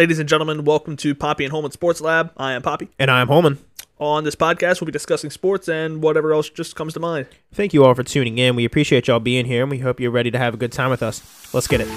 [0.00, 2.32] Ladies and gentlemen, welcome to Papi and Holman Sports Lab.
[2.38, 2.88] I am Papi.
[2.98, 3.58] And I'm Holman.
[3.98, 7.26] On this podcast, we'll be discussing sports and whatever else just comes to mind.
[7.52, 8.56] Thank you all for tuning in.
[8.56, 10.88] We appreciate y'all being here, and we hope you're ready to have a good time
[10.88, 11.52] with us.
[11.52, 11.88] Let's get it.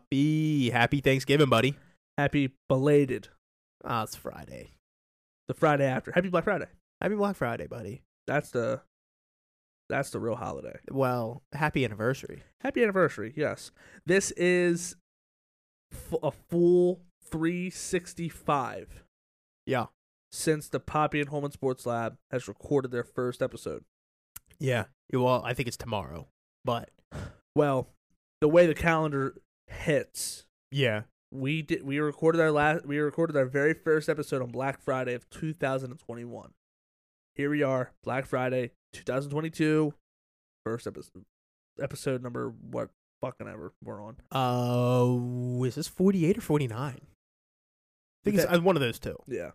[0.00, 1.76] Papi, happy Thanksgiving, buddy.
[2.18, 3.28] Happy belated
[3.84, 4.70] Oh, it's Friday.
[5.48, 6.12] the Friday after.
[6.12, 6.66] Happy Black Friday.
[7.00, 8.02] Happy Black Friday, buddy.
[8.26, 8.82] That's the
[9.88, 10.78] that's the real holiday.
[10.90, 12.44] Well, happy anniversary.
[12.60, 13.32] Happy anniversary.
[13.36, 13.72] Yes.
[14.06, 14.96] This is
[15.92, 19.02] f- a full 365
[19.66, 19.86] Yeah.
[20.30, 23.84] since the Papi and Holman Sports Lab has recorded their first episode.
[24.58, 24.84] Yeah.
[25.12, 26.28] Well, I think it's tomorrow,
[26.64, 26.90] but
[27.54, 27.88] Well,
[28.40, 29.34] the way the calendar
[29.66, 31.02] hits, yeah.
[31.30, 35.14] we did we recorded our last we recorded our very first episode on Black Friday
[35.14, 36.52] of 2021.
[37.34, 39.94] Here we are, Black Friday 2022,
[40.64, 41.24] first episode
[41.80, 42.90] episode number what
[43.20, 44.16] fucking ever we're on.
[44.30, 46.78] Uh, is this 48 or 49?
[46.78, 47.00] I
[48.24, 49.16] think it's uh, one of those two.
[49.26, 49.52] Yeah.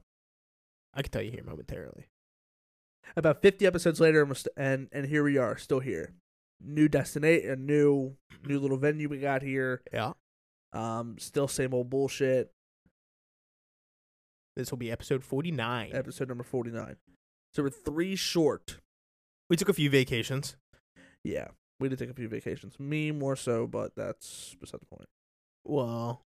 [0.93, 2.07] I can tell you here momentarily.
[3.15, 6.13] About 50 episodes later and and and here we are, still here.
[6.63, 9.81] New destination, a new new little venue we got here.
[9.93, 10.13] Yeah.
[10.73, 12.51] Um still same old bullshit.
[14.55, 15.91] This will be episode 49.
[15.93, 16.95] Episode number 49.
[17.53, 18.77] So we're 3 short.
[19.49, 20.55] we took a few vacations.
[21.23, 21.49] Yeah.
[21.79, 22.79] We did take a few vacations.
[22.79, 25.07] Me more so, but that's beside the point.
[25.63, 26.21] Well,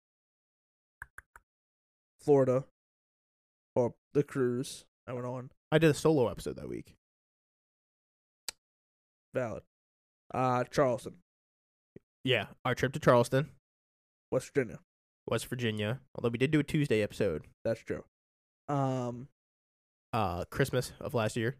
[2.21, 2.63] Florida
[3.75, 5.49] or the cruise I went on.
[5.71, 6.93] I did a solo episode that week.
[9.33, 9.63] Valid.
[10.33, 11.15] Uh Charleston,
[12.23, 12.47] Yeah.
[12.65, 13.49] Our trip to Charleston,
[14.31, 14.79] West Virginia.
[15.29, 15.99] West Virginia.
[16.15, 17.45] Although we did do a Tuesday episode.
[17.65, 18.03] That's true.
[18.69, 19.27] Um
[20.13, 21.55] Uh, Christmas of last year.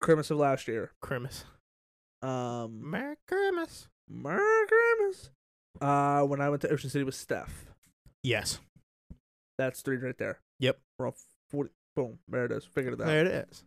[0.00, 0.92] Christmas of last year.
[1.00, 1.44] Christmas.
[2.22, 3.88] Um Merry Christmas.
[4.08, 5.30] Merry Christmas.
[5.80, 7.66] Uh when I went to Ocean City with Steph.
[8.22, 8.58] Yes.
[9.58, 10.40] That's three right there.
[10.60, 10.78] Yep.
[10.98, 11.12] We're on
[11.50, 12.18] forty boom.
[12.28, 12.64] There it is.
[12.64, 13.06] Figured it out.
[13.06, 13.64] There it is.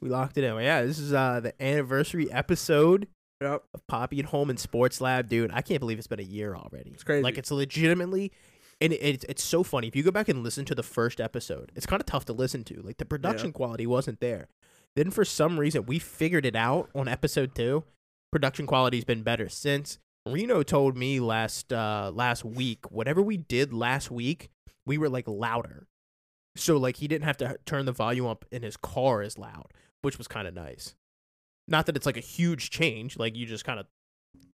[0.00, 0.56] We locked it in.
[0.56, 3.06] Yeah, this is uh the anniversary episode
[3.40, 3.64] Yep.
[3.74, 5.50] of Papi and Holman Sports Lab, dude.
[5.52, 6.90] I can't believe it's been a year already.
[6.90, 7.22] It's crazy.
[7.22, 8.32] Like it's legitimately,
[8.80, 9.88] and it, it's it's so funny.
[9.88, 12.32] If you go back and listen to the first episode, it's kind of tough to
[12.32, 12.80] listen to.
[12.82, 14.48] Like the production quality wasn't there.
[14.94, 17.84] Then for some reason we figured it out on episode two.
[18.32, 19.98] Production quality's been better since.
[20.26, 24.50] Reno told me last uh last week, whatever we did last week,
[24.86, 25.86] we were like louder.
[26.56, 29.72] So like he didn't have to turn the volume up in his car as loud,
[30.00, 30.94] which was kind of nice.
[31.68, 33.86] Not that it's like a huge change, like you just kind of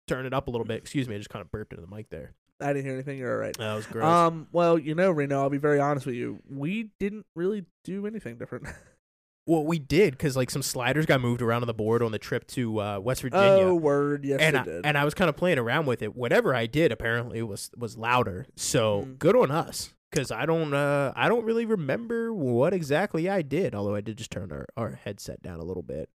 [0.07, 0.77] turn it up a little bit.
[0.77, 2.33] Excuse me, I just kind of burped into the mic there.
[2.61, 3.17] I didn't hear anything.
[3.17, 3.57] You're all right.
[3.57, 4.05] That was gross.
[4.05, 6.39] Um, well, you know, Reno, I'll be very honest with you.
[6.49, 8.67] We didn't really do anything different.
[9.47, 12.19] well, we did because like some sliders got moved around on the board on the
[12.19, 14.25] trip to uh, West Virginia, oh, word.
[14.25, 14.85] Yes, and I, did.
[14.85, 16.15] and I was kind of playing around with it.
[16.15, 18.45] Whatever I did, apparently was was louder.
[18.57, 19.19] So Mm.
[19.19, 23.73] good on us because I don't uh I don't really remember what exactly I did.
[23.73, 26.09] Although I did just turn our our headset down a little bit.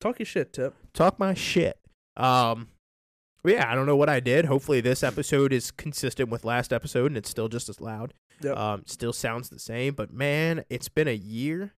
[0.00, 0.74] Talk your shit, Tip.
[0.94, 1.78] talk my shit.
[2.16, 2.68] Um,
[3.44, 4.44] yeah, I don't know what I did.
[4.44, 8.14] Hopefully, this episode is consistent with last episode, and it's still just as loud.
[8.42, 8.56] Yep.
[8.56, 9.94] Um, still sounds the same.
[9.94, 11.74] But man, it's been a year.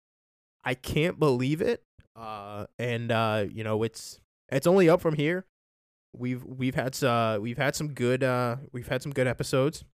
[0.63, 1.83] I can't believe it.
[2.15, 4.19] Uh, and uh, you know, it's
[4.51, 5.45] it's only up from here.
[6.17, 9.85] We've we've had uh we've had some good uh we've had some good episodes.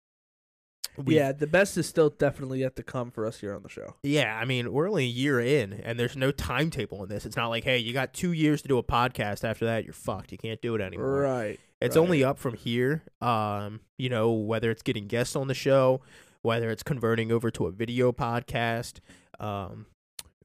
[0.97, 3.69] We've- yeah, the best is still definitely yet to come for us here on the
[3.69, 3.95] show.
[4.03, 7.27] Yeah, I mean, we're only a year in, and there's no timetable in this.
[7.27, 9.43] It's not like, hey, you got two years to do a podcast.
[9.45, 10.31] After that, you're fucked.
[10.33, 11.21] You can't do it anymore.
[11.21, 11.59] Right.
[11.81, 12.03] It's right.
[12.03, 13.03] only up from here.
[13.21, 16.01] Um, you know, whether it's getting guests on the show,
[16.43, 18.99] whether it's converting over to a video podcast,
[19.41, 19.87] um,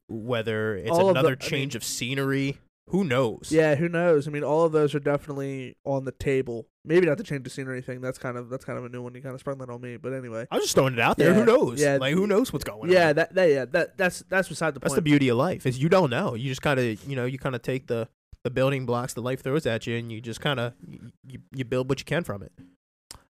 [0.08, 2.58] whether it's All of the- another I change mean- of scenery.
[2.90, 3.50] Who knows?
[3.52, 4.28] Yeah, who knows?
[4.28, 6.66] I mean, all of those are definitely on the table.
[6.90, 8.02] Maybe not the change of scenery thing.
[8.02, 9.14] That's kind of that's kind of a new one.
[9.14, 10.48] You kind of sprung that on me, but anyway.
[10.50, 11.30] I'm just throwing it out there.
[11.30, 11.80] Yeah, who knows?
[11.80, 11.98] yeah.
[12.02, 13.16] like who knows what's going Yeah, on?
[13.18, 14.90] that, that yeah that that's that's beside the point.
[14.90, 16.34] That's the beauty of life is you don't know.
[16.34, 18.10] You just kind of you know you kind of take the
[18.44, 21.40] the building blocks that life throws at you, and you just kind of you, you
[21.54, 22.52] you build what you can from it.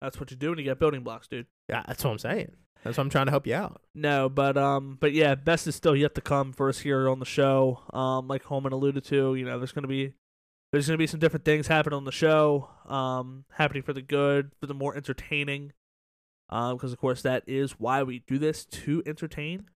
[0.01, 1.45] that's what you do when you get building blocks, dude.
[1.69, 2.51] Yeah, that's what I'm saying.
[2.83, 3.81] That's what I'm trying to help you out.
[3.95, 7.19] No, but um, but yeah, best is still yet to come for us here on
[7.19, 7.79] the show.
[7.94, 10.13] Um, like Holman alluded to, you know, there's gonna be
[10.74, 12.68] there's gonna be some different things happening on the show.
[12.88, 15.72] Um, happening for the good, for the more entertaining.
[16.50, 19.70] Um, because of course that is why we do this to entertain.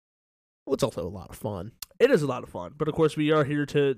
[0.64, 1.72] Well, it's also a lot of fun.
[1.98, 3.96] It is a lot of fun, but of course we are here to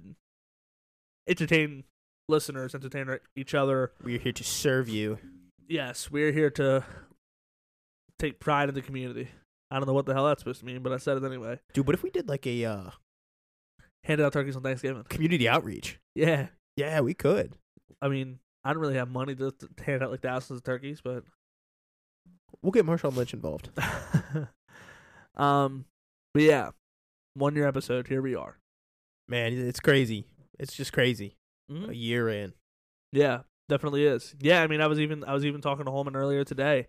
[1.29, 1.85] entertain
[2.29, 3.93] listeners, entertain each other.
[4.03, 5.19] We're here to serve you.
[5.69, 6.85] Yes, we're here to
[8.19, 9.29] take pride in the community.
[9.71, 11.61] I don't know what the hell that's supposed to mean, but I said it anyway.
[11.75, 12.91] Dude, what if we did like a uh,
[14.05, 15.05] Handed out turkeys on Thanksgiving.
[15.09, 16.01] community outreach?
[16.15, 17.55] Yeah, Yeah, we could.
[18.01, 21.01] I mean, I don't really have money to, to hand out like thousands of turkeys,
[21.03, 21.25] but
[22.63, 23.71] We'll get Marshawn Lynch involved.
[25.37, 25.85] um,
[26.35, 26.71] but yeah,
[27.35, 28.09] one year episode.
[28.09, 28.59] Here we are.
[29.29, 30.27] Man, it's crazy.
[30.59, 31.37] It's just crazy.
[31.71, 31.91] Mhm.
[31.91, 32.55] A year in.
[33.13, 34.35] Yeah, definitely is.
[34.41, 36.89] Yeah, I mean, I was even I was even talking to Holman earlier today.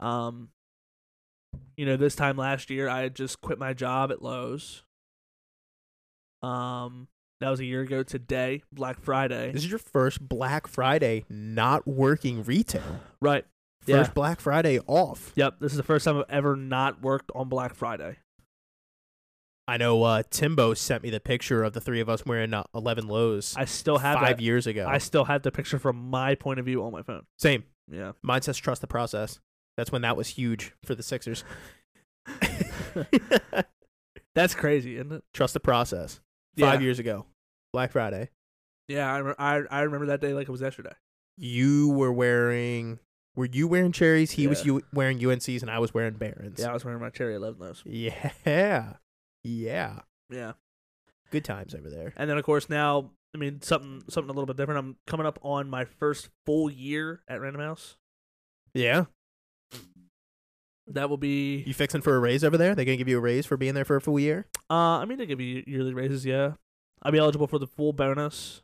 [0.00, 0.48] Um,
[1.76, 4.82] you know, this time last year, I had just quit my job at Lowe's.
[6.42, 7.08] Um,
[7.40, 9.52] that was a year ago today, Black Friday.
[9.52, 13.00] This is your first Black Friday not working retail.
[13.20, 13.44] Right.
[13.82, 14.14] First Yeah.
[14.14, 15.32] Black Friday off.
[15.36, 15.56] Yep.
[15.60, 18.16] This is the first time I've ever not worked on Black Friday.
[19.66, 22.64] I know uh, Timbo sent me the picture of the three of us wearing uh,
[22.74, 24.42] 11 lows I still have five that.
[24.42, 24.86] years ago.
[24.86, 27.24] I still have the picture from my point of view on my phone.
[27.38, 27.64] Same.
[27.90, 28.12] Yeah.
[28.22, 29.40] Mine says trust the process.
[29.76, 31.44] That's when that was huge for the Sixers.
[34.34, 35.24] That's crazy, isn't it?
[35.32, 36.20] trust the process.
[36.58, 36.84] Five Yeah.
[36.84, 37.26] years ago,
[37.72, 38.30] Black Friday.
[38.88, 40.92] Yeah, I, re- I I remember that day like it was yesterday.
[41.36, 42.98] You were wearing.
[43.36, 44.30] Were you wearing cherries?
[44.30, 46.60] He was you wearing UNC's, and I was wearing Barons.
[46.60, 47.82] Yeah, I was wearing my cherry 11 those.
[47.84, 48.30] Yeah.
[49.42, 50.00] Yeah.
[50.30, 50.52] Yeah.
[51.32, 52.12] Good times over there.
[52.16, 54.78] And then of course now, I mean something something a little bit different.
[54.78, 57.96] I'm coming up on my first full year at Random House.
[58.72, 59.06] Yeah.
[60.86, 62.74] That will be You fixing for a raise over there?
[62.74, 64.46] They gonna give you a raise for being there for a full year?
[64.70, 66.52] uh I mean they give you yearly raises, yeah.
[67.02, 68.62] I'll be eligible for the full bonus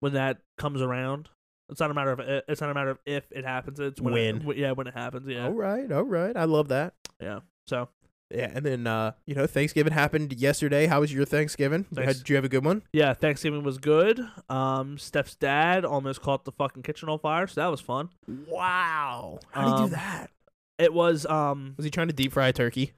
[0.00, 1.28] when that comes around.
[1.68, 3.80] It's not a matter of i- it's not a matter of if it happens.
[3.80, 4.38] It's when, When.
[4.40, 5.26] w- yeah, when it happens.
[5.28, 5.90] Yeah, All right.
[5.90, 6.36] All right.
[6.36, 6.94] I love that.
[7.20, 7.40] yeah.
[7.66, 7.88] So
[8.30, 10.86] Yeah, and then uh, you know, Thanksgiving happened yesterday.
[10.86, 11.84] How was your Thanksgiving?
[11.84, 12.06] Thanks.
[12.08, 12.82] Had, did you have a good one?
[12.92, 14.20] yeah, Thanksgiving was good.
[14.48, 18.10] Um, Steph's dad almost caught the fucking kitchen on fire, so that was fun.
[18.48, 19.38] Wow.
[19.50, 20.30] How did you Um, do that?
[20.78, 22.92] It was um Was he trying to deep fry a turkey?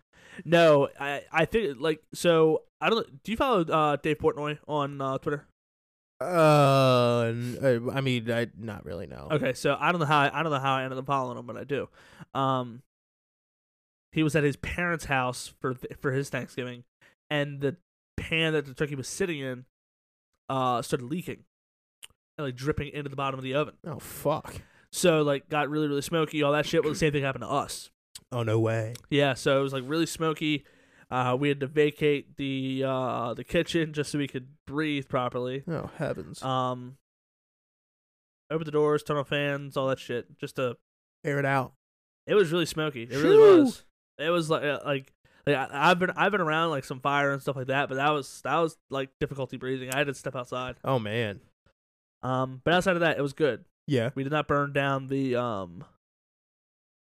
[0.44, 3.22] no, I I think like so I don't.
[3.22, 5.46] Do you follow uh Dave Portnoy on uh, Twitter?
[6.20, 7.32] Uh,
[7.62, 9.28] uh, I mean, I not really know.
[9.30, 11.38] Okay, so I don't know how I, I don't know how I ended up following
[11.38, 11.88] him, but I do.
[12.34, 12.82] Um,
[14.12, 16.82] he was at his parents' house for th- for his Thanksgiving,
[17.30, 17.76] and the
[18.16, 19.64] pan that the turkey was sitting in,
[20.48, 21.44] uh, started leaking,
[22.36, 23.74] and like dripping into the bottom of the oven.
[23.86, 24.60] Oh fuck.
[24.92, 26.42] So like got really really smoky.
[26.42, 26.82] All that shit.
[26.82, 27.90] Well, the same thing happened to us.
[28.32, 28.94] Oh no way.
[29.10, 30.64] Yeah, so it was like really smoky.
[31.10, 35.64] Uh, we had to vacate the uh the kitchen just so we could breathe properly.
[35.66, 36.42] Oh heavens.
[36.42, 36.96] Um,
[38.50, 40.76] open the doors, turn on fans, all that shit, just to
[41.24, 41.72] Air it out.
[42.26, 43.02] It was really smoky.
[43.02, 43.84] It really was.
[44.18, 45.12] It was like uh, like
[45.46, 47.96] like I, I've been I've been around like some fire and stuff like that, but
[47.96, 49.90] that was that was like difficulty breathing.
[49.92, 50.76] I had to step outside.
[50.84, 51.40] Oh man.
[52.22, 53.64] Um, but outside of that, it was good.
[53.88, 54.10] Yeah.
[54.14, 55.84] We did not burn down the um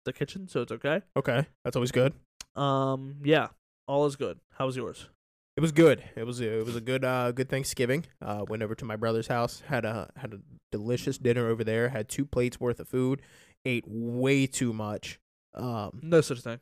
[0.06, 1.02] the kitchen, so it's okay.
[1.18, 1.46] Okay.
[1.66, 2.14] That's always good.
[2.56, 3.48] Um, yeah,
[3.88, 4.40] all is good.
[4.54, 5.10] How was yours?
[5.58, 6.04] It was good.
[6.16, 8.06] It was a, it was a good uh good Thanksgiving.
[8.22, 9.64] Uh, went over to my brother's house.
[9.68, 10.40] had a had a
[10.72, 11.90] delicious dinner over there.
[11.90, 13.22] Had two plates worth of food.
[13.66, 15.20] Ate way too much.
[15.56, 16.60] Um, No such thing.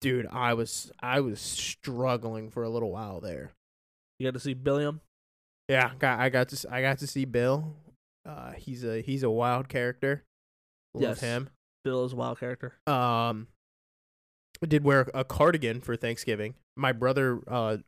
[0.00, 3.52] dude, I was I was struggling for a little while there.
[4.18, 5.00] You got to see Billiam.
[5.68, 7.74] Yeah, got I got to s- I got to see Bill.
[8.26, 10.24] Uh, he's a he's a wild character.
[10.94, 11.20] Love Yes.
[11.20, 11.50] him.
[11.84, 12.74] Bill is a wild character.
[12.86, 13.48] Um,
[14.62, 16.54] I did wear a cardigan for Thanksgiving.
[16.76, 17.78] My brother uh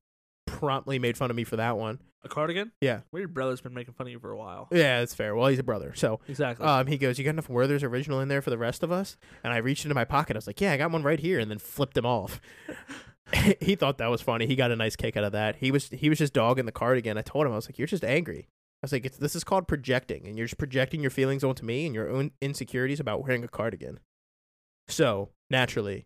[0.46, 2.00] promptly made fun of me for that one.
[2.22, 2.72] A cardigan?
[2.80, 3.00] Yeah.
[3.12, 4.68] Well, your brother's been making fun of you for a while.
[4.72, 5.34] Yeah, that's fair.
[5.36, 6.66] Well, he's a brother, so Exactly.
[6.66, 9.16] um, he goes, "You got enough Werther's original in there for the rest of us?"
[9.42, 10.34] And I reached into my pocket.
[10.34, 12.40] I was like, "Yeah, I got one right here," and then flipped him off.
[13.60, 14.46] he thought that was funny.
[14.46, 15.56] He got a nice kick out of that.
[15.56, 17.16] He was he was just dogging the cardigan.
[17.18, 18.48] I told him I was like, "You're just angry."
[18.84, 21.64] I was like, it's, "This is called projecting, and you're just projecting your feelings onto
[21.64, 23.98] me and your own insecurities about wearing a cardigan."
[24.88, 26.04] So naturally,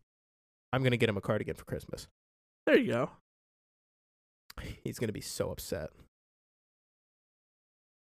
[0.73, 2.07] I'm gonna get him a cardigan for Christmas.
[2.67, 3.11] there you go.
[4.85, 5.91] He's gonna be so upset.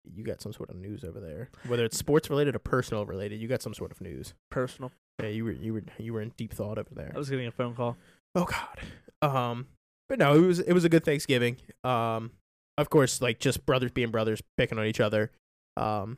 [0.05, 3.41] You got some sort of news over there, whether it's sports related or personal related.
[3.41, 4.33] You got some sort of news.
[4.49, 4.93] Personal.
[5.19, 7.11] Yeah, you were you were you were in deep thought over there.
[7.13, 7.97] I was getting a phone call.
[8.33, 8.79] Oh God.
[9.21, 9.67] Um,
[10.07, 11.57] but no, it was it was a good Thanksgiving.
[11.83, 12.31] Um,
[12.77, 15.31] of course, like just brothers being brothers, picking on each other.
[15.77, 16.17] Um,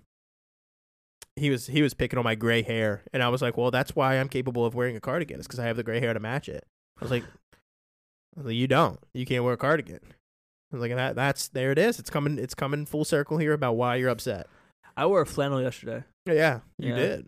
[1.35, 3.95] he was he was picking on my gray hair, and I was like, well, that's
[3.95, 5.37] why I'm capable of wearing a cardigan.
[5.37, 6.65] It's because I have the gray hair to match it.
[6.99, 8.99] I was like, I was like, you don't.
[9.13, 9.99] You can't wear a cardigan.
[10.03, 11.99] I was like, that that's there it is.
[11.99, 12.37] It's coming.
[12.39, 14.47] It's coming full circle here about why you're upset.
[14.95, 16.05] I wore a flannel yesterday.
[16.25, 16.95] Yeah, you Yeah.
[16.95, 17.27] did.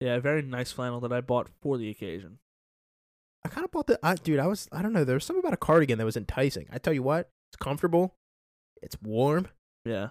[0.00, 2.38] Yeah, a very nice flannel that I bought for the occasion.
[3.44, 4.38] I kind of bought the, I, dude.
[4.38, 5.02] I was, I don't know.
[5.02, 6.66] There was something about a cardigan that was enticing.
[6.72, 8.14] I tell you what, it's comfortable,
[8.82, 9.48] it's warm,
[9.84, 10.08] Yeah.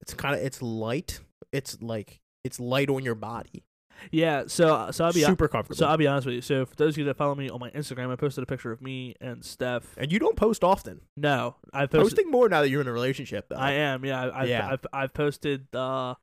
[0.00, 1.20] It's kind of it's light.
[1.52, 3.64] It's like it's light on your body.
[4.12, 5.76] Yeah, so so I'll be Super comfortable.
[5.76, 6.40] so I'll be honest with you.
[6.40, 8.70] So for those of you that follow me on my Instagram, I posted a picture
[8.70, 9.96] of me and Steph.
[9.96, 11.00] and you don't post often.
[11.16, 12.00] No, I posted.
[12.02, 13.56] Posting more now that you're in a relationship, though.
[13.56, 14.04] I am.
[14.04, 14.68] Yeah, I- I've, Yeah.
[14.70, 15.66] I've I've posted.
[15.74, 16.14] Uh,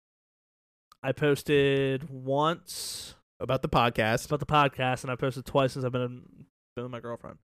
[1.03, 4.25] I posted once about the podcast.
[4.25, 6.45] about the podcast, and I posted twice since I've been in,
[6.77, 7.39] been with my girlfriend.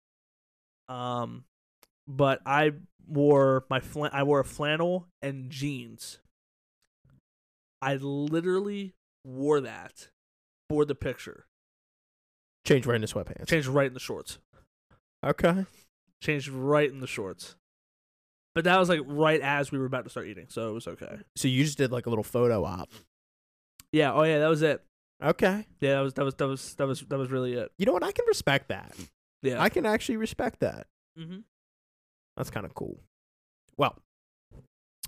[0.88, 1.44] Um,
[2.16, 2.72] but I
[3.08, 6.20] wore my flan- I wore a flannel and jeans.
[7.82, 8.94] I literally
[9.26, 10.10] wore that
[10.70, 11.46] for the picture.
[12.66, 13.48] Change right in the sweatpants.
[13.48, 14.38] Changed right in the shorts.
[15.26, 15.66] Okay.
[16.22, 17.56] Changed right in the shorts.
[18.54, 20.88] But that was like right as we were about to start eating, so it was
[20.88, 21.18] okay.
[21.38, 22.90] So you just did like a little photo op.
[23.92, 24.14] Yeah.
[24.14, 24.84] Oh yeah, that was it.
[25.24, 25.66] Okay.
[25.80, 27.72] Yeah, that was that was that was that was that was really it.
[27.78, 28.04] You know what?
[28.04, 28.94] I can respect that.
[29.42, 29.62] Yeah.
[29.62, 30.86] I can actually respect that.
[31.18, 31.40] mm-hmm.
[32.38, 33.00] That's kind of cool.
[33.78, 33.98] Well,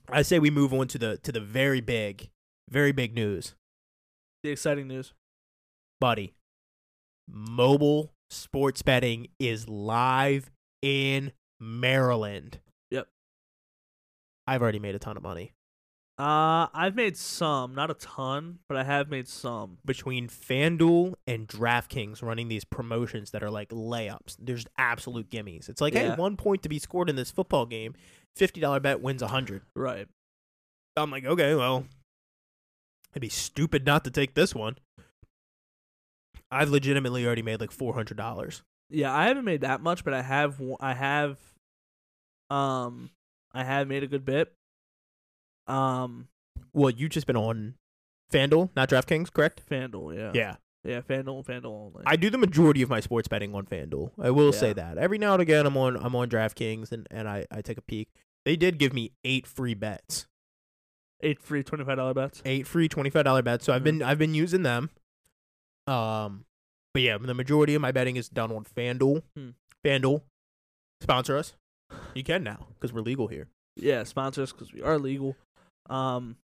[0.09, 2.29] I say we move on to the to the very big,
[2.69, 3.55] very big news,
[4.43, 5.13] The exciting news.
[5.99, 6.33] buddy.
[7.29, 10.51] Mobile sports betting is live
[10.81, 12.59] in Maryland.
[12.91, 13.07] Yep.
[14.45, 15.53] I've already made a ton of money
[16.19, 19.79] Uh, I've made some, not a ton, but I have made some.
[19.83, 24.35] between FanDuel and DraftKings running these promotions that are like layups.
[24.39, 25.69] There's absolute gimmies.
[25.69, 26.11] It's like, Yeah.
[26.11, 27.95] hey, one point to be scored in this football game.
[28.35, 29.63] Fifty dollar bet wins a hundred.
[29.75, 30.07] Right.
[30.95, 31.85] I'm like, okay, well,
[33.13, 34.77] it'd be stupid not to take this one.
[36.51, 38.61] I've legitimately already made like four hundred dollars.
[38.91, 40.57] Yeah, I haven't made that much, but I have.
[40.59, 41.39] w- I have.
[42.51, 43.09] Um,
[43.51, 44.53] I have made a good bit.
[45.67, 46.27] Um,
[46.73, 47.75] Well, you've just been on
[48.31, 49.61] FanDuel, not DraftKings, correct?
[49.69, 50.55] FanDuel, yeah, Yeah.
[50.83, 52.03] yeah, FanDuel, FanDuel only.
[52.05, 54.11] I do the majority of my sports betting on FanDuel.
[54.19, 54.97] I will say that.
[54.97, 57.81] Every now and again I'm on I'm on DraftKings and, and I, I take a
[57.81, 58.09] peek.
[58.45, 60.25] They did give me eight free bets.
[61.21, 62.41] eight free twenty five dollar bets.
[62.43, 63.65] Eight free twenty five dollar bets.
[63.65, 63.85] So I've Mhm.
[63.85, 64.89] been I've been using them.
[65.87, 66.45] Um
[66.93, 69.23] but yeah, the majority of my betting is done on FanDuel.
[69.35, 69.49] Hmm.
[69.85, 70.21] FanDuel.
[71.01, 71.53] Sponsor us.
[72.13, 73.47] You can now, because we're legal here.
[73.75, 75.35] Yeah, sponsors because we are legal.
[75.89, 76.37] Um,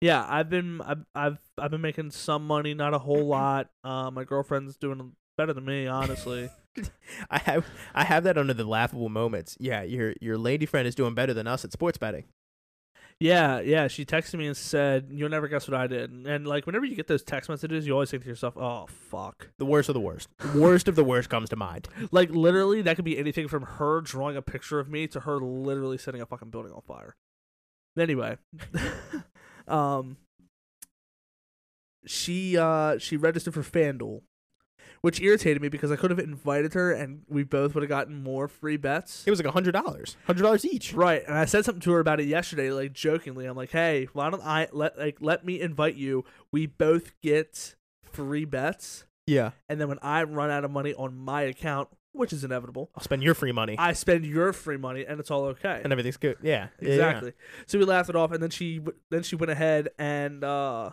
[0.00, 3.70] yeah, I've been I've I've I've been making some money, not a whole lot.
[3.84, 6.50] Uh, my girlfriend's doing better than me, honestly.
[7.30, 9.56] I have I have that under the laughable moments.
[9.58, 12.24] Yeah, your your lady friend is doing better than us at sports betting.
[13.20, 13.88] Yeah, yeah.
[13.88, 16.84] She texted me and said, "You'll never guess what I did." And, and like, whenever
[16.84, 19.94] you get those text messages, you always think to yourself, "Oh fuck!" The worst of
[19.94, 20.28] the worst.
[20.54, 21.88] worst of the worst comes to mind.
[22.12, 25.38] Like literally, that could be anything from her drawing a picture of me to her
[25.40, 27.16] literally setting a fucking building on fire.
[27.96, 28.36] Anyway,
[29.68, 30.16] um,
[32.06, 34.22] she uh she registered for FanDuel,
[35.00, 38.22] which irritated me because I could have invited her and we both would have gotten
[38.22, 39.24] more free bets.
[39.26, 40.16] It was like a hundred dollars.
[40.26, 40.94] Hundred dollars each.
[40.94, 43.46] Right, and I said something to her about it yesterday, like jokingly.
[43.46, 46.24] I'm like, "Hey, why don't I let like let me invite you?
[46.52, 49.50] We both get free bets, Yeah.
[49.68, 53.02] and then when I run out of money on my account, which is inevitable, I'll
[53.02, 53.76] spend your free money.
[53.78, 56.38] I spend your free money, and it's all okay." and everything's good.
[56.42, 56.68] Yeah.
[56.80, 56.94] yeah, yeah.
[56.94, 57.32] exactly.
[57.66, 60.90] So we laughed it off, and then she then she went ahead and uh,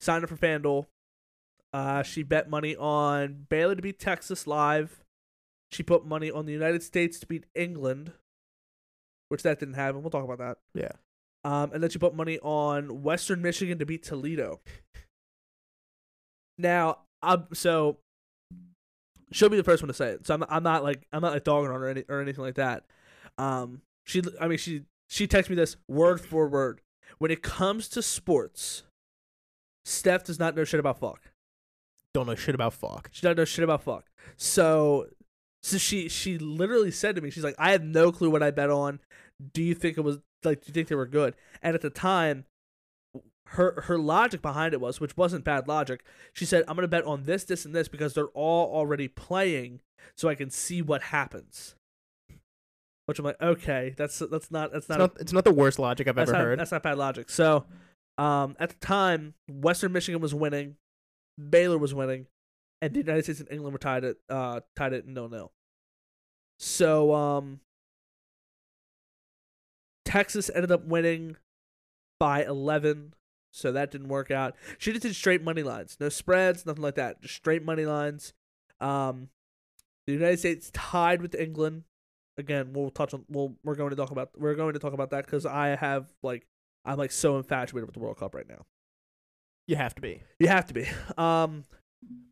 [0.00, 0.86] signed up for FanDuel.
[1.72, 5.04] Uh, she bet money on Baylor to beat Texas live.
[5.70, 8.12] She put money on the United States to beat England,
[9.28, 10.02] which that didn't happen.
[10.02, 10.58] We'll talk about that.
[10.74, 10.92] Yeah.
[11.44, 14.60] Um, and then she put money on Western Michigan to beat Toledo.
[16.58, 17.98] Now, um, so
[19.32, 20.26] she'll be the first one to say it.
[20.26, 22.44] So I'm, I'm not like I'm not like dogging on her or, any, or anything
[22.44, 22.84] like that.
[23.38, 26.80] Um, she, I mean, she she texted me this word for word.
[27.18, 28.84] When it comes to sports,
[29.84, 31.30] Steph does not know shit about fuck.
[32.14, 33.08] Don't know shit about fuck.
[33.12, 34.06] She doesn't know shit about fuck.
[34.36, 35.06] So,
[35.62, 38.50] so she she literally said to me, she's like, I have no clue what I
[38.50, 39.00] bet on.
[39.52, 40.60] Do you think it was like?
[40.62, 41.34] Do you think they were good?
[41.62, 42.44] And at the time,
[43.54, 46.04] her her logic behind it was, which wasn't bad logic.
[46.32, 49.80] She said, I'm gonna bet on this, this, and this because they're all already playing,
[50.16, 51.74] so I can see what happens.
[53.06, 55.80] Which I'm like, okay, that's that's not that's It's not, not, it's not the worst
[55.80, 56.60] logic I've ever not, heard.
[56.60, 57.28] That's not bad logic.
[57.28, 57.64] So,
[58.18, 60.76] um, at the time, Western Michigan was winning,
[61.36, 62.26] Baylor was winning,
[62.80, 65.50] and the United States and England were tied at uh tied at nil nil.
[66.60, 67.58] So, um,
[70.04, 71.36] Texas ended up winning
[72.20, 73.14] by eleven,
[73.50, 74.54] so that didn't work out.
[74.78, 78.32] She just did straight money lines, no spreads, nothing like that, just straight money lines.
[78.80, 79.28] Um,
[80.06, 81.84] the United States tied with England.
[82.38, 83.24] Again, we'll touch on.
[83.28, 86.06] We'll we're going to talk about we're going to talk about that because I have
[86.22, 86.46] like
[86.84, 88.64] I'm like so infatuated with the World Cup right now.
[89.66, 90.22] you have to be.
[90.38, 90.86] You have to be.
[91.18, 91.64] Um,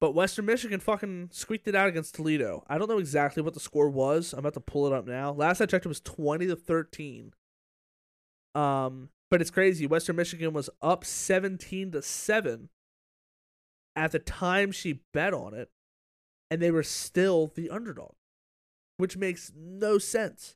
[0.00, 2.64] but Western Michigan fucking squeaked it out against Toledo.
[2.68, 4.32] I don't know exactly what the score was.
[4.32, 5.32] I'm about to pull it up now.
[5.32, 7.32] Last I checked, it was twenty to thirteen.
[8.54, 9.86] Um, but it's crazy.
[9.86, 12.68] Western Michigan was up 17 to 7
[13.96, 15.70] at the time she bet on it,
[16.50, 18.12] and they were still the underdog,
[18.96, 20.54] which makes no sense.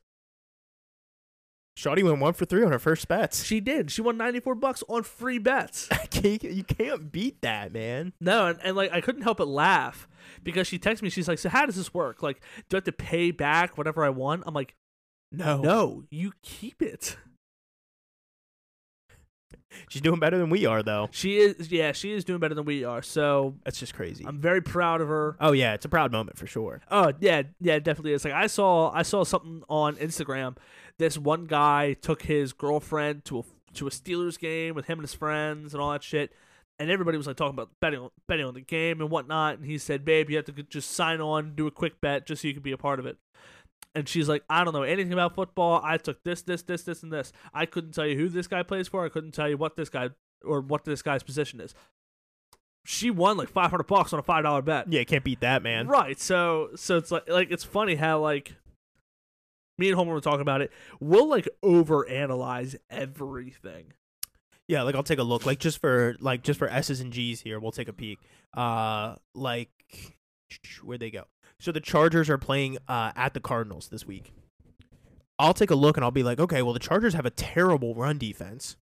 [1.77, 3.43] Shawty went one for three on her first bets.
[3.43, 3.89] She did.
[3.89, 5.89] She won 94 bucks on free bets.
[6.23, 8.13] you can't beat that, man.
[8.21, 10.07] No, and, and like I couldn't help but laugh
[10.43, 11.09] because she texted me.
[11.09, 12.21] She's like, "So how does this work?
[12.21, 14.75] Like, do I have to pay back whatever I won?" I'm like,
[15.31, 17.17] No, "No, you keep it."
[19.89, 21.09] She's doing better than we are, though.
[21.11, 23.01] She is, yeah, she is doing better than we are.
[23.01, 24.25] So That's just crazy.
[24.27, 25.35] I'm very proud of her.
[25.39, 26.81] oh yeah, it's a proud moment for sure.
[26.89, 28.25] Oh yeah, yeah, it definitely is.
[28.25, 30.57] Like I saw, I saw something on Instagram.
[30.97, 33.43] This one guy took his girlfriend to a
[33.75, 36.31] to a Steelers game with him and his friends and all that shit,
[36.77, 39.57] and everybody was like talking about betting on, betting on the game and whatnot.
[39.57, 42.43] And he said, "Babe, you have to just sign on, do a quick bet, just
[42.43, 43.17] so you can be a part of it."
[43.95, 45.79] And she's like, "I don't know anything about football.
[45.83, 47.31] I took this, this, this, this, and this.
[47.53, 49.05] I couldn't tell you who this guy plays for.
[49.05, 50.09] I couldn't tell you what this guy
[50.43, 51.73] or what this guy's position is."
[52.85, 54.91] She won like five hundred bucks on a five dollar bet.
[54.91, 55.87] Yeah, can't beat that, man.
[55.87, 56.19] Right.
[56.19, 58.55] So so it's like like it's funny how like
[59.77, 60.71] me and Homer were talking about it.
[60.99, 63.93] We'll like overanalyze everything.
[64.67, 65.45] Yeah, like I'll take a look.
[65.45, 68.19] Like just for like just for S's and G's here, we'll take a peek.
[68.53, 69.69] Uh, like
[70.83, 71.25] where'd they go?
[71.63, 74.33] So the Chargers are playing uh at the Cardinals this week.
[75.39, 77.95] I'll take a look and I'll be like, okay, well the Chargers have a terrible
[77.95, 78.75] run defense.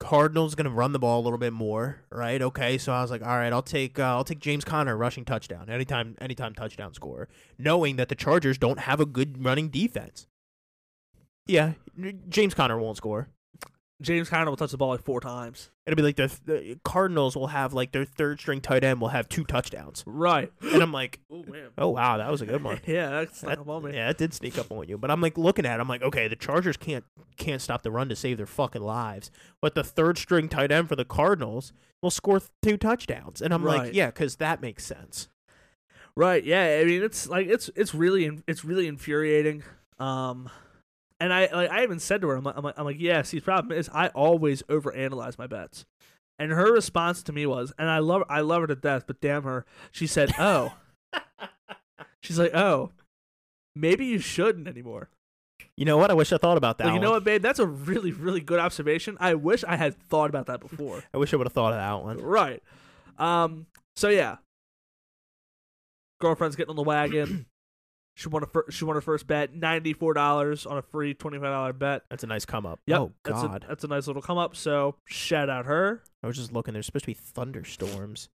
[0.00, 2.40] Cardinals gonna run the ball a little bit more, right?
[2.40, 5.26] Okay, so I was like, all right, I'll take uh, I'll take James Conner rushing
[5.26, 7.28] touchdown anytime anytime touchdown score,
[7.58, 10.26] knowing that the Chargers don't have a good running defense.
[11.46, 11.74] Yeah,
[12.30, 13.28] James Conner won't score.
[14.02, 15.70] James Conner will touch the ball like four times.
[15.86, 19.08] It'll be like the, the Cardinals will have like their third string tight end will
[19.08, 20.52] have two touchdowns, Right.
[20.60, 21.68] and I'm like, Oh man.
[21.78, 22.78] oh wow, that was a good one.
[22.86, 23.94] yeah, that's That- about me.
[23.94, 26.02] Yeah, it did sneak up on you, but I'm like looking at, it, I'm like,
[26.02, 27.04] okay, the Chargers can't
[27.38, 29.30] can't stop the run to save their fucking lives,
[29.62, 31.72] but the third string tight end for the Cardinals
[32.02, 33.78] will score two touchdowns, and I'm Right.
[33.86, 35.28] like, yeah, because that makes sense.
[36.14, 36.44] Right.
[36.44, 36.78] Yeah.
[36.80, 39.62] I mean, it's like it's it's really it's really infuriating.
[39.98, 40.50] Um,
[41.20, 43.22] and I like I even said to her, I'm like, I'm like, I'm like yeah.
[43.22, 45.86] See, the problem is I always overanalyze my bets.
[46.38, 49.20] And her response to me was, and I love I love her to death, but
[49.20, 50.74] damn her, she said, "Oh."
[52.22, 52.90] She's like, "Oh,
[53.74, 55.08] maybe you shouldn't anymore."
[55.76, 56.10] You know what?
[56.10, 56.92] I wish I thought about that.
[56.92, 57.42] You know what, babe?
[57.42, 59.16] That's a really, really good observation.
[59.20, 61.04] I wish I had thought about that before.
[61.14, 62.18] I wish I would have thought of that one.
[62.18, 62.62] right.
[63.18, 63.66] Um.
[63.94, 64.36] So yeah,
[66.20, 67.46] girlfriend's getting on the wagon.
[68.16, 71.12] She won a fir- she won her first bet, ninety four dollars on a free
[71.12, 72.02] twenty five dollar bet.
[72.08, 72.80] That's a nice come up.
[72.86, 74.56] Yep, oh that's a, God, that's a nice little come up.
[74.56, 76.02] So shout out her.
[76.22, 76.72] I was just looking.
[76.72, 78.30] There's supposed to be thunderstorms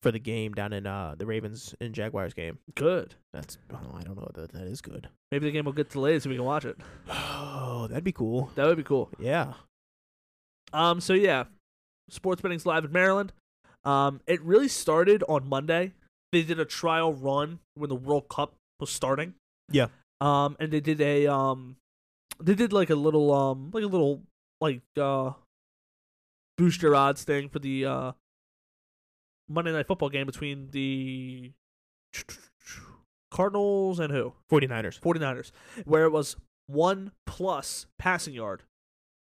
[0.00, 2.58] for the game down in uh the Ravens and Jaguars game.
[2.74, 3.14] Good.
[3.34, 5.10] That's oh, I don't know that that is good.
[5.30, 6.78] Maybe the game will get delayed so we can watch it.
[7.10, 8.50] Oh, that'd be cool.
[8.54, 9.10] That would be cool.
[9.18, 9.52] Yeah.
[10.72, 11.02] Um.
[11.02, 11.44] So yeah,
[12.08, 13.34] sports betting's live in Maryland.
[13.84, 14.22] Um.
[14.26, 15.92] It really started on Monday.
[16.32, 19.34] They did a trial run when the World Cup was starting.
[19.70, 19.88] Yeah.
[20.20, 20.56] Um.
[20.60, 21.76] And they did a um.
[22.40, 24.22] They did like a little um like a little
[24.60, 25.32] like uh
[26.56, 28.12] boost your odds thing for the uh
[29.48, 31.52] Monday night football game between the
[33.30, 35.00] Cardinals and who 49ers.
[35.00, 35.52] 49ers,
[35.84, 38.62] where it was one plus passing yard,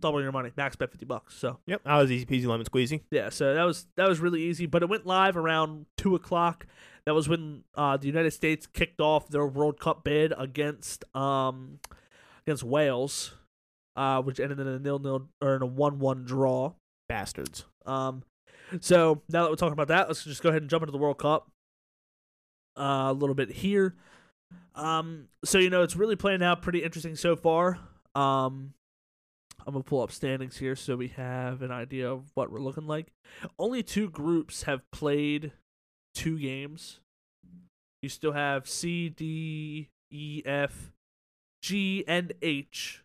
[0.03, 1.35] double your money, max bet fifty bucks.
[1.35, 1.83] So Yep.
[1.85, 3.01] That was easy peasy lemon squeezy.
[3.11, 4.67] yeah, so that was that was really easy.
[4.67, 6.67] But it went live around two o'clock.
[7.07, 11.79] That was when uh, the United States kicked off their World Cup bid against um
[12.47, 13.35] against Wales,
[13.97, 16.75] uh, which ended in a nil nil or in a one one draw.
[17.09, 17.65] Bastards.
[17.87, 18.23] Um,
[18.81, 20.99] so now that we're talking about that, let's just go ahead and jump into the
[20.99, 21.51] World Cup
[22.79, 23.95] uh, a little bit here.
[24.75, 27.79] Um, so you know it's really playing out pretty interesting so far.
[28.15, 28.75] Um,
[29.67, 32.87] I'm gonna pull up standings here so we have an idea of what we're looking
[32.87, 33.13] like.
[33.59, 35.53] Only two groups have played
[36.15, 37.01] two games.
[38.03, 40.93] You still have C, D, E, F,
[41.63, 43.05] G, and H.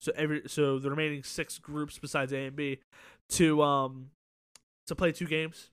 [0.00, 2.80] So every so the remaining six groups besides A and B
[3.30, 4.10] to um
[4.86, 5.70] to play two games,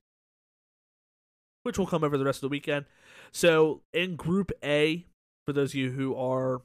[1.62, 2.86] which will come over the rest of the weekend.
[3.32, 5.04] So in Group A,
[5.46, 6.62] for those of you who are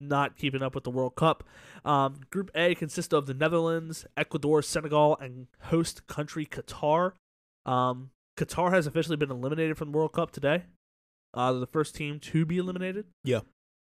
[0.00, 1.44] not keeping up with the World Cup,
[1.84, 7.12] um, Group A consists of the Netherlands, Ecuador, Senegal, and host country Qatar.
[7.64, 10.64] Um, Qatar has officially been eliminated from the World Cup today.
[11.34, 13.06] Uh, they're the first team to be eliminated.
[13.24, 13.40] Yeah.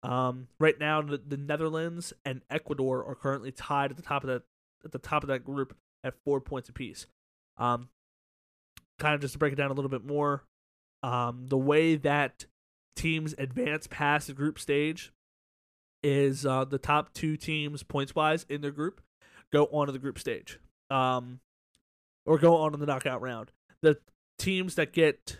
[0.03, 4.29] Um, right now, the, the Netherlands and Ecuador are currently tied at the top of
[4.29, 4.43] that
[4.85, 7.07] at the top of that group at four points apiece.
[7.57, 7.89] Um,
[8.99, 10.43] kind of just to break it down a little bit more,
[11.03, 12.45] um, the way that
[12.95, 15.11] teams advance past the group stage
[16.03, 19.01] is uh, the top two teams points wise in their group
[19.51, 21.39] go on to the group stage, um,
[22.25, 23.51] or go on to the knockout round.
[23.81, 23.97] The
[24.37, 25.37] teams that get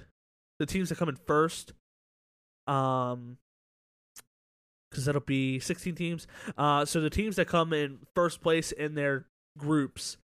[0.59, 1.73] the teams that come in first,
[2.65, 3.37] um,
[4.89, 6.27] because that'll be 16 teams.
[6.57, 9.25] Uh, so the teams that come in first place in their
[9.57, 10.17] groups,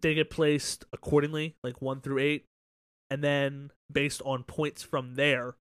[0.00, 2.46] they get placed accordingly, like one through eight,
[3.10, 5.56] and then based on points from there,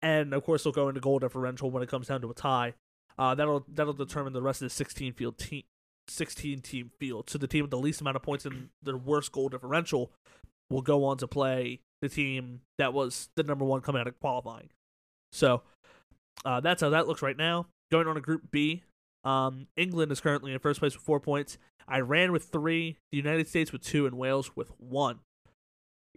[0.00, 2.74] and of course they'll go into goal differential when it comes down to a tie.
[3.22, 5.62] Uh, that'll that'll determine the rest of the 16 field team,
[6.08, 7.30] 16 team field.
[7.30, 10.10] So the team with the least amount of points in their worst goal differential
[10.68, 14.18] will go on to play the team that was the number one coming out of
[14.18, 14.70] qualifying.
[15.30, 15.62] So
[16.44, 17.66] uh, that's how that looks right now.
[17.92, 18.82] Going on to Group B,
[19.22, 21.58] um, England is currently in first place with four points.
[21.88, 25.20] Iran with three, the United States with two, and Wales with one.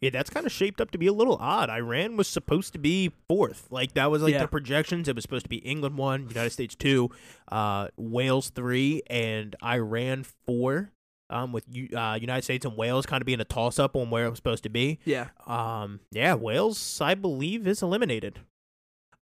[0.01, 1.69] Yeah, that's kind of shaped up to be a little odd.
[1.69, 3.67] Iran was supposed to be fourth.
[3.71, 4.41] Like that was like Yeah.
[4.41, 5.07] the projections.
[5.07, 7.09] It was supposed to be England one, United States two,
[7.49, 10.91] uh, Wales three, and Iran four.
[11.27, 11.63] Um, with
[11.95, 14.37] uh, United States and Wales kind of being a toss up on where it was
[14.37, 14.99] supposed to be.
[15.05, 15.29] Yeah.
[15.47, 18.41] Um, yeah, Wales, I believe, is eliminated.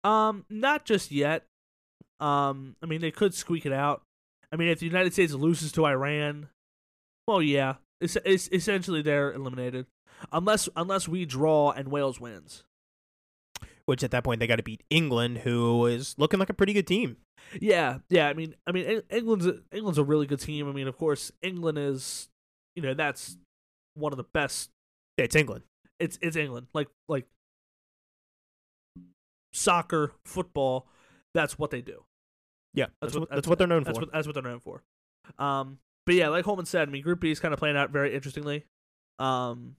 [0.04, 1.46] Um, not just yet.
[2.20, 4.02] Um, I mean they could squeak it out.
[4.52, 6.50] I mean if the United States loses to Iran,
[7.28, 9.86] well yeah, it's, it's essentially they're eliminated.
[10.32, 12.64] Unless unless we draw and Wales wins.
[13.86, 16.74] Which at that point they got to beat England, who is looking like a pretty
[16.74, 17.18] good team.
[17.60, 18.28] Yeah, yeah.
[18.30, 20.70] I mean, I mean, England's a, England's a really good team.
[20.70, 22.30] I mean, of course, England is,
[22.76, 23.38] you know, that's
[23.96, 24.70] one of the best.
[25.18, 25.64] It's England.
[26.00, 26.68] It's it's England.
[26.74, 27.26] Like like
[29.54, 30.88] soccer, football.
[31.34, 32.04] That's what they do.
[32.74, 34.06] Yeah, that's, what, that's what they're known That's for.
[34.06, 34.84] what that's what they're known for.
[35.38, 37.90] Um, but yeah, like Holman said, I mean, Group B is kind of playing out
[37.90, 38.66] very interestingly.
[39.20, 39.76] Um,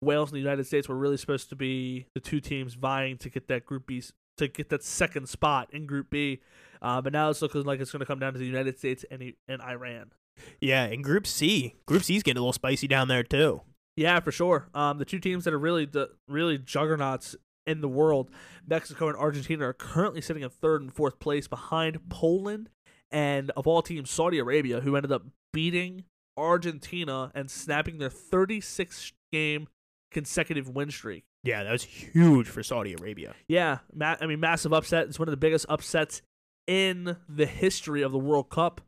[0.00, 3.30] Wales and the United States were really supposed to be the two teams vying to
[3.30, 4.02] get that Group B
[4.36, 6.40] to get that second spot in Group B,
[6.80, 9.04] uh, but now it's looking like it's going to come down to the United States
[9.10, 10.12] and and Iran.
[10.60, 13.62] yeah, and Group C, Group C's getting a little spicy down there too.
[13.96, 14.68] Yeah, for sure.
[14.74, 17.34] Um, the two teams that are really the really juggernauts
[17.66, 18.30] in the world,
[18.66, 22.70] Mexico and Argentina, are currently sitting in third and fourth place behind Poland
[23.10, 26.04] and of all teams Saudi Arabia, who ended up beating
[26.36, 29.66] Argentina and snapping their 36 game
[30.10, 31.24] consecutive win streak.
[31.44, 33.34] Yeah, that was huge for Saudi Arabia.
[33.48, 35.06] Yeah, ma- I mean massive upset.
[35.08, 36.22] It's one of the biggest upsets
[36.66, 38.80] in the history of the World Cup.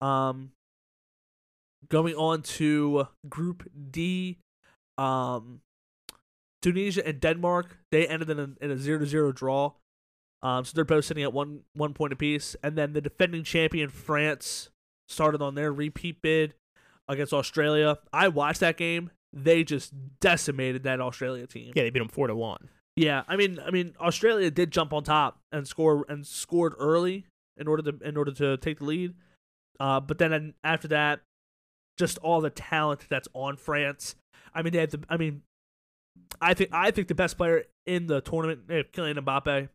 [0.00, 0.52] Um,
[1.88, 4.38] going on to Group D,
[4.98, 5.60] um,
[6.62, 9.72] Tunisia and Denmark they ended in a, in a zero to zero draw.
[10.42, 13.90] Um, so they're both sitting at one one point apiece, and then the defending champion
[13.90, 14.70] France
[15.08, 16.54] started on their repeat bid
[17.08, 17.98] against Australia.
[18.12, 19.10] I watched that game.
[19.32, 21.72] They just decimated that Australia team.
[21.74, 22.68] Yeah, they beat them four to one.
[22.96, 27.26] Yeah, I mean, I mean, Australia did jump on top and score and scored early
[27.56, 29.14] in order to in order to take the lead.
[29.78, 31.20] Uh, but then after that,
[31.98, 34.16] just all the talent that's on France.
[34.54, 35.04] I mean, they had the.
[35.08, 35.42] I mean,
[36.40, 39.68] I think I think the best player in the tournament, eh, Kylian Mbappe.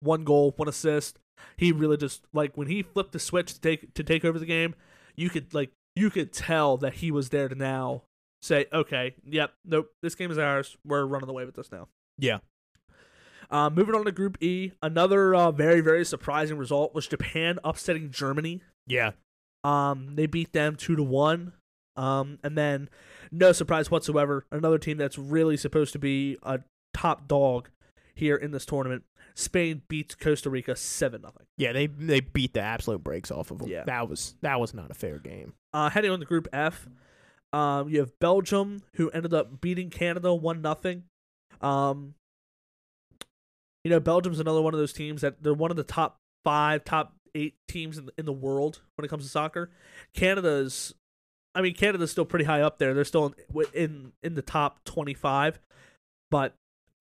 [0.00, 1.18] One goal, one assist.
[1.56, 4.46] He really just like when he flipped the switch to take to take over the
[4.46, 4.74] game.
[5.16, 8.02] You could like you could tell that he was there to now
[8.42, 10.76] say, okay, yep, nope, this game is ours.
[10.84, 11.88] We're running away with this now.
[12.18, 12.38] Yeah.
[13.50, 18.10] Uh, moving on to Group E, another uh, very very surprising result was Japan upsetting
[18.10, 18.62] Germany.
[18.86, 19.12] Yeah.
[19.64, 21.52] Um, they beat them two to one.
[21.96, 22.90] Um, and then
[23.32, 26.60] no surprise whatsoever, another team that's really supposed to be a
[26.92, 27.70] top dog
[28.14, 29.04] here in this tournament.
[29.36, 31.46] Spain beats Costa Rica seven nothing.
[31.58, 33.68] Yeah, they they beat the absolute brakes off of them.
[33.68, 33.84] Yeah.
[33.84, 35.52] That was that was not a fair game.
[35.74, 36.88] Uh, heading on to Group F,
[37.52, 41.04] um, you have Belgium who ended up beating Canada one nothing.
[41.60, 42.14] Um,
[43.84, 46.82] you know, Belgium's another one of those teams that they're one of the top five,
[46.84, 49.70] top eight teams in the, in the world when it comes to soccer.
[50.14, 50.94] Canada's,
[51.54, 52.94] I mean, Canada's still pretty high up there.
[52.94, 55.60] They're still in in, in the top twenty five,
[56.30, 56.54] but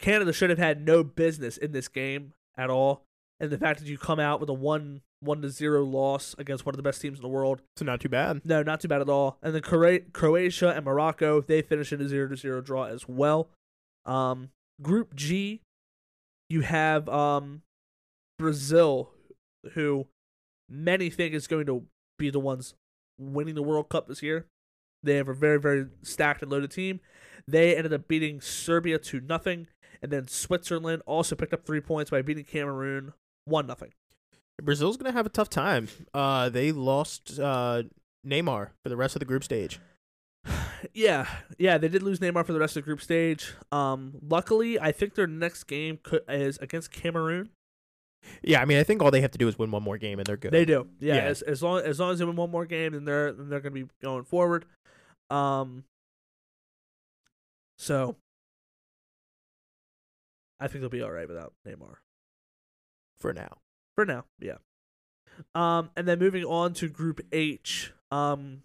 [0.06, 3.02] Canada should have had no business in this game at all.
[3.39, 6.63] And the fact that you come out with a one one to zero loss against
[6.63, 8.41] one of the best teams in the world So not too bad.
[8.46, 9.39] no, not too bad at all.
[9.41, 13.50] And then Croatia and Morocco, they finished in a 0 to 0 draw as well.
[14.06, 15.62] Um, Group G,
[16.50, 17.63] you have um,
[18.38, 19.10] Brazil,
[19.74, 20.06] who
[20.70, 21.84] many think is going to
[22.20, 22.76] be the ones
[23.20, 24.46] winning the World Cup this year.
[25.02, 27.00] They have a very, very stacked and loaded team.
[27.48, 29.68] They ended up beating Serbia to nothing,
[30.01, 33.13] and then Switzerland also picked up three points by beating Cameroon
[33.45, 33.93] one nothing.
[34.62, 35.88] Brazil's gonna have a tough time.
[36.13, 37.84] Uh, they lost uh
[38.25, 39.79] Neymar for the rest of the group stage.
[40.93, 41.27] Yeah,
[41.58, 43.53] yeah, they did lose Neymar for the rest of the group stage.
[43.71, 47.49] Um, luckily, I think their next game could, is against Cameroon.
[48.43, 50.19] Yeah, I mean, I think all they have to do is win one more game
[50.19, 50.51] and they're good.
[50.51, 50.88] They do.
[50.99, 51.21] Yeah, Yeah.
[51.21, 53.62] As, as long as long as they win one more game, then they're then they're
[53.62, 54.65] going to be going forward.
[55.29, 55.86] Um.
[57.77, 58.15] So.
[60.60, 61.96] I think they'll be all right without Neymar
[63.20, 63.58] for now.
[63.96, 64.26] for now.
[64.39, 64.58] Yeah.
[65.54, 67.91] Um, and then moving on to Group H.
[68.12, 68.62] Um,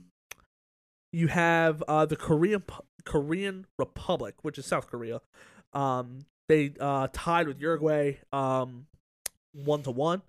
[1.12, 2.62] you have uh the Korean
[3.05, 5.20] Korean Republic, which is South Korea.
[5.72, 8.87] Um, they uh tied with Uruguay um
[9.53, 10.22] one to one,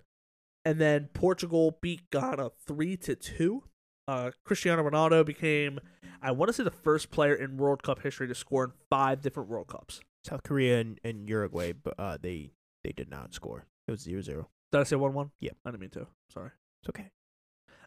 [0.64, 3.64] and then Portugal beat Ghana three to two.
[4.08, 5.78] Uh, Cristiano Ronaldo became,
[6.20, 9.22] I want to say, the first player in World Cup history to score in five
[9.22, 10.00] different World Cups.
[10.24, 12.52] South Korea and, and Uruguay, but uh, they
[12.84, 13.66] they did not score.
[13.88, 14.48] It was 0 0.
[14.70, 15.30] Did I say one one?
[15.40, 16.06] Yeah, I didn't mean to.
[16.32, 16.50] Sorry.
[16.82, 17.10] It's okay.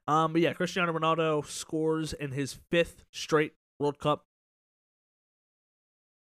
[0.08, 4.26] Um, but yeah, Cristiano Ronaldo scores in his fifth straight World Cup.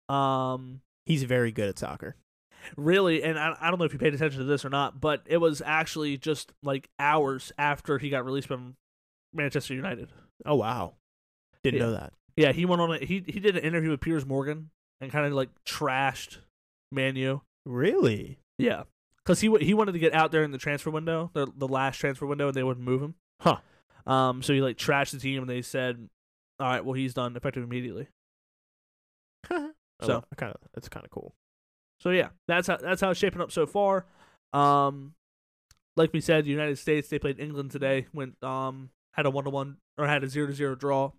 [0.10, 2.16] Um, He's very good at soccer.
[2.78, 5.22] really, and I, I don't know if you paid attention to this or not, but
[5.26, 8.76] it was actually just like hours after he got released from
[9.34, 10.10] Manchester United.
[10.46, 10.94] Oh wow,
[11.64, 11.86] didn't Yeah.
[11.86, 12.14] know that.
[12.38, 14.70] Yeah, he went on a he he did an interview with Piers Morgan
[15.02, 16.38] and kind of like trashed
[16.92, 17.40] Manu.
[17.66, 18.40] Really?
[18.58, 18.84] Yeah,
[19.24, 21.98] because he he wanted to get out there in the transfer window, the the last
[21.98, 23.16] transfer window, and they wouldn't move him.
[23.42, 23.58] Huh.
[24.08, 26.08] Um, so he like trashed the team, and they said,
[26.60, 28.08] "All right, well he's done effective immediately."
[29.50, 31.34] so So- kind of that's kind of cool.
[32.00, 34.06] So yeah, that's how that's how it's shaping up so far.
[34.54, 35.14] Um,
[35.98, 38.08] like we said, the United States they played England today.
[38.14, 41.12] Went um had a one to one or had a zero to zero draw.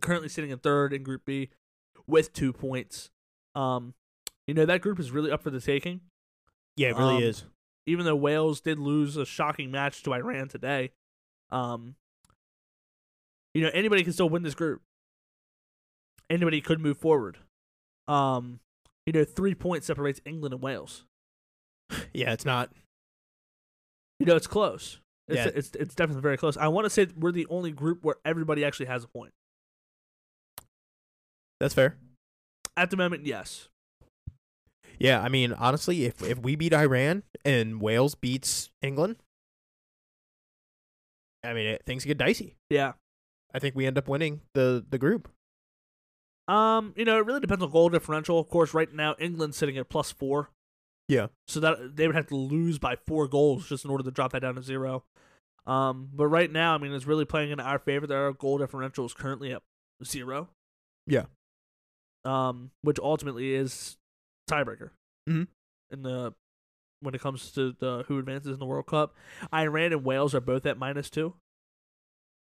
[0.00, 1.50] Currently sitting in third in Group B
[2.06, 3.10] with two points.
[3.54, 3.94] Um,
[4.46, 6.00] you know that group is really up for the taking.
[6.76, 7.44] Yeah, it really Um, is.
[7.86, 10.90] Even though Wales did lose a shocking match to Iran today,
[11.50, 11.96] um,
[13.54, 14.82] you know anybody can still win this group.
[16.30, 17.38] Anybody could move forward.
[18.08, 18.60] Um,
[19.06, 21.04] you know, three points separates England and Wales.
[22.12, 22.70] Yeah, it's not.
[24.18, 24.98] You know, it's close.
[25.28, 25.50] It's, Yeah.
[25.54, 26.56] it's it's definitely very close.
[26.56, 29.32] I want to say we're the only group where everybody actually has a point.
[31.64, 31.96] That's fair.
[32.76, 33.70] At the moment, yes.
[34.98, 39.16] Yeah, I mean, honestly, if if we beat Iran and Wales beats England,
[41.42, 42.56] I mean, it, things get dicey.
[42.68, 42.92] Yeah.
[43.54, 45.30] I think we end up winning the the group.
[46.48, 48.38] Um, you know, it really depends on goal differential.
[48.38, 50.50] Of course, right now England's sitting at plus four.
[51.08, 51.28] Yeah.
[51.48, 54.32] So that they would have to lose by four goals just in order to drop
[54.32, 55.04] that down to zero.
[55.66, 58.58] Um, but right now, I mean, it's really playing in our favor that our goal
[58.58, 59.62] differential is currently at
[60.04, 60.50] zero.
[61.06, 61.24] Yeah.
[62.24, 63.96] Um, which ultimately is
[64.50, 64.90] tiebreaker.
[65.28, 65.48] Mhm.
[65.90, 66.34] In the
[67.00, 69.14] when it comes to the who advances in the World Cup,
[69.52, 71.34] Iran and Wales are both at minus two.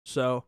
[0.07, 0.45] So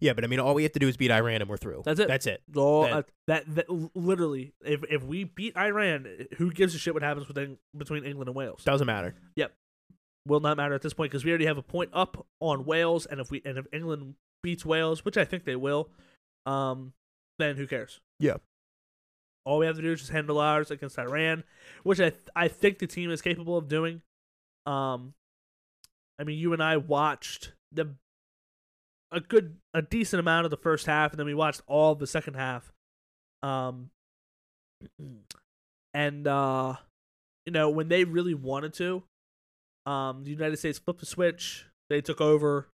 [0.00, 1.82] Yeah, but I mean, all we have to do is beat Iran and we're through.
[1.84, 2.08] That's it.
[2.08, 2.42] That's it.
[2.56, 6.94] all That- uh, that, that literally, if if we beat Iran, who gives a shit
[6.94, 8.64] what happens within between England and Wales?
[8.64, 9.14] Doesn't matter.
[9.36, 9.52] Yep,
[10.26, 13.04] will not matter at this point because we already have a point up on Wales,
[13.06, 15.90] and if we and if England beats Wales, which I think they will,
[16.46, 16.92] um,
[17.38, 18.00] then who cares?
[18.18, 18.36] Yeah.
[19.44, 21.44] All we have to do is just handle ours against Iran,
[21.82, 24.02] which I th- I think the team is capable of doing.
[24.66, 25.14] Um,
[26.18, 27.94] I mean, you and I watched the
[29.10, 31.98] a good a decent amount of the first half, and then we watched all of
[31.98, 32.72] the second half.
[33.42, 33.90] Um,
[35.92, 36.76] and uh,
[37.44, 39.02] you know when they really wanted to,
[39.86, 41.66] um, the United States flipped the switch.
[41.90, 42.68] They took over.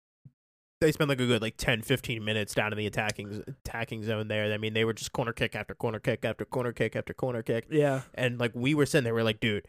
[0.84, 4.28] They spent like a good like 10, 15 minutes down in the attacking attacking zone
[4.28, 4.52] there.
[4.52, 7.42] I mean, they were just corner kick after corner kick after corner kick after corner
[7.42, 7.66] kick.
[7.70, 9.66] Yeah, And like we were sitting there, we are like, dude,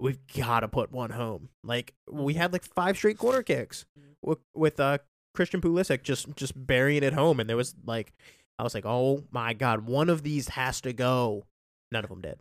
[0.00, 1.48] we've got to put one home.
[1.62, 3.86] Like we had like five straight corner kicks
[4.22, 4.98] with, with uh
[5.34, 8.12] Christian Pulisic just just burying it home, and there was like,
[8.58, 11.46] I was like, oh my god, one of these has to go.
[11.92, 12.40] None of them did.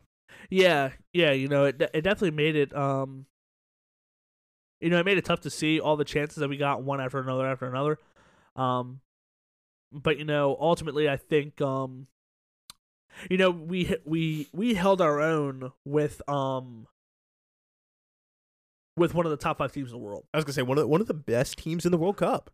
[0.50, 1.32] yeah, yeah.
[1.32, 2.76] You know, it it definitely made it.
[2.76, 3.28] Um,
[4.82, 7.02] you know, it made it tough to see all the chances that we got one
[7.02, 7.98] after another after another.
[8.58, 9.02] Um,
[9.92, 12.08] but you know, ultimately, I think um,
[13.30, 16.88] you know, we we we held our own with um
[18.96, 20.26] with one of the top five teams in the world.
[20.34, 22.18] I was gonna say one of the, one of the best teams in the World
[22.18, 22.52] Cup.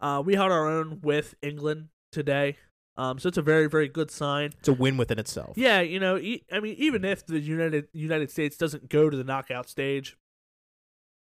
[0.00, 2.56] Uh, we held our own with England today.
[2.96, 4.52] Um, so it's a very very good sign.
[4.58, 5.56] It's a win within itself.
[5.56, 9.16] Yeah, you know, e- I mean, even if the United United States doesn't go to
[9.16, 10.16] the knockout stage,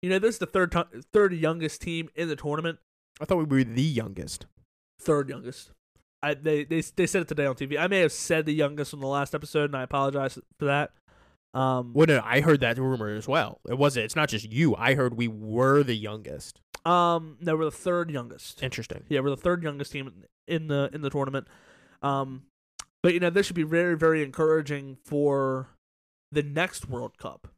[0.02, 2.78] you know, this is the third ti third youngest team in the tournament.
[3.20, 4.46] I thought we were the youngest.
[5.00, 5.70] Third youngest.
[6.22, 7.78] I they they they said it today on TV.
[7.78, 10.92] I may have said the youngest on the last episode, and I apologize for that.
[11.52, 13.60] Um, Well, no, I heard that rumor as well.
[13.68, 14.04] It wasn't.
[14.04, 14.76] It's not just you.
[14.76, 16.60] I heard we were the youngest.
[16.84, 18.62] um, no, we're the third youngest.
[18.62, 19.04] Interesting.
[19.08, 20.12] Yeah, we're the third youngest team
[20.46, 21.48] in the in the tournament.
[22.02, 22.42] Um,
[23.02, 25.68] but you know, this should be very very encouraging for
[26.30, 27.48] the next World Cup.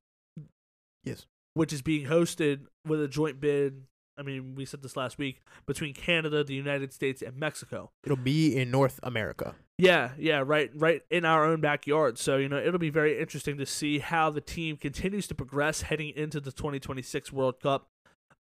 [1.05, 1.27] Yes.
[1.55, 3.83] which is being hosted with a joint bid.
[4.23, 7.91] I mean, we said this last week between Canada, the United States, and Mexico.
[8.05, 9.57] It'll be in North America.
[9.79, 12.19] Yeah, yeah, right, right in our own backyard.
[12.19, 15.83] So you know, it'll be very interesting to see how the team continues to progress
[15.83, 17.89] heading into the 2026 World Cup.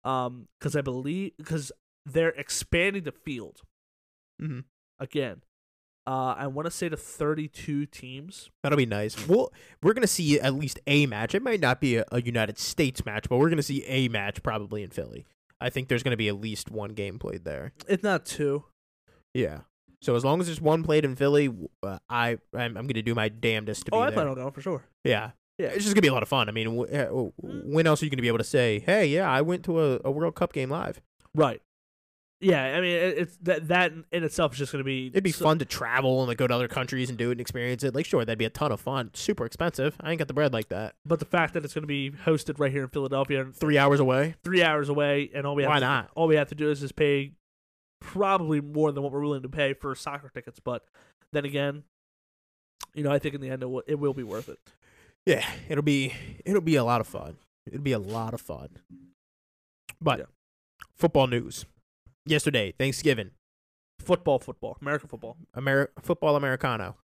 [0.05, 1.73] Um, because I believe because
[2.07, 3.63] they're expanding the field
[4.41, 4.61] Mm-hmm.
[4.99, 5.43] again.
[6.05, 8.51] Uh, I want to say to 32 teams.
[8.65, 9.29] That'll be nice.
[9.29, 9.53] Well,
[9.85, 11.33] we're gonna see at least a match.
[11.33, 14.43] It might not be a, a United States match, but we're gonna see a match
[14.43, 15.27] probably in Philly.
[15.63, 17.73] I think there's gonna be at least one game played there.
[17.89, 18.65] If not two.
[19.35, 19.61] Yeah.
[20.03, 21.49] So as long as there's one played in Philly,
[21.83, 24.01] uh, I I'm, I'm gonna do my damnedest to be there.
[24.01, 24.15] Oh, be I there.
[24.17, 24.85] plan on going for sure.
[25.05, 25.31] Yeah.
[25.59, 25.69] Yeah.
[25.69, 26.49] It's just gonna be a lot of fun.
[26.49, 29.31] I mean, uh, w- when else are you gonna be able to say, "Hey, yeah,
[29.31, 31.01] I went to a, a World Cup game live"?
[31.35, 31.63] Right.
[32.45, 35.07] Yeah, I mean, it's that that in itself is just going to be.
[35.07, 37.33] It'd be so- fun to travel and like go to other countries and do it
[37.33, 37.95] and experience it.
[37.95, 39.11] Like, sure, that'd be a ton of fun.
[39.15, 39.95] Super expensive.
[40.01, 40.97] I ain't got the bread like that.
[41.07, 43.79] But the fact that it's going to be hosted right here in Philadelphia, and Three
[43.79, 44.35] hours away.
[44.43, 46.11] three hours away, and all we have Why to, not?
[46.17, 47.33] all we have to do is just pay
[48.01, 50.59] probably more than what we're willing to pay for soccer tickets.
[50.59, 50.85] But
[51.33, 51.85] then again,
[52.93, 54.59] you know, I think in the end it will, it will be worth it.
[55.27, 56.13] Yeah, it'll be
[56.45, 57.37] it'll be a lot of fun.
[57.69, 58.71] It'll be a lot of fun.
[60.01, 60.25] But Yeah.
[60.97, 61.65] football news.
[62.25, 63.33] Yesterday, Thanksgiving,
[64.01, 65.37] Football, football, American football.
[65.57, 66.97] Amer- football Americano.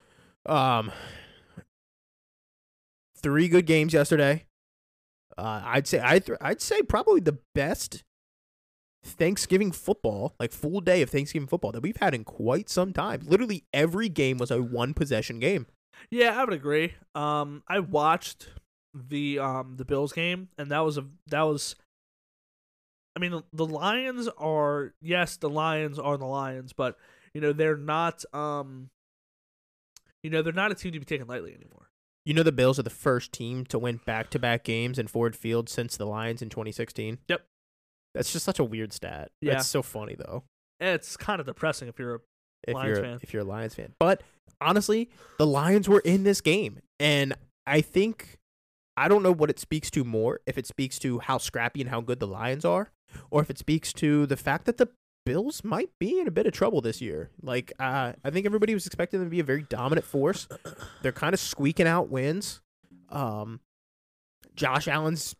[0.46, 0.90] Um,
[3.18, 4.46] three good games yesterday.
[5.36, 8.02] Uh, I'd say I th- I'd say probably the best
[9.04, 13.20] Thanksgiving football, like full day of Thanksgiving football that we've had in quite some time.
[13.26, 15.66] Literally every game was a one possession game.
[16.10, 16.94] Yeah, I would agree.
[17.14, 18.48] Um, I watched
[18.94, 21.76] the um the Bills game, and that was a that was.
[23.16, 26.96] I mean, the- Lions are yes, the Lions are the Lions, but
[27.34, 28.90] you know they're not um.
[30.22, 31.90] You know they're not a team to be taken lightly anymore.
[32.24, 35.68] You know the Bills are the first team to win back-to-back games in Ford Field
[35.68, 37.18] since the Lions in 2016.
[37.28, 37.46] Yep.
[38.14, 39.30] That's just such a weird stat.
[39.40, 39.54] Yeah.
[39.54, 40.42] That's so funny though.
[40.80, 42.20] It's kind of depressing if you're a
[42.66, 43.18] if Lions you're fan.
[43.22, 43.94] if you're a Lions fan.
[44.00, 44.22] But
[44.60, 47.34] honestly, the Lions were in this game, and
[47.66, 48.38] I think
[48.96, 50.40] I don't know what it speaks to more.
[50.46, 52.90] If it speaks to how scrappy and how good the Lions are,
[53.30, 54.88] or if it speaks to the fact that the
[55.26, 57.30] Bills might be in a bit of trouble this year.
[57.42, 60.46] Like uh, I think everybody was expecting them to be a very dominant force.
[61.02, 62.60] They're kind of squeaking out wins.
[63.10, 63.60] Um,
[64.54, 65.34] Josh Allen's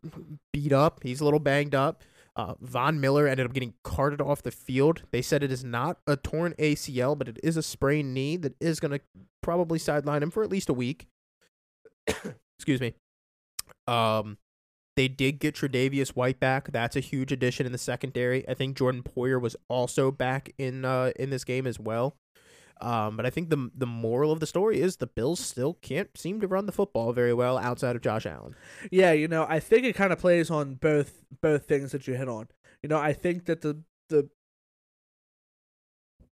[0.53, 1.01] beat up.
[1.03, 2.03] He's a little banged up.
[2.35, 5.03] Uh, Von Miller ended up getting carted off the field.
[5.11, 8.55] They said it is not a torn ACL, but it is a sprained knee that
[8.61, 9.01] is going to
[9.43, 11.07] probably sideline him for at least a week.
[12.59, 12.95] Excuse me.
[13.87, 14.37] Um,
[14.97, 16.73] they did get Tre'Davious White back.
[16.73, 18.49] That's a huge addition in the secondary.
[18.49, 22.17] I think Jordan Poyer was also back in uh, in this game as well.
[22.81, 26.17] Um, but I think the the moral of the story is the Bills still can't
[26.17, 28.55] seem to run the football very well outside of Josh Allen.
[28.91, 32.15] Yeah, you know, I think it kind of plays on both both things that you
[32.15, 32.49] hit on.
[32.83, 34.29] You know, I think that the the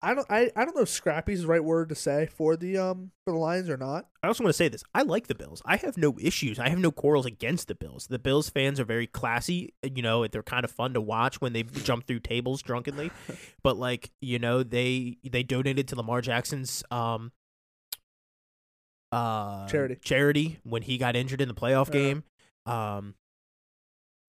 [0.03, 2.57] I don't I, I don't know if scrappy is the right word to say for
[2.57, 4.09] the um for the Lions or not.
[4.23, 4.83] I also want to say this.
[4.95, 5.61] I like the Bills.
[5.67, 6.59] I have no issues.
[6.59, 8.07] I have no quarrels against the Bills.
[8.07, 9.75] The Bills fans are very classy.
[9.83, 13.11] You know, they're kind of fun to watch when they jump through tables drunkenly.
[13.63, 17.33] but like, you know, they they donated to Lamar Jackson's um
[19.13, 19.97] uh Charity.
[20.03, 21.93] charity when he got injured in the playoff Yeah.
[21.93, 22.25] game.
[22.67, 23.15] Um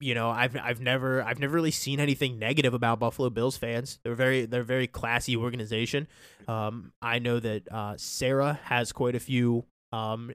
[0.02, 4.00] you know, I've I've never I've never really seen anything negative about Buffalo Bills fans.
[4.04, 6.08] They're very they're very classy organization.
[6.48, 10.32] Um, I know that uh, Sarah has quite a few um,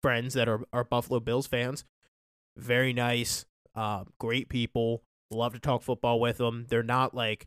[0.00, 1.84] friends that are, are Buffalo Bills fans.
[2.56, 3.44] Very nice,
[3.74, 5.02] uh, great people.
[5.30, 6.66] Love to talk football with them.
[6.68, 7.46] They're not like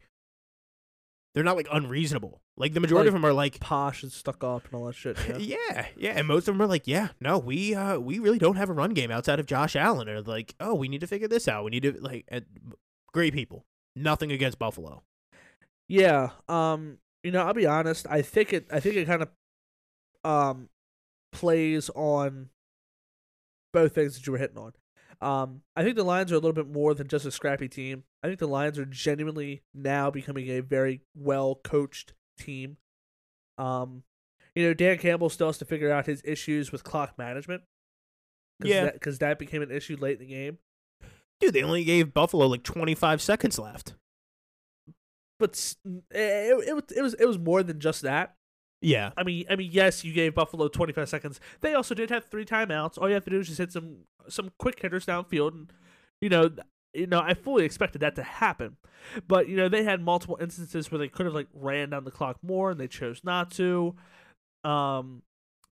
[1.33, 2.41] they're not like unreasonable.
[2.57, 5.17] Like the majority of them are like Posh and stuck up and all that shit.
[5.27, 5.37] know?
[5.39, 8.55] yeah, yeah, and most of them are like, yeah, no, we uh we really don't
[8.55, 11.27] have a run game outside of Josh Allen, or like, oh, we need to figure
[11.27, 11.65] this out.
[11.65, 12.45] We need to like, and,
[13.11, 13.65] great people.
[13.95, 15.03] Nothing against Buffalo.
[15.87, 16.29] Yeah.
[16.47, 16.99] Um.
[17.23, 18.07] You know, I'll be honest.
[18.09, 18.67] I think it.
[18.71, 19.29] I think it kind of,
[20.23, 20.69] um,
[21.31, 22.49] plays on
[23.73, 24.73] both things that you were hitting on.
[25.21, 25.61] Um.
[25.75, 28.03] I think the Lions are a little bit more than just a scrappy team.
[28.23, 32.77] I think the Lions are genuinely now becoming a very well coached team.
[33.57, 34.03] Um.
[34.55, 37.63] You know, Dan Campbell still has to figure out his issues with clock management.
[38.61, 38.91] Cause Yeah.
[38.91, 40.59] Because that became an issue late in the game.
[41.41, 43.95] Dude, they only gave Buffalo like 25 seconds left.
[45.37, 45.75] But
[46.11, 48.35] it, it, was it was it was more than just that.
[48.81, 49.11] Yeah.
[49.17, 51.41] I mean, I mean, yes, you gave Buffalo 25 seconds.
[51.59, 52.97] They also did have three timeouts.
[52.97, 55.73] All you have to do is just hit some some quick hitters downfield, and
[56.21, 56.51] you know,
[56.95, 58.77] you know, I fully expected that to happen.
[59.27, 62.11] But you know, they had multiple instances where they could have like ran down the
[62.11, 63.95] clock more, and they chose not to.
[64.63, 65.21] Um,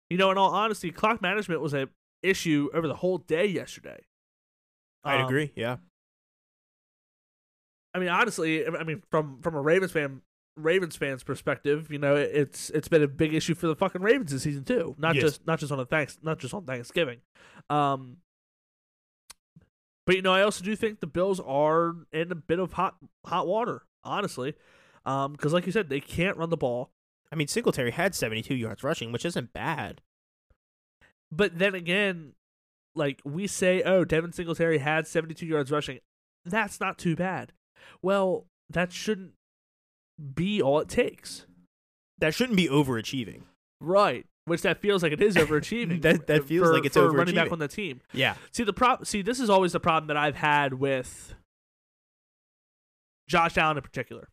[0.10, 1.90] you know, in all honesty, clock management was a
[2.22, 4.00] issue over the whole day yesterday.
[5.04, 5.52] I'd Um, agree.
[5.56, 5.78] Yeah.
[7.94, 10.22] I mean, honestly, I mean, from from a Ravens fan,
[10.58, 14.32] Ravens fans perspective, you know, it's it's been a big issue for the fucking Ravens
[14.32, 14.96] this season too.
[14.98, 15.22] Not Yes.
[15.24, 17.20] just not just on a thanks, not just on Thanksgiving.
[17.70, 18.18] Um,
[20.06, 22.96] but you know, I also do think the Bills are in a bit of hot
[23.26, 24.54] hot water, honestly,
[25.06, 26.92] um, because like you said, they can't run the ball.
[27.32, 30.02] I mean, Singletary had 72 yards rushing, which isn't bad.
[31.32, 32.34] But then again,
[32.96, 36.00] like we say, oh, Devin Singletary had 72 yards rushing.
[36.46, 37.52] That's not too bad.
[38.02, 39.34] Well, that shouldn't
[40.34, 41.46] be all it takes.
[42.20, 43.42] That shouldn't be overachieving.
[43.82, 44.26] Right.
[44.46, 46.02] Which that feels like it is overachieving.
[46.04, 48.02] That- that feels for- like it's for running back on the team.
[48.14, 48.36] Yeah.
[48.52, 49.06] See the prop.
[49.06, 51.34] See, this is always the problem that I've had with
[53.28, 54.30] Josh Allen in particular.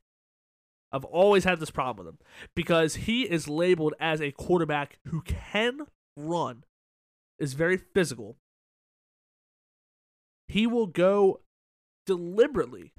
[0.94, 2.18] I've always had this problem with him
[2.54, 5.86] because he is labeled as a quarterback who can
[6.18, 6.64] run,
[7.38, 8.36] is very physical.
[10.48, 11.40] He will go
[12.04, 12.92] deliberately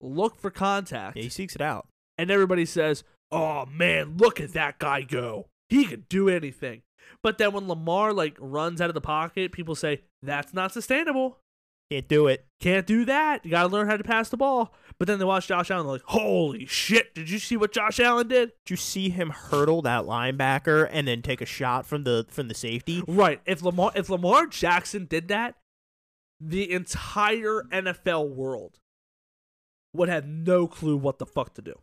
[0.00, 1.86] look for contact, Yeah, he seeks it out.
[2.16, 5.48] and everybody says, "Oh man, look at that guy go!
[5.68, 6.82] He could do anything."
[7.22, 11.40] But then when Lamar like runs out of the pocket, people say that's not sustainable.
[11.90, 12.46] Can't do it.
[12.60, 13.44] Can't do that.
[13.44, 14.74] You got to learn how to pass the ball.
[14.98, 17.14] But then they watch Josh Allen, they're like, "Holy shit!
[17.14, 21.08] Did you see what Josh Allen did?" Did you see him hurdle that linebacker and
[21.08, 23.02] then take a shot from the from the safety?
[23.06, 23.40] Right.
[23.46, 25.54] If Lamar if Lamar Jackson did that,
[26.40, 28.80] the entire NFL world
[29.94, 31.80] would have no clue what the fuck to do.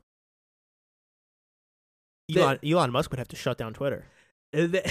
[2.33, 4.05] Elon, Elon Musk would have to shut down Twitter.
[4.51, 4.85] They-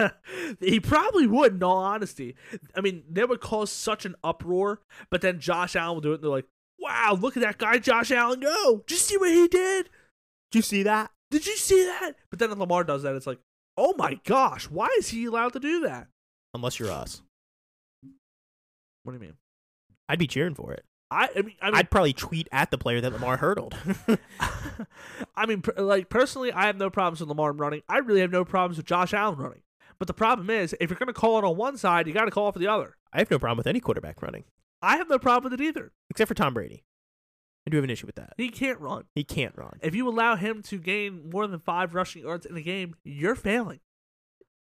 [0.60, 2.36] he probably would, in all honesty.
[2.74, 6.16] I mean, they would cause such an uproar, but then Josh Allen will do it,
[6.16, 6.46] and they're like,
[6.78, 8.84] wow, look at that guy, Josh Allen, go.
[8.86, 9.90] Did you see what he did?
[10.52, 11.10] Did you see that?
[11.30, 12.12] Did you see that?
[12.30, 13.40] But then Lamar does that, it's like,
[13.76, 16.06] oh my gosh, why is he allowed to do that?
[16.54, 17.22] Unless you're us,
[19.02, 19.34] What do you mean?
[20.08, 20.84] I'd be cheering for it.
[21.10, 23.74] I, I mean, I mean, I'd probably tweet at the player that Lamar hurdled.
[25.36, 27.82] I mean, like personally, I have no problems with Lamar running.
[27.88, 29.62] I really have no problems with Josh Allen running.
[29.98, 32.26] But the problem is, if you're going to call it on one side, you got
[32.26, 32.96] to call it for the other.
[33.12, 34.44] I have no problem with any quarterback running,
[34.82, 35.92] I have no problem with it either.
[36.10, 36.84] except for Tom Brady.
[37.66, 38.32] I do have an issue with that.
[38.38, 39.04] He can't run.
[39.14, 39.78] He can't run.
[39.82, 43.34] If you allow him to gain more than five rushing yards in a game, you're
[43.34, 43.80] failing.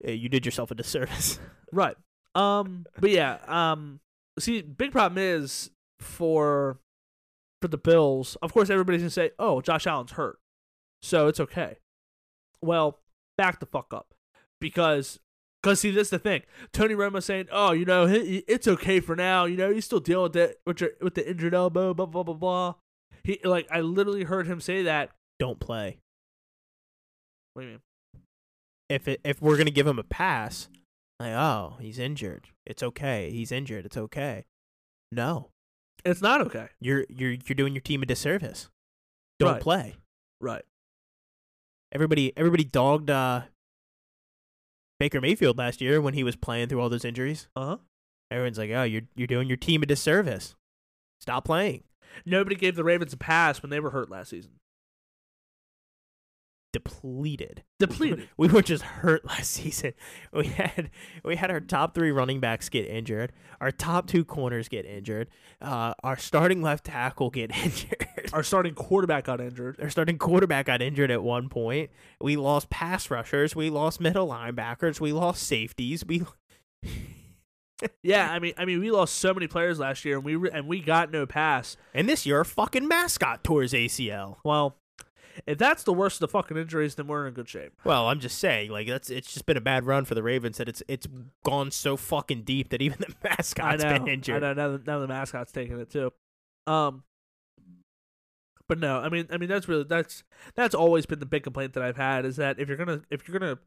[0.06, 1.40] Uh, You did yourself a disservice.
[1.74, 1.96] Right.
[2.36, 2.86] Um.
[3.00, 3.38] But yeah.
[3.48, 4.02] Um.
[4.40, 5.72] See, big problem is
[6.02, 6.80] for
[7.62, 8.38] for the Bills.
[8.42, 10.40] Of course, everybody's gonna say, "Oh, Josh Allen's hurt,
[11.02, 11.78] so it's okay."
[12.62, 13.00] Well,
[13.38, 14.14] back the fuck up,
[14.60, 15.20] because
[15.62, 16.42] because see, this is the thing.
[16.74, 19.46] Tony Romo saying, "Oh, you know, it's okay for now.
[19.46, 22.24] You know, he's still dealing with it with, your, with the injured elbow." Blah blah
[22.24, 22.76] blah blah.
[23.24, 25.12] He like I literally heard him say that.
[25.40, 26.00] Don't play.
[27.54, 27.82] What do you mean?
[28.90, 30.68] If it, if we're gonna give him a pass,
[31.20, 33.30] like oh he's injured, it's okay.
[33.32, 34.46] He's injured, it's okay.
[35.12, 35.50] No,
[36.06, 36.68] It's not okay.
[36.80, 38.70] you're you're you're doing your team a disservice.
[39.40, 39.62] Don't Right.
[39.62, 39.96] play.
[40.40, 40.64] Right.
[41.92, 43.42] Everybody everybody dogged uh,
[45.00, 47.48] Baker Mayfield last year when he was playing through all those injuries.
[47.56, 47.78] Uh huh.
[48.30, 50.56] Everyone's like, oh, you're you're doing your team a disservice.
[51.20, 51.84] Stop playing.
[52.26, 54.52] Nobody gave the Ravens a pass when they were hurt last season.
[56.74, 57.64] Depleted.
[57.80, 58.30] Depleted.
[58.38, 59.94] We were just hurt last season.
[60.32, 60.90] We had
[61.24, 63.34] we had our top three running backs get injured.
[63.60, 65.28] Our top two corners get injured.
[65.62, 68.08] Uh, our starting left tackle get injured.
[68.34, 69.80] Our starting quarterback got injured.
[69.82, 71.90] Our starting quarterback got injured at one point.
[72.22, 73.56] We lost pass rushers.
[73.56, 75.00] We lost middle linebackers.
[75.02, 76.06] We lost safeties.
[76.06, 76.24] We
[78.04, 80.52] Yeah, I mean, I mean, we lost so many players last year, and we re-
[80.54, 81.78] and we got no pass.
[81.96, 84.38] and this year, our fucking mascot tore his ACL.
[84.46, 84.78] Well,
[85.46, 87.74] if that's the worst of the fucking injuries, then we're in good shape.
[87.84, 90.58] Well, I'm just saying, like that's it's just been a bad run for the Ravens
[90.58, 91.08] that it's it's
[91.44, 93.94] gone so fucking deep that even the mascot's know.
[93.94, 94.44] been injured.
[94.44, 94.54] I know.
[94.54, 96.12] Now, the- now the mascot's taking it too.
[96.68, 97.04] Um,
[98.68, 100.24] but no, I mean, I mean, that's really that's
[100.56, 103.28] that's always been the big complaint that I've had is that if you're gonna if
[103.28, 103.60] you're gonna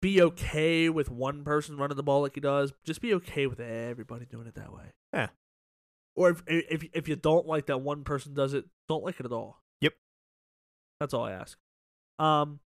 [0.00, 3.60] be okay with one person running the ball like he does, just be okay with
[3.60, 4.92] everybody doing it that way.
[5.12, 5.28] Yeah.
[6.16, 9.26] Or if if if you don't like that one person does it, don't like it
[9.26, 9.62] at all.
[11.00, 11.58] That's all I ask.
[12.18, 12.60] Um,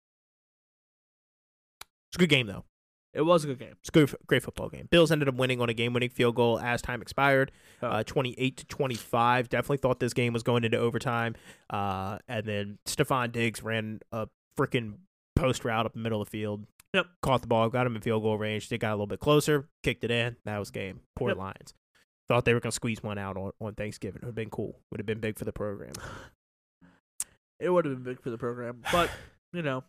[2.10, 2.64] It's a good game though.
[3.12, 3.74] it was a good game.
[3.80, 4.88] It's a good, great football game.
[4.90, 7.86] Bills ended up winning on a game-winning field goal as time expired, Oh.
[7.88, 9.48] uh, twenty-eight to twenty-five.
[9.48, 11.36] Definitely thought this game was going into overtime.
[11.70, 14.26] Uh, and then Stefon Diggs ran a
[14.58, 14.94] freaking
[15.36, 16.66] post route up the middle of the field.
[16.92, 17.06] Yep.
[17.22, 18.68] Caught the ball, got him in field goal range.
[18.68, 20.36] They got a little bit closer, kicked it in.
[20.44, 21.00] That was game.
[21.16, 21.38] Poor Yep.
[21.38, 21.74] Lions.
[22.28, 24.22] Thought they were gonna squeeze one out on, on Thanksgiving.
[24.22, 24.80] It would have been cool.
[24.90, 25.92] Would have been big for the program.
[27.60, 29.10] It would have been big for the program, but
[29.52, 29.84] you know,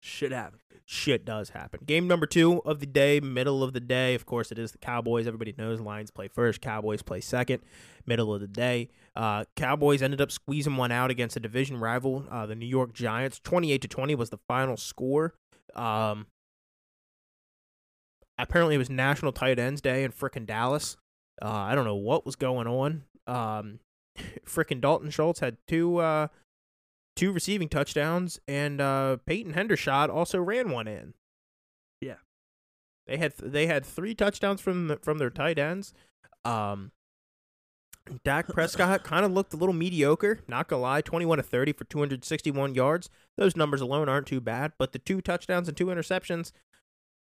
[0.00, 0.62] shit happens.
[0.84, 1.80] Shit does happen.
[1.84, 4.14] Game number two of the day, middle of the day.
[4.14, 5.26] Of course, it is the Cowboys.
[5.26, 7.62] Everybody knows Lions play first, Cowboys play second.
[8.06, 8.88] Middle of the day.
[9.14, 12.94] Uh, Cowboys ended up squeezing one out against a division rival, uh, the New York
[12.94, 13.38] Giants.
[13.44, 15.34] 28 to 20 was the final score.
[15.74, 16.26] Um,
[18.38, 20.96] apparently, it was National Tight Ends Day in frickin' Dallas.
[21.42, 23.04] Uh, I don't know what was going on.
[23.26, 23.80] Um,
[24.46, 26.28] frickin' Dalton Schultz had two uh,
[27.18, 31.14] two receiving touchdowns, and uh, Peyton Hendershot also ran one in.
[32.00, 32.14] Yeah.
[33.08, 35.92] they had they had three touchdowns from the, from their tight ends.
[36.44, 36.92] Um,
[38.24, 40.38] Dak Prescott kind of looked a little mediocre.
[40.46, 43.10] Not gonna lie, twenty one to thirty for two hundred sixty one yards.
[43.36, 46.52] Those numbers alone aren't too bad, but the two touchdowns and two interceptions.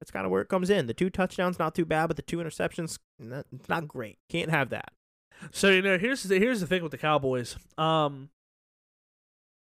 [0.00, 0.86] That's kind of where it comes in.
[0.86, 4.18] The two touchdowns not too bad, but the two interceptions not, not great.
[4.30, 4.92] Can't have that.
[5.50, 7.56] So you know, here's the, here's the thing with the Cowboys.
[7.76, 8.30] Um,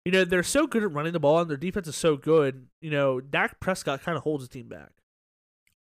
[0.05, 2.67] you know, they're so good at running the ball, and their defense is so good.
[2.81, 4.93] You know, Dak Prescott kind of holds the team back.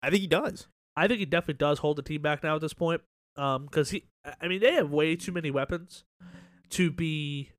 [0.02, 0.68] I think he does.
[0.96, 3.02] I think he definitely does hold the team back now at this point.
[3.36, 4.04] Um, because he,
[4.40, 6.04] I mean, they have way too many weapons
[6.70, 7.50] to be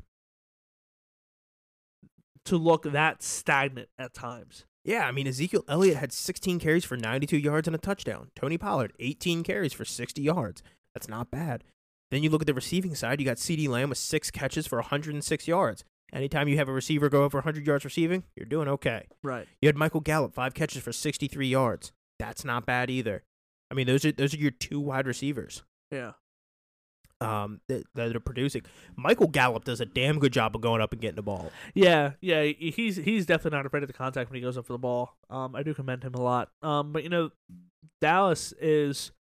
[2.45, 4.66] to look that stagnant at times.
[4.84, 8.32] Yeah, I mean Ezekiel Elliott had 16 carries for 92 yards and a touchdown.
[8.36, 10.64] Tony Pollard 18 carries for 60 yards.
[10.95, 11.66] That's not bad.
[12.10, 14.78] Then you look at the receiving side, you got CeeDee Lamb with 6 catches for
[14.78, 15.84] 106 yards.
[16.14, 19.08] Anytime you have a receiver go over 100 yards receiving, you're doing okay.
[19.24, 19.45] Right.
[19.62, 21.91] You had Michael Gallup 5 catches for 63 yards.
[22.20, 23.24] That's not bad either.
[23.70, 26.14] I mean, those are those are your two wide receivers Yeah.
[27.20, 28.62] um that, that are producing.
[28.95, 31.51] Michael Gallup does a damn good job of going up and getting the ball.
[31.74, 34.74] Yeah, yeah, he's he's definitely not afraid of the contact when he goes up for
[34.74, 35.18] the ball.
[35.30, 36.49] Um, I do commend him a lot.
[36.62, 37.32] Um, but you know,
[37.99, 39.12] Dallas is,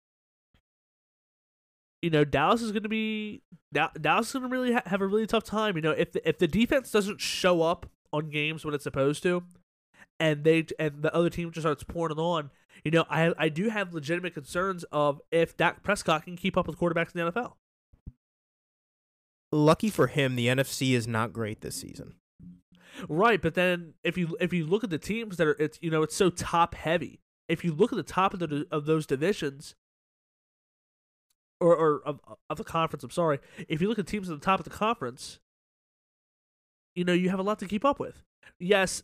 [2.01, 3.41] you know, Dallas is going to be
[3.73, 5.75] Da- Dallas is going to really ha- have a really tough time.
[5.75, 9.23] You know, if the, if the defense doesn't show up on games when it's supposed
[9.23, 9.43] to,
[10.19, 12.49] and they and the other team just starts pouring it on,
[12.83, 16.67] you know, I I do have legitimate concerns of if Dak Prescott can keep up
[16.67, 17.53] with quarterbacks in the NFL.
[19.51, 22.15] Lucky for him, the NFC is not great this season.
[23.07, 25.91] Right, but then if you if you look at the teams that are it's you
[25.91, 27.19] know it's so top heavy.
[27.47, 29.75] If you look at the top of the of those divisions,
[31.59, 33.39] or or of of the conference, I'm sorry.
[33.67, 35.39] If you look at teams at the top of the conference,
[36.95, 38.23] you know you have a lot to keep up with.
[38.59, 39.03] Yes,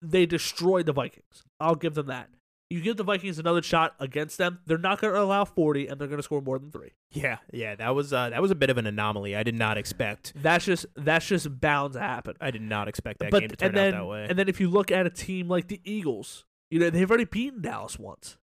[0.00, 1.44] they destroyed the Vikings.
[1.60, 2.28] I'll give them that.
[2.70, 6.00] You give the Vikings another shot against them, they're not going to allow 40, and
[6.00, 6.92] they're going to score more than three.
[7.10, 9.36] Yeah, yeah, that was uh, that was a bit of an anomaly.
[9.36, 10.32] I did not expect.
[10.34, 12.34] That's just that's just bound to happen.
[12.40, 14.26] I did not expect that but game to turn then out that way.
[14.28, 17.26] and then if you look at a team like the Eagles, you know they've already
[17.26, 18.38] beaten Dallas once.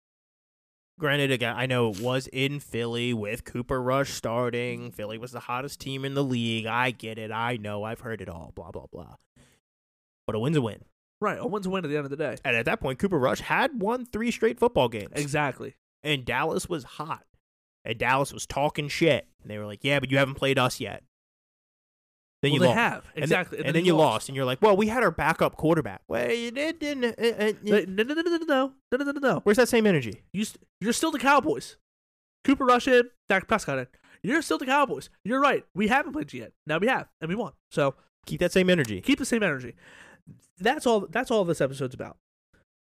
[1.00, 4.92] Granted, again, I know it was in Philly with Cooper Rush starting.
[4.92, 6.66] Philly was the hottest team in the league.
[6.66, 7.32] I get it.
[7.32, 7.86] I know.
[7.86, 8.52] I've heard it all.
[8.54, 9.16] Blah blah blah.
[10.28, 10.84] But a win's a win.
[11.22, 12.36] Right, a win's a win at the end of the day.
[12.44, 15.14] And at that point, Cooper Rush had won three straight football games.
[15.14, 15.76] Exactly.
[16.04, 17.24] And Dallas was hot.
[17.86, 19.26] And Dallas was talking shit.
[19.42, 21.04] And they were like, "Yeah, but you haven't played us yet."
[22.42, 22.78] Then well, you they lost.
[22.78, 24.30] have And exactly, then, and then you lost.
[24.30, 27.04] and you're like, "Well, we had our backup quarterback." Well, you did, didn't?
[27.04, 29.40] uh, uh, No, no, no, no, no, no, no, no.
[29.44, 30.22] Where's that same energy?
[30.32, 31.76] You st- you're still the Cowboys.
[32.46, 33.88] Cooper Rush in, Dak Prescott in.
[34.24, 35.10] You're still the Cowboys.
[35.26, 35.66] You're right.
[35.76, 36.54] We haven't played yet.
[36.66, 37.52] Now we have, and we won.
[37.72, 39.02] So Keep that same energy.
[39.02, 39.76] keep the same energy.
[40.60, 41.02] That's all.
[41.10, 42.18] That's all this episode's about.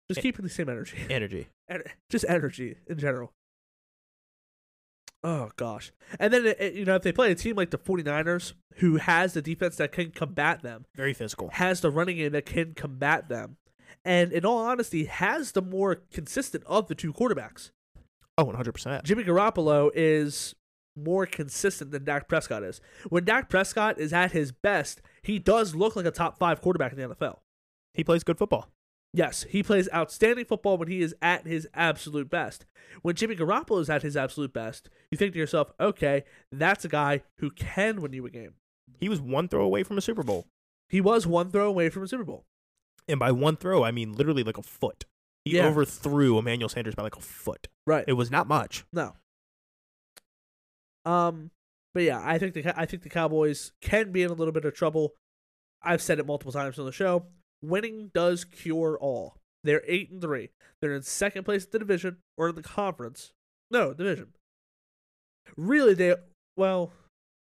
[0.09, 0.21] Just Eh.
[0.21, 0.97] keeping the same energy.
[1.09, 1.47] Energy.
[1.69, 3.33] En- just energy in general.
[5.27, 5.91] Oh gosh.
[6.19, 8.97] And then it, it- you know if they play a team like the 49ers who
[8.97, 11.49] has the defense that can combat them, Very physical.
[11.53, 13.57] has the running game that can combat them,
[14.03, 17.71] and in all honesty has the more consistent of the two quarterbacks.
[18.37, 19.03] Oh, 100 percent.
[19.05, 20.53] Jimmy Garoppolo is
[20.95, 22.79] more consistent than Dak Prescott is.
[23.09, 26.93] When Dak Prescott is at his best, he does look like a top 5 quarterback
[26.93, 27.39] in the NFL.
[27.93, 28.69] He plays good football.
[29.15, 32.65] Yes, he plays outstanding football when he is at his absolute best.
[33.01, 36.89] When Jimmy Garoppolo is at his absolute best, you think to yourself, okay, that's a
[36.89, 38.55] guy who can win you a game.
[38.99, 40.47] He was one throw away from a Super Bowl.
[40.89, 42.45] He was one throw away from a Super Bowl.
[43.07, 45.05] And by one throw, I mean literally like a foot.
[45.45, 45.67] He Yeah.
[45.67, 47.67] overthrew Emmanuel Sanders by like a foot.
[47.87, 48.03] Right.
[48.07, 48.83] It was not much.
[48.91, 49.13] No.
[51.05, 51.51] Um,
[51.93, 54.65] but yeah, I think the I think the Cowboys can be in a little bit
[54.65, 55.13] of trouble.
[55.81, 57.27] I've said it multiple times on the show.
[57.69, 59.37] Winning does cure all.
[59.63, 60.49] They're eight and three.
[60.81, 63.33] They're in second place in the division or in the conference.
[63.71, 64.27] No division.
[65.57, 66.15] Really, they
[66.57, 66.91] well,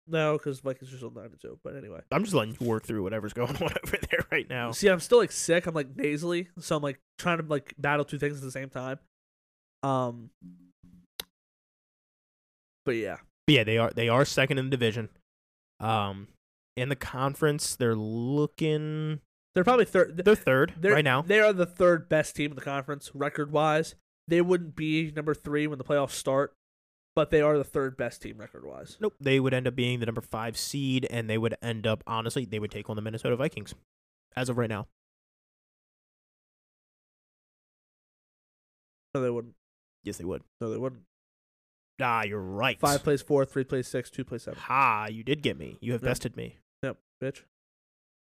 [0.07, 1.59] no, because Vikings are still nine and two.
[1.63, 4.73] But anyway, I'm just letting you work through whatever's going on over there right now.
[4.73, 5.67] see, I'm still like sick.
[5.67, 8.69] I'm like nasally, so I'm like trying to like battle two things at the same
[8.71, 8.99] time.
[9.83, 10.31] Um,
[12.85, 13.17] but yeah,
[13.47, 15.09] But yeah, they are they are second in the division.
[15.81, 16.29] Um,
[16.77, 19.21] in the conference, they're looking
[19.55, 20.17] They're probably third.
[20.25, 21.23] They're third They're, right now.
[21.23, 23.95] They are the third best team in the conference record wise.
[24.29, 26.55] They wouldn't be number three when the playoffs start,
[27.15, 28.97] but they are the third best team record wise.
[29.01, 29.15] Nope.
[29.21, 32.45] They would end up being the number five seed, and they would end up honestly,
[32.47, 33.75] they would take on the Minnesota Vikings,
[34.37, 34.87] as of right now.
[39.15, 39.55] No, they wouldn't.
[40.05, 40.43] Yes, they would.
[40.61, 41.03] No, they wouldn't.
[42.01, 42.81] Ah, you're right.
[42.81, 44.59] Five plays four, three plays six, two plays seven.
[44.61, 45.09] Ha!
[45.11, 45.77] You did get me.
[45.81, 46.11] You have Yep.
[46.11, 46.57] bested me.
[46.83, 47.43] Yep, bitch.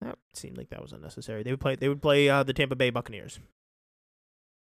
[0.01, 1.43] That seemed like that was unnecessary.
[1.43, 1.75] They would play.
[1.75, 3.39] They would play uh, the Tampa Bay Buccaneers.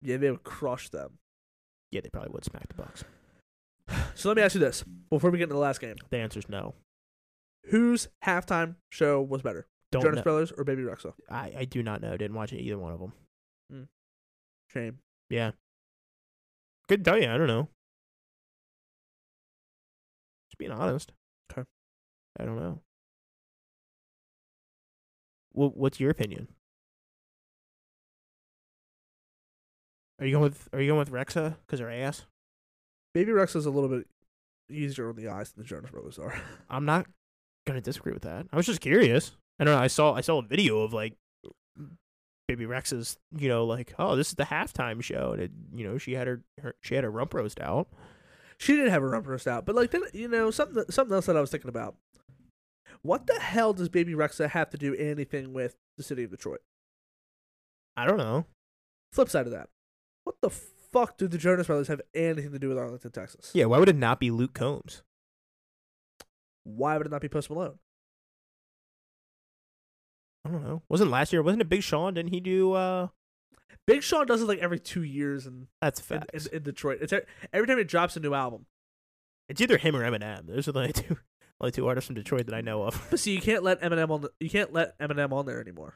[0.02, 1.20] Yeah, they would crush them.
[1.92, 3.04] Yeah, they probably would smack the Bucks.
[4.16, 6.48] So let me ask you this before we get into the last game: The answer's
[6.50, 6.76] no.
[7.66, 10.24] Whose halftime show was better, Don't Jonas know.
[10.24, 11.14] Brothers or Baby Rexha?
[11.30, 12.18] I, I do not know.
[12.18, 13.88] Didn't watch either one of them.
[14.68, 15.00] Shame.
[15.30, 15.52] Yeah.
[16.88, 17.30] Couldn't tell you.
[17.30, 17.68] I don't know.
[20.50, 21.12] Just being honest.
[21.52, 21.68] Okay.
[22.40, 22.80] I don't know.
[25.54, 26.48] Well, what's your opinion?
[30.20, 32.26] Are you going with Are you going with Rexha because her ass?
[33.14, 34.08] Baby Rexha's a little bit
[34.70, 36.40] easier on the eyes than the Jonas Brothers are.
[36.70, 37.08] I'm not
[37.66, 38.46] gonna disagree with that.
[38.54, 39.32] I was just curious.
[39.60, 39.82] I don't know.
[39.82, 41.16] I saw I saw a video of like
[42.48, 45.98] Baby Rex's, you know, like oh, this is the halftime show, and it, you know,
[45.98, 47.88] she had her, her she had her rump roast out.
[48.58, 51.26] She didn't have a rump roast out, but like then you know something something else
[51.26, 51.96] that I was thinking about.
[53.04, 56.62] What the hell does Baby Rexha have to do anything with the city of Detroit?
[57.98, 58.46] I don't know.
[59.12, 59.70] Flip side of that,
[60.24, 63.52] what the fuck do the Jonas Brothers have anything to do with Arlington, Texas?
[63.54, 65.04] Yeah, why would it not be Luke Combs?
[66.64, 67.80] Why would it not be Post Malone?
[70.46, 70.82] I don't know.
[70.90, 71.44] Wasn't last year?
[71.44, 72.14] Wasn't it Big Sean?
[72.14, 72.74] Didn't he do?
[72.74, 73.08] uh
[73.88, 77.00] Big Sean does it like every two years and That's in, in, in Detroit.
[77.02, 77.14] It's
[77.52, 78.66] every time he drops a new album.
[79.50, 80.48] it's either him or Eminem.
[80.48, 81.18] Those are the only two
[81.62, 83.08] only two artists from Detroit that I know of.
[83.10, 84.22] But see, you can't let Eminem on.
[84.22, 85.96] The, you can't let Eminem on there anymore.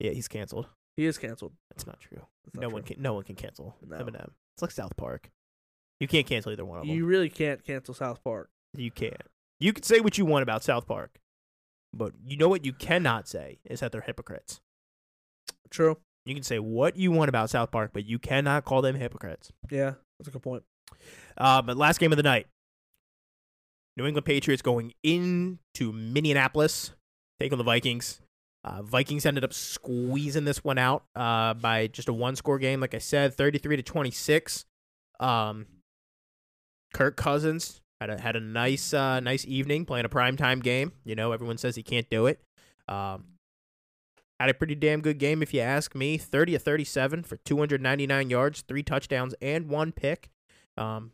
[0.00, 0.66] yeah, he's canceled.
[0.98, 1.52] He is canceled.
[1.70, 2.22] That's not true.
[2.44, 2.74] That's not no true.
[2.74, 3.00] one can.
[3.02, 3.96] No one can cancel No.
[3.96, 4.30] Eminem.
[4.54, 5.30] It's like South Park.
[6.00, 6.94] You can't cancel either one of them.
[6.94, 8.48] You really can't cancel South Park.
[8.74, 9.22] You can't.
[9.60, 11.18] You can say what you want about South Park,
[11.94, 14.60] but you know what you cannot say is that they're hypocrites.
[15.70, 15.96] True.
[16.26, 19.52] You can say what you want about South Park, but you cannot call them hypocrites.
[19.70, 20.64] Yeah, that's a good point.
[21.38, 22.46] Uh, but last game of the night,
[23.96, 26.92] New England Patriots going into Minneapolis,
[27.40, 28.20] take on the Vikings.
[28.64, 32.94] Uh, Vikings ended up squeezing this one out uh, by just a one-score game, like
[32.94, 34.64] I said, thirty-three to twenty-six.
[35.20, 35.66] Um,
[36.92, 40.92] Kirk Cousins had a had a nice uh, nice evening playing a primetime game.
[41.04, 42.40] You know, everyone says he can't do it.
[42.88, 43.24] Um,
[44.38, 46.18] had a pretty damn good game, if you ask me.
[46.18, 50.28] Thirty to thirty-seven for two hundred ninety-nine yards, three touchdowns, and one pick.
[50.76, 51.12] Um,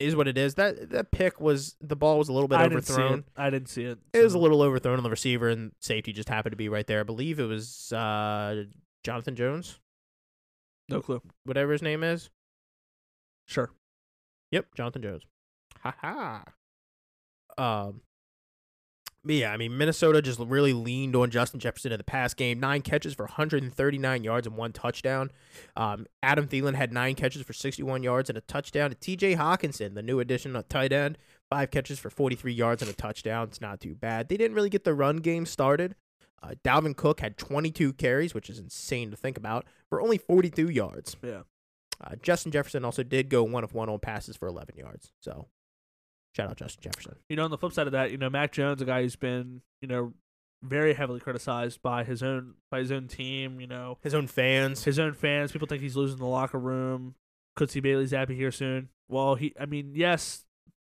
[0.00, 0.54] is what it is.
[0.56, 3.18] That that pick was the ball was a little bit I didn't overthrown.
[3.20, 3.24] it.
[3.36, 3.98] I didn't see it.
[4.12, 6.86] It was a little overthrown on the receiver, and safety just happened to be right
[6.86, 7.00] there.
[7.00, 8.64] I believe it was uh,
[9.04, 9.78] Jonathan Jones,
[10.88, 11.22] No clue.
[11.44, 12.30] whatever his name is.
[13.46, 13.70] Sure.
[14.52, 15.22] Yep, Jonathan Jones.
[15.82, 16.44] Ha ha.
[17.58, 18.00] Um,
[19.24, 22.58] yeah, I mean Minnesota just really leaned on Justin Jefferson in the pass game.
[22.58, 25.30] Nine catches for 139 yards and one touchdown.
[25.76, 28.90] Um, Adam Thielen had nine catches for 61 yards and a touchdown.
[28.90, 29.36] To T.J.
[29.36, 31.18] Hockenson, the new addition at tight end,
[31.50, 33.48] five catches for 43 yards and a touchdown.
[33.48, 34.28] It's not too bad.
[34.28, 35.96] They didn't really get the run game started.
[36.42, 40.70] Uh, Dalvin Cook had 22 carries, which is insane to think about, for only 42
[40.70, 41.16] yards.
[41.22, 41.42] Yeah.
[42.02, 45.12] Uh, Justin Jefferson also did go one of one on passes for 11 yards.
[45.20, 45.48] So,
[46.34, 47.16] shout out Justin Jefferson.
[47.28, 49.16] You know, on the flip side of that, you know, Mac Jones, a guy who's
[49.16, 50.12] been, you know,
[50.62, 53.60] very heavily criticized by his own by his own team.
[53.60, 54.84] You know, His own fans.
[54.84, 55.52] his own fans.
[55.52, 57.14] People think he's losing the locker room.
[57.56, 58.88] Could see Bailey Zappe here soon.
[59.08, 60.44] Well, he, I mean, yes,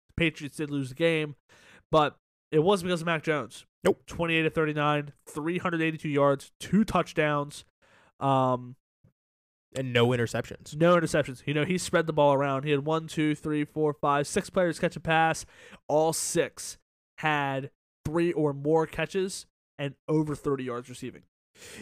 [0.08, 1.36] the Patriots did lose the game,
[1.92, 2.16] but
[2.52, 3.66] it wasn't because of Mac Jones.
[3.84, 4.02] Nope.
[4.08, 7.66] Twenty-eight to thirty-nine, three hundred eighty-two yards, two touchdowns.
[8.20, 8.76] Um,
[9.76, 10.76] and no interceptions.
[10.76, 11.44] No interceptions.
[11.46, 12.64] You know, he spread the ball around.
[12.64, 15.46] He had one, two, three, four, five, six players catch a pass.
[15.88, 16.78] All six
[17.20, 17.72] had
[18.06, 19.46] three or more catches
[19.78, 21.24] and over 30 yards receiving.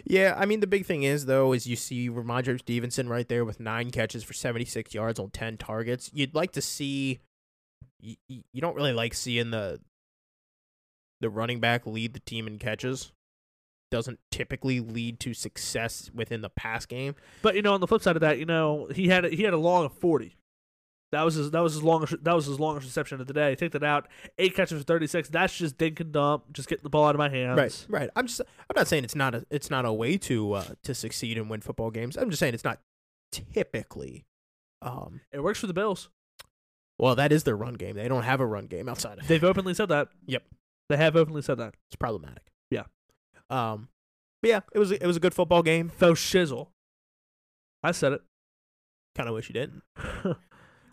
[0.06, 3.44] Yeah, I mean the big thing is though is you see Rhamondre Stevenson right there
[3.44, 6.12] with nine catches for 76 yards on 10 targets.
[6.14, 7.22] You'd like to see
[8.00, 9.80] you, you don't really like seeing the
[11.22, 13.12] the running back lead the team in catches.
[13.94, 17.14] Doesn't typically lead to success within the pass game.
[17.44, 19.44] But you know, on the flip side of that, you know, he had a, he
[19.44, 20.36] had a long of 40.
[21.12, 23.54] That was his that was his longest that was his longest reception of the day.
[23.54, 24.08] Take that out.
[24.40, 25.30] Eight catches for 36.
[25.30, 26.52] That's just dink and dump.
[26.52, 27.56] Just getting the ball out of my hands.
[27.56, 28.10] Right, right.
[28.16, 30.96] I'm just I'm not saying it's not a it's not a way to uh, to
[30.96, 32.18] succeed and win football games.
[32.18, 32.80] I'm just saying it's not
[33.32, 34.26] typically
[34.82, 36.10] um It works for the Bills.
[36.98, 37.96] well that is their run game.
[37.96, 40.08] They don't have a run game outside of They've openly said that.
[40.26, 40.44] Yep.
[40.90, 41.76] They have openly said that.
[41.90, 42.44] It's problematic.
[42.72, 42.84] Yeah.
[43.54, 43.90] Um,
[44.42, 45.90] But yeah, it was it was a good football game.
[45.90, 46.68] Faux shizzle.
[47.84, 48.22] I said it.
[49.16, 49.84] Kind of wish you didn't.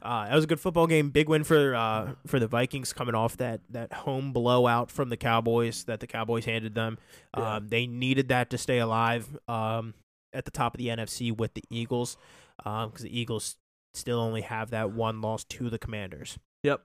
[0.03, 1.11] Uh, that was a good football game.
[1.11, 5.17] Big win for uh, for the Vikings coming off that that home blowout from the
[5.19, 6.97] Cowboys that the Cowboys handed them.
[7.37, 7.57] Yeah.
[7.57, 9.93] Um, they needed that to stay alive um,
[10.33, 12.17] at the top of the NFC with the Eagles
[12.57, 13.57] because the Eagles
[13.93, 16.39] still only have that one loss to the Commanders.
[16.63, 16.83] Yep.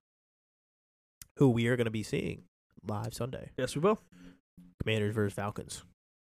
[1.38, 2.44] Who we are going to be seeing
[2.86, 3.52] live Sunday.
[3.58, 4.02] yes, we will.
[4.82, 5.84] Commanders versus Falcons.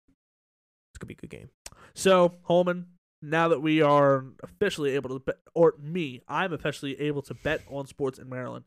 [0.09, 1.49] It's gonna be a good game.
[1.95, 2.87] So, Holman,
[3.23, 7.62] now that we are officially able to bet, or me, I'm officially able to bet
[7.70, 8.64] on sports in Maryland.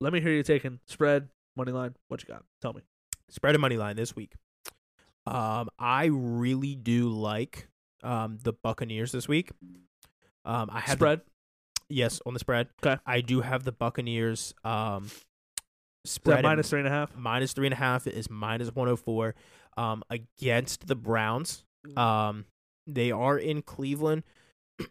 [0.00, 1.94] Let me hear you taking spread, money line.
[2.08, 2.44] What you got?
[2.60, 2.82] Tell me.
[3.30, 4.34] Spread a money line this week.
[5.26, 7.68] Um, I really do like
[8.02, 9.50] um the Buccaneers this week.
[10.44, 11.20] Um, I have the- Spread.
[11.88, 12.68] yes on the spread.
[12.84, 13.00] Okay.
[13.06, 14.54] I do have the Buccaneers.
[14.64, 15.08] Um,
[16.04, 17.16] spread that minus three and a half?
[17.16, 19.34] minus three and a half is minus one hundred four.
[19.76, 21.64] Um, against the Browns.
[21.96, 22.44] Um,
[22.86, 24.22] they are in Cleveland.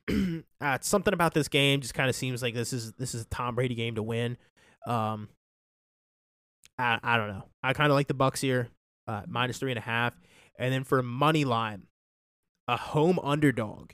[0.62, 3.26] uh, something about this game just kind of seems like this is this is a
[3.26, 4.38] Tom Brady game to win.
[4.88, 5.30] Um,
[6.78, 7.43] I I don't know.
[7.64, 8.70] I kind of like the Bucks here,
[9.07, 10.20] uh, minus three and a half,
[10.57, 11.84] and then for money line,
[12.68, 13.91] a home underdog.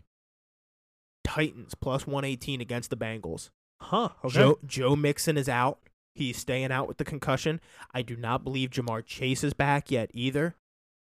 [1.23, 3.49] Titans plus one eighteen against the Bengals.
[3.81, 4.09] Huh.
[4.23, 4.35] Okay.
[4.35, 5.79] Joe Joe Mixon is out.
[6.17, 7.59] He's staying out with the concussion.
[7.93, 10.55] I do not believe Ja'Marr Chase is back yet either.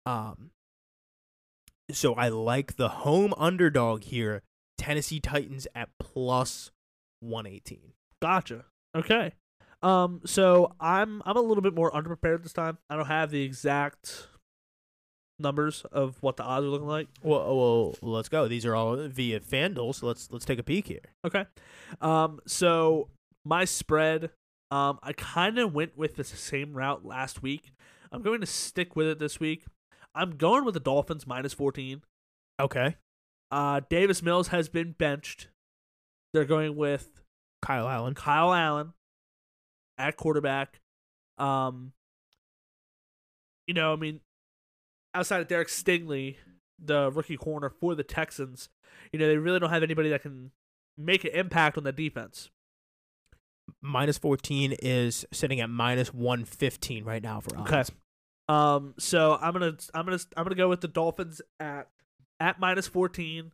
[0.06, 0.52] Um
[1.92, 4.44] so I like the home underdog here,
[4.78, 6.72] Tennessee Titans at plus
[7.20, 7.94] 118.
[8.22, 8.66] Gotcha.
[8.96, 9.34] Okay.
[9.82, 10.22] Um.
[10.26, 12.78] So I'm I'm a little bit more underprepared this time.
[12.90, 14.28] I don't have the exact
[15.40, 17.08] numbers of what the odds are looking like.
[17.24, 18.48] Well, well, let's go.
[18.48, 21.14] These are all via FanDuel, so let's let's take a peek here.
[21.26, 21.46] Okay.
[22.00, 22.40] Um.
[22.46, 23.10] So
[23.46, 24.30] my spread.
[24.72, 25.00] Um.
[25.04, 27.72] I kind of went with the same route last week.
[28.12, 29.66] I'm going to stick with it this week.
[30.16, 32.02] I'm going with the Dolphins minus 14.
[32.60, 32.96] Okay.
[33.52, 33.82] Uh.
[33.90, 35.48] Davis Mills has been benched.
[36.34, 37.22] They're going with
[37.62, 38.14] Kyle Allen.
[38.14, 38.94] Kyle Allen
[39.98, 40.82] at quarterback.
[41.38, 41.94] Um,
[43.68, 44.20] you know, I mean,
[45.14, 46.38] outside of Derek Stingley,
[46.84, 48.70] the rookie corner for the Texans,
[49.12, 50.52] you know, they really don't have anybody that can
[50.98, 52.50] make an impact on the defense.
[53.82, 57.72] Minus 14 is sitting at minus 115 right now for odds.
[57.72, 57.84] Okay.
[58.48, 61.88] Um, so I'm gonna, I'm gonna, I'm gonna go with the Dolphins at
[62.40, 63.52] at minus 14.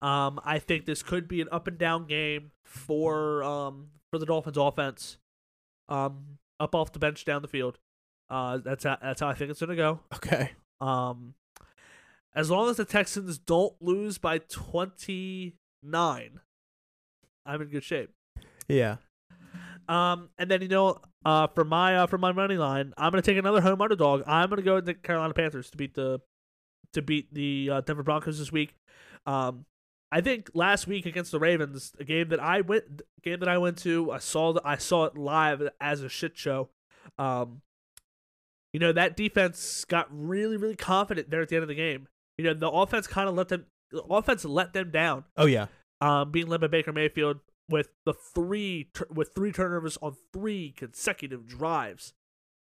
[0.00, 4.26] Um, I think this could be an up and down game for um for the
[4.26, 5.18] Dolphins offense.
[5.88, 7.78] Um, up off the bench, down the field.
[8.30, 10.00] Uh, that's how, that's how I think it's gonna go.
[10.14, 10.52] Okay.
[10.80, 11.34] Um,
[12.34, 16.40] as long as the Texans don't lose by 29,
[17.44, 18.10] I'm in good shape.
[18.68, 18.96] Yeah.
[19.92, 23.20] Um, and then you know, uh, for my uh, for my money line, I'm gonna
[23.20, 24.22] take another home underdog.
[24.26, 26.20] I'm gonna go with the Carolina Panthers to beat the
[26.94, 28.74] to beat the uh, Denver Broncos this week.
[29.26, 29.66] Um,
[30.10, 33.58] I think last week against the Ravens, a game that I went game that I
[33.58, 36.70] went to, I saw the, I saw it live as a shit show.
[37.18, 37.60] Um,
[38.72, 42.08] you know that defense got really really confident there at the end of the game.
[42.38, 45.66] You know the offense kind of let them the offense let them down Oh yeah.
[46.00, 51.46] um, being led by Baker Mayfield with the three with three turnovers on three consecutive
[51.46, 52.12] drives.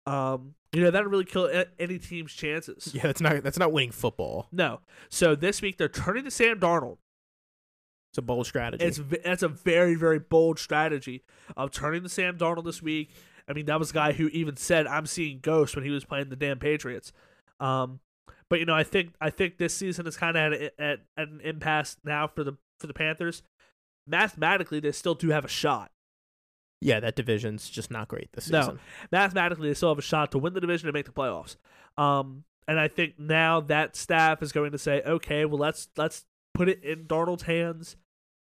[0.06, 2.92] Um, you know that'll really kill any team's chances.
[2.94, 4.48] Yeah, that's not that's not winning football.
[4.52, 6.98] No, so this week they're turning to Sam Darnold.
[8.12, 8.84] It's a bold strategy.
[8.84, 11.24] It's that's a very very bold strategy
[11.56, 13.12] of turning to Sam Darnold this week.
[13.48, 16.06] I mean that was a guy who even said I'm seeing ghosts when he was
[16.06, 17.12] playing the damn Patriots.
[17.60, 18.00] Um,
[18.50, 21.28] but you know I think I think this season is kind of at, at at
[21.28, 23.44] an impasse now for the for the Panthers.
[24.10, 25.92] Mathematically, they still do have a shot.
[26.82, 28.62] yeah, that division's just not great this No.
[28.62, 28.80] season.
[29.12, 31.58] mathematically they still have a shot to win the division and make the playoffs.
[31.98, 36.26] Um, and I think now that staff is going to say, okay, well let's let's
[36.54, 37.98] put it in Darnold's hands,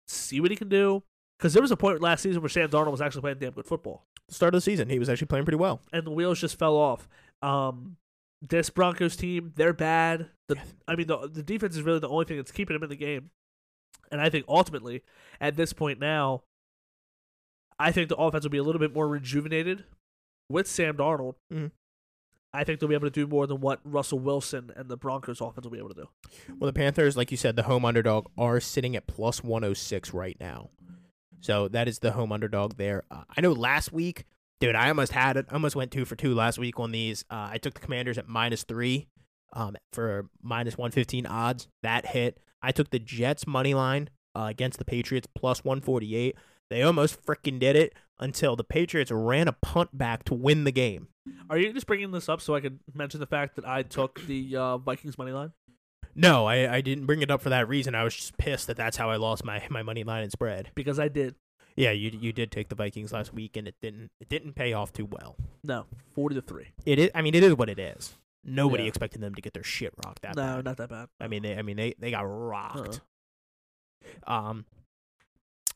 [0.06, 1.02] see what he can do.
[1.38, 3.64] Because there was a point last season where Sam Darnold was actually playing damn good
[3.66, 5.80] football, Start of the season, he was actually playing pretty well.
[5.92, 7.08] and the wheels just fell off.
[7.42, 7.96] Um,
[8.42, 10.28] this Broncos team, they're bad.
[10.48, 12.90] The I mean, the the defense is really the only thing that's keeping them in
[12.90, 13.30] the game.
[14.10, 15.02] And I think ultimately,
[15.40, 16.42] at this point now,
[17.78, 19.84] I think the offense will be a little bit more rejuvenated
[20.48, 21.34] with Sam Darnold.
[21.52, 21.70] Mhm.
[22.52, 25.40] I think they'll be able to do more than what Russell Wilson and the Broncos
[25.40, 26.08] offense will be able to do.
[26.58, 30.36] Well, the Panthers, like you said, the home underdog are sitting at plus 106 right
[30.40, 30.70] now.
[31.40, 33.04] So that is the home underdog there.
[33.10, 34.24] Uh, I know last week,
[34.60, 35.46] dude, I almost had it.
[35.50, 37.24] I almost went two for two last week on these.
[37.30, 39.06] Uh, I took the Commanders at minus three
[39.52, 41.68] um, for minus 115 odds.
[41.82, 42.40] That hit.
[42.62, 46.36] I took the Jets money line uh, against the Patriots plus 148.
[46.70, 50.72] They almost freaking did it until the Patriots ran a punt back to win the
[50.72, 51.08] game.
[51.50, 54.20] Are you just bringing this up so I could mention the fact that I took
[54.26, 55.52] the uh, Vikings money line?
[56.14, 57.94] No, I, I didn't bring it up for that reason.
[57.94, 60.70] I was just pissed that that's how I lost my, my money line and spread.
[60.74, 61.34] Because I did.
[61.76, 64.72] Yeah, you you did take the Vikings last week, and it didn't it didn't pay
[64.72, 65.36] off too well.
[65.62, 66.72] No, forty to three.
[66.84, 67.10] It is.
[67.14, 68.16] I mean, it is what it is.
[68.44, 68.88] Nobody Yeah.
[68.88, 70.64] expected them to get their shit rocked that no, bad.
[70.64, 71.08] not that bad.
[71.20, 73.00] I mean, they I mean they they got rocked.
[74.26, 74.32] Uh-uh.
[74.32, 74.64] Um,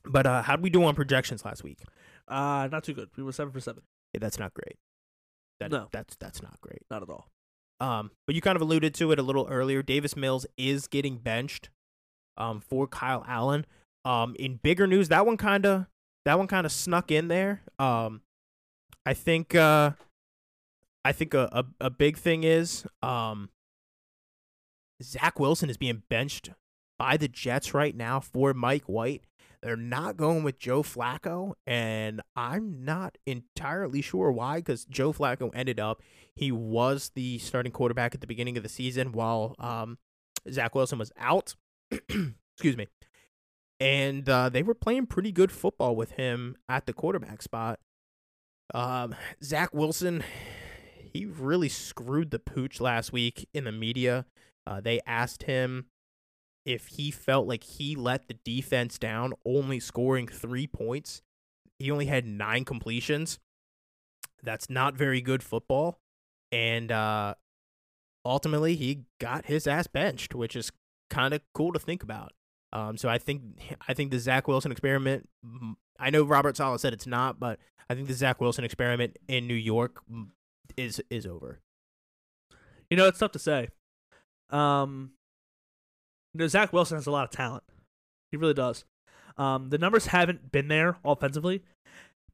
[0.05, 1.79] but uh, how would we do on projections last week?
[2.27, 3.09] Uh, not too good.
[3.17, 3.83] We were seven for seven.
[4.13, 4.77] Yeah, that's not great.
[5.59, 5.87] That, No.
[5.91, 6.81] that's that's not great.
[6.89, 7.27] Not at all.
[7.79, 9.81] Um, but you kind of alluded to it a little earlier.
[9.83, 11.69] Davis Mills is getting benched,
[12.37, 13.65] um, for Kyle Allen.
[14.05, 15.85] Um, in bigger news, that one kind of
[16.25, 17.61] that one kind of snuck in there.
[17.79, 18.21] Um,
[19.05, 19.91] I think uh,
[21.05, 23.49] I think a, a a big thing is um,
[25.01, 26.51] Zach Wilson is being benched
[26.97, 29.23] by the Jets right now for Mike White.
[29.61, 34.57] They're not going with Joe Flacco, and I'm not entirely sure why.
[34.57, 36.01] Because Joe Flacco ended up
[36.35, 39.97] he was the starting quarterback at the beginning of the season while um,
[40.49, 41.55] Zach Wilson was out.
[41.91, 42.87] Excuse me.
[43.79, 47.79] And uh, they were playing pretty good football with him at the quarterback spot.
[48.73, 50.23] Um, Zach Wilson,
[51.13, 54.25] he really screwed the pooch last week in the media.
[54.65, 55.85] Uh, they asked him
[56.65, 61.21] if he felt like he let the defense down, only scoring three points.
[61.79, 63.39] He only had nine completions.
[64.41, 65.99] That's not very good football.
[66.51, 67.35] And uh,
[68.25, 70.71] ultimately, he got his ass benched, which is
[71.09, 72.33] kind of cool to think about.
[72.71, 73.41] Um, so I think
[73.87, 75.29] I think the Zach Wilson experiment.
[75.99, 77.59] I know Robert Saleh said it's not, but
[77.89, 80.01] I think the Zach Wilson experiment in New York
[80.77, 81.59] is is over.
[82.89, 83.69] You know, it's tough to say.
[84.49, 85.11] Um,
[86.33, 87.63] you know, Zach Wilson has a lot of talent.
[88.31, 88.85] He really does.
[89.37, 91.63] Um, the numbers haven't been there offensively,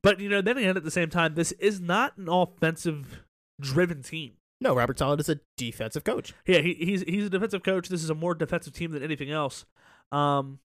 [0.04, 4.34] but you know, then again, at the same time, this is not an offensive-driven team.
[4.62, 6.34] No, Robert Saleh is a defensive coach.
[6.46, 7.88] Yeah, he, he's he's a defensive coach.
[7.88, 9.66] This is a more defensive team than anything else.
[10.12, 10.60] Um,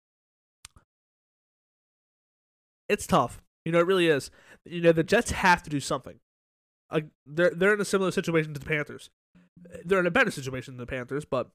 [2.89, 3.39] it's tough.
[3.65, 4.31] You know, it really is.
[4.65, 6.19] You know, the Jets have to do something.
[7.25, 9.09] They're they're in a similar situation to the Panthers.
[9.85, 11.49] They're in a better situation than the Panthers, but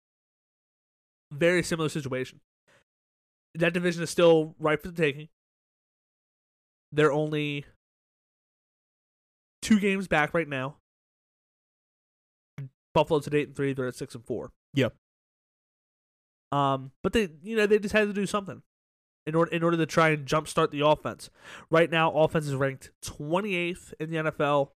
[1.33, 2.41] very similar situation.
[3.55, 5.29] That division is still ripe for the taking.
[6.93, 7.65] They're only
[9.63, 10.77] two games back right now.
[12.95, 13.73] Buffalo's at eight and three.
[13.73, 14.51] They're at six and four.
[14.75, 14.95] Yep.
[16.51, 18.63] Um, but they, you know, they just had to do something
[19.27, 21.29] in order in order to try and jumpstart the offense.
[21.71, 24.71] Right now, offense is ranked 28th in the NFL.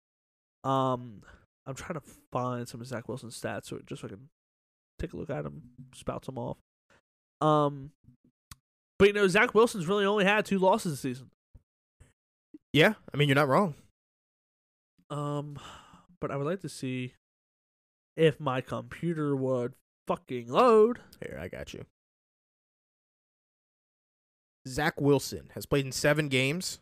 [0.63, 1.23] Um,
[1.65, 4.29] I'm trying to find some of Zach Wilson's stats so just so I can
[4.99, 5.61] take a look at him,
[5.93, 6.57] spout some off.
[7.39, 7.91] Um,
[8.99, 11.29] but you know, Zach Wilson's really only had two losses this season.
[12.73, 13.75] Yeah, I mean you're not wrong.
[15.09, 15.57] Um,
[16.19, 17.13] but I would like to see
[18.15, 19.73] if my computer would
[20.07, 20.99] fucking load.
[21.19, 21.85] Here, I got you.
[24.67, 26.79] Zach Wilson has played in seven games.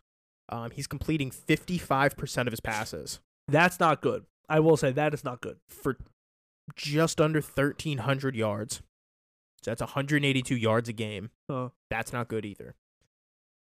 [0.49, 3.19] Um, he's completing 55% of his passes
[3.51, 4.25] That's not good.
[4.47, 5.57] I will say that is not good.
[5.67, 5.97] for
[6.75, 8.81] just under 1,300 yards.
[9.61, 11.31] So that's 182 yards a game.
[11.49, 12.75] Uh, That's not good either.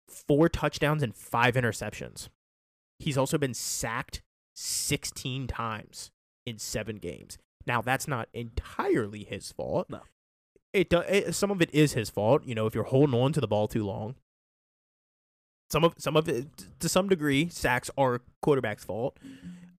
[0.10, 2.28] Four touchdowns and five interceptions.
[3.00, 4.22] He's also been sacked
[4.56, 6.12] 16 times
[6.46, 7.38] in seven games.
[7.66, 9.90] Now, that's not entirely his fault.
[9.90, 10.02] No.
[10.74, 12.44] It, it some of it is his fault.
[12.46, 14.16] You know, if you're holding on to the ball too long.
[15.72, 16.48] Some of some of it,
[16.80, 19.18] to some degree, sacks are quarterback's fault.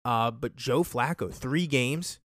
[0.07, 2.21] Uh, but Joe Flacco, three games,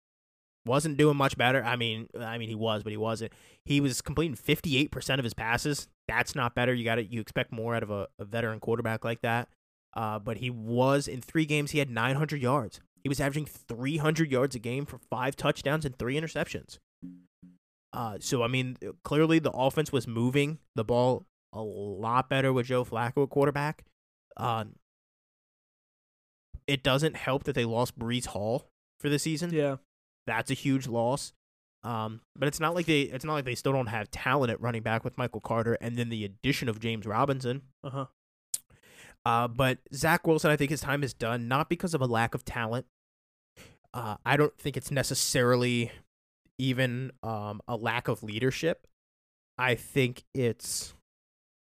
[0.67, 1.63] wasn't doing much better.
[1.63, 3.33] I mean, I mean he was, but he wasn't.
[3.65, 5.87] He was completing 58% of his passes.
[6.07, 6.75] That's not better.
[6.75, 9.49] You got to you expect more out of a, a veteran quarterback like that.
[9.95, 11.71] Uh, but he was in three games.
[11.71, 12.81] He had 900 yards.
[13.01, 16.77] He was averaging 300 yards a game for five touchdowns and three interceptions.
[17.93, 22.67] Uh, so I mean, clearly the offense was moving the ball a lot better with
[22.67, 23.85] Joe Flacco at quarterback.
[24.37, 24.65] Uh,
[26.67, 28.67] it doesn't help that they lost Breece Hall
[28.99, 29.53] for the season.
[29.53, 29.77] yeah.
[30.27, 31.33] That's a huge loss.
[31.83, 34.61] Um, but it's not like they it's not like they still don't have talent at
[34.61, 37.63] running back with Michael Carter and then the addition of James Robinson.
[37.83, 38.05] Uh huh.
[39.25, 42.35] Uh, but Zach Wilson, I think his time is done, not because of a lack
[42.35, 42.85] of talent.
[43.93, 45.91] Uh, I don't think it's necessarily
[46.57, 48.87] even um, a lack of leadership.
[49.57, 50.93] I think it's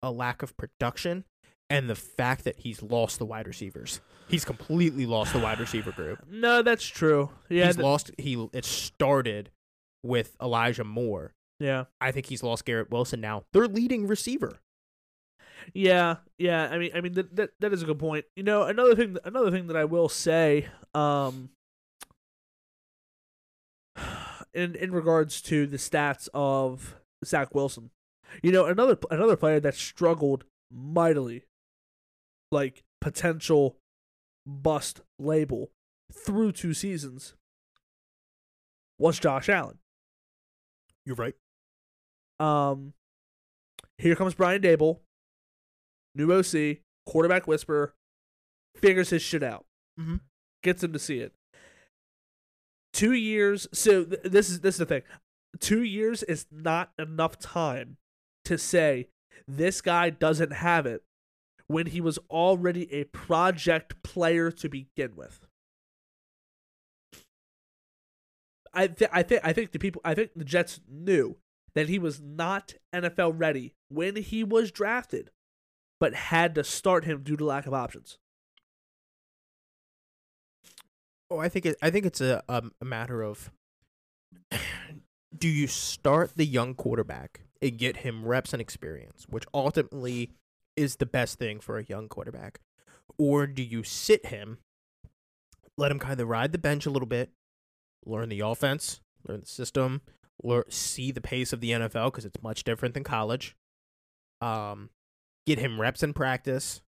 [0.03, 1.25] a lack of production
[1.71, 4.01] and the fact that he's lost the wide receivers.
[4.29, 6.19] He's completely lost the wide receiver group.
[6.29, 7.31] No, that's true.
[7.49, 7.67] Yeah.
[7.67, 8.11] he's th- lost.
[8.19, 9.51] He it started
[10.03, 11.33] with Elijah Moore.
[11.61, 11.85] yeah.
[12.01, 13.45] I think he's lost Garrett Wilson now.
[13.53, 14.59] Their leading receiver.
[15.75, 16.69] Yeah, yeah.
[16.71, 18.25] I mean, I mean that that, that is a good point.
[18.37, 21.51] You know, another thing, another thing that I will say, um,
[24.55, 27.91] in in regards to the stats of Zach Wilson,
[28.43, 31.45] you know, another another player that struggled mightily,
[32.53, 33.77] like potential
[34.47, 35.71] bust label
[36.13, 37.35] through two seasons,
[38.99, 39.79] was Josh Allen.
[41.05, 41.35] You're right.
[42.39, 42.93] Um,
[43.99, 45.01] here comes Brian Daboll,
[46.15, 47.95] new OC, quarterback whisperer,
[48.77, 49.65] figures his shit out,
[49.99, 50.17] mm-hmm.
[50.63, 51.33] gets him to see it.
[52.93, 53.67] Two years.
[53.73, 55.03] So th- this is this is the thing.
[55.61, 57.97] Two years is not enough time
[58.45, 59.09] to say
[59.47, 61.03] this guy doesn't have it
[61.69, 65.47] when he was already a project player to begin with.
[68.73, 71.37] I th- I think I think the people I think the Jets knew
[71.75, 75.31] that he was not NFL ready when he was drafted,
[75.99, 78.19] but had to start him due to lack of options.
[81.31, 83.51] Oh, I think it, I think it's a a matter of
[85.37, 90.31] do you start the young quarterback and get him reps and experience, which ultimately
[90.77, 92.61] is the best thing for a young quarterback,
[93.19, 94.59] or do you sit him,
[95.77, 97.31] let him kind of ride the bench a little bit,
[98.05, 100.03] learn the offense, learn the system,
[100.43, 103.57] learn, see the pace of the NFL because it's much different than college.
[104.41, 104.91] Um,
[105.47, 106.83] get him reps in practice,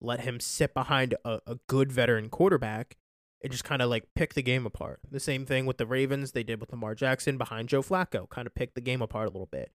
[0.00, 2.96] let him sit behind a, a good veteran quarterback
[3.42, 5.00] and just kind of like pick the game apart.
[5.10, 8.46] The same thing with the Ravens they did with Lamar Jackson behind Joe Flacco, kind
[8.46, 9.70] of pick the game apart a little bit.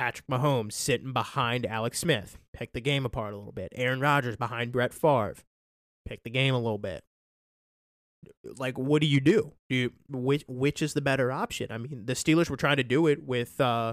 [0.00, 3.70] Patrick Mahomes sitting behind Alex Smith, pick the game apart a little bit.
[3.74, 5.34] Aaron Rodgers behind Brett Favre,
[6.06, 7.04] pick the game a little bit.
[8.42, 9.52] Like, what do you do?
[9.68, 11.70] Do you which which is the better option?
[11.70, 13.92] I mean, the Steelers were trying to do it with uh,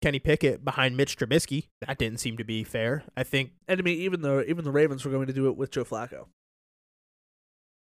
[0.00, 1.68] Kenny Pickett behind Mitch Trubisky.
[1.86, 3.04] That didn't seem to be fair.
[3.14, 5.56] I think And I mean, even the even the Ravens were going to do it
[5.58, 6.28] with Joe Flacco.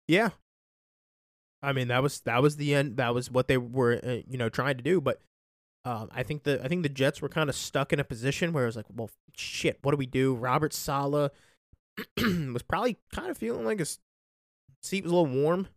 [0.10, 0.32] Yeah.
[1.64, 4.38] I mean that was that was the end that was what they were uh, you
[4.38, 5.22] know trying to do but
[5.86, 8.52] um, I think the I think the Jets were kind of stuck in a position
[8.54, 10.36] where it was like well shit what do we do?
[10.36, 11.32] Robert Saleh
[12.18, 14.00] was probably kind of feeling like his
[14.84, 15.68] seat was a little warm.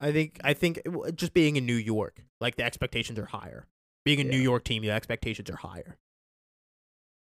[0.00, 3.66] I think I think it just being in New York like the expectations are higher.
[4.04, 5.96] Being a New York team the expectations are higher.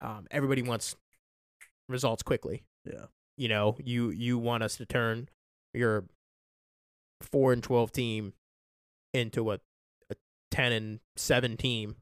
[0.00, 0.96] Um, everybody wants
[1.88, 2.64] results quickly.
[2.84, 3.06] Yeah.
[3.36, 5.28] you know you you want us to turn
[5.74, 6.04] your
[7.20, 8.32] four and twelve team
[9.12, 9.60] into a
[10.50, 11.96] ten and seven team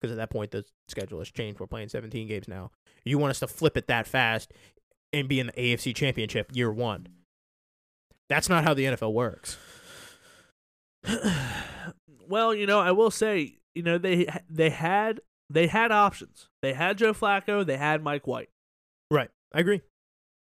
[0.00, 1.60] because at that point the schedule has changed.
[1.60, 2.70] We're playing seventeen games now.
[3.04, 4.52] You want us to flip it that fast
[5.12, 7.08] and be in the AFC Championship year one.
[8.28, 9.56] That's not how the NFL works.
[12.28, 16.48] well, you know, I will say, you know, they they had they had options.
[16.62, 17.64] They had Joe Flacco.
[17.64, 18.50] They had Mike White.
[19.10, 19.30] Right.
[19.52, 19.82] I agree.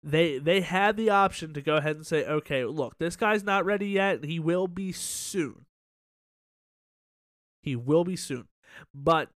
[0.03, 3.65] They they had the option to go ahead and say, okay, look, this guy's not
[3.65, 4.25] ready yet.
[4.25, 5.67] He will be soon.
[7.63, 8.49] He will be soon,
[8.95, 9.31] but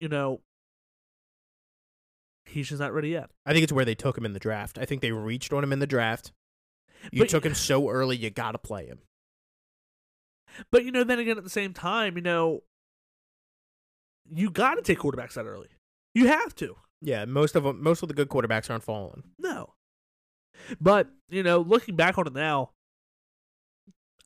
[0.00, 0.40] you know,
[2.46, 3.30] he's just not ready yet.
[3.46, 4.78] I think it's where they took him in the draft.
[4.78, 6.32] I think they reached on him in the draft.
[7.12, 9.00] You But- took him so early, you got to play him.
[10.70, 12.62] But you know, then again, at the same time, you know,
[14.30, 15.68] you got to take quarterbacks that early.
[16.14, 16.76] You have to.
[17.00, 19.24] Yeah, most of them, most of the good quarterbacks aren't falling.
[19.38, 19.74] No.
[20.80, 22.70] But, you know, looking back on it now,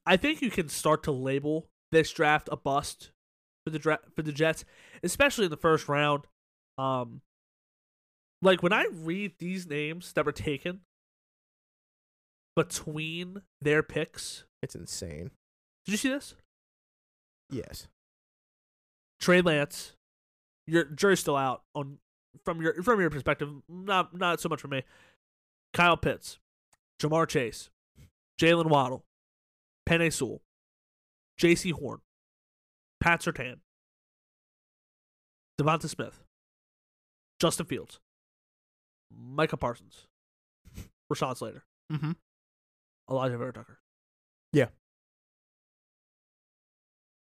[0.06, 3.10] I think you can start to label this draft a bust
[3.68, 4.64] for the dra- for the Jets,
[5.02, 6.24] especially in the first round.
[6.76, 7.20] Um
[8.40, 10.80] like when I read these names that were taken
[12.56, 14.44] between their picks.
[14.62, 15.30] It's insane.
[15.84, 16.34] Did you see this?
[17.50, 17.88] Yes.
[19.20, 19.92] Trey Lance,
[20.66, 21.98] your jury's still out on
[22.44, 23.50] from your from your perspective.
[23.68, 24.82] Not not so much for me.
[25.72, 26.38] Kyle Pitts,
[27.00, 27.70] Ja'Marr Chase,
[28.40, 29.04] Jaylen Waddle,
[29.88, 30.40] Penei Sewell,
[31.40, 32.00] Jaycee Horn,
[33.00, 33.56] Pat Surtain,
[35.60, 36.22] DeVonta Smith,
[37.40, 38.00] Justin Fields,
[39.16, 40.06] Micah Parsons,
[41.12, 42.12] Rashawn Slater, Mm-hmm.
[43.10, 43.78] Alijah Vera Tucker.
[44.52, 44.66] Yeah.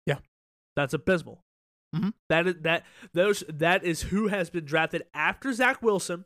[0.07, 0.19] Yeah.
[0.77, 1.41] That's abysmal.
[1.95, 2.13] Mhm.
[2.29, 2.85] That is that
[3.15, 6.25] those that is who has been drafted after Zach Wilson,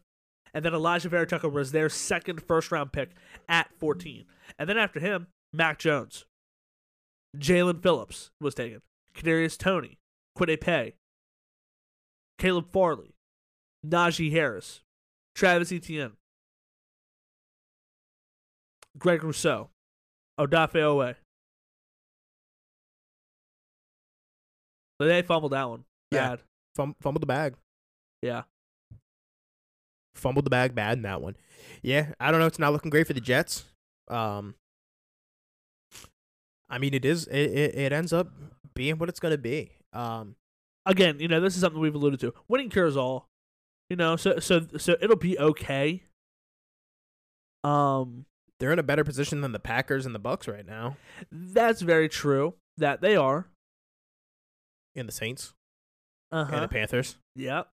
[0.55, 3.11] and then Alijah Vera Tucker was their second first round pick
[3.49, 4.25] at 14.
[4.59, 6.25] And then after him, Mac Jones.
[7.37, 8.81] Jaelan Phillips was taken.
[9.17, 9.99] Kadarius Toney,
[10.39, 10.95] Kwity Paye,
[12.39, 13.15] Caleb Farley,
[13.87, 14.81] Najee Harris,
[15.35, 16.13] Travis Etienne,
[18.99, 19.71] Greg Rousseau,
[20.39, 21.15] Odafe Oweh.
[24.99, 25.85] But they fumbled that one.
[26.11, 26.37] Yeah.
[26.75, 27.55] Fum- fumbled the bag.
[28.23, 28.43] Yeah.
[30.15, 31.37] fumbled the bag bad in that one.
[31.83, 32.47] Yeah, I don't know.
[32.47, 33.65] It's not looking great for the Jets.
[34.09, 34.55] Um,
[36.71, 37.27] I mean, it is.
[37.27, 38.29] It it, it ends up
[38.77, 39.73] being what it's going to be.
[39.93, 40.37] Um,
[40.89, 42.33] Again, you know, this is something we've alluded to.
[42.47, 43.27] Winning cures all.
[43.91, 46.05] You know, so so so it'll be okay.
[47.65, 48.27] Um,
[48.61, 50.97] they're in a better position than the Packers and the Bucks right now,
[51.33, 52.55] that's very true.
[52.79, 53.49] That they are.
[54.95, 55.55] and the Saints
[56.31, 56.55] Uh huh.
[56.55, 57.69] and the Panthers Yep.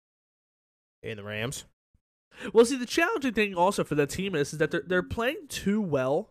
[1.03, 1.65] and the Rams.
[2.53, 5.47] Well, see, the challenging thing also for that team is, is that they're they're playing
[5.47, 6.29] too well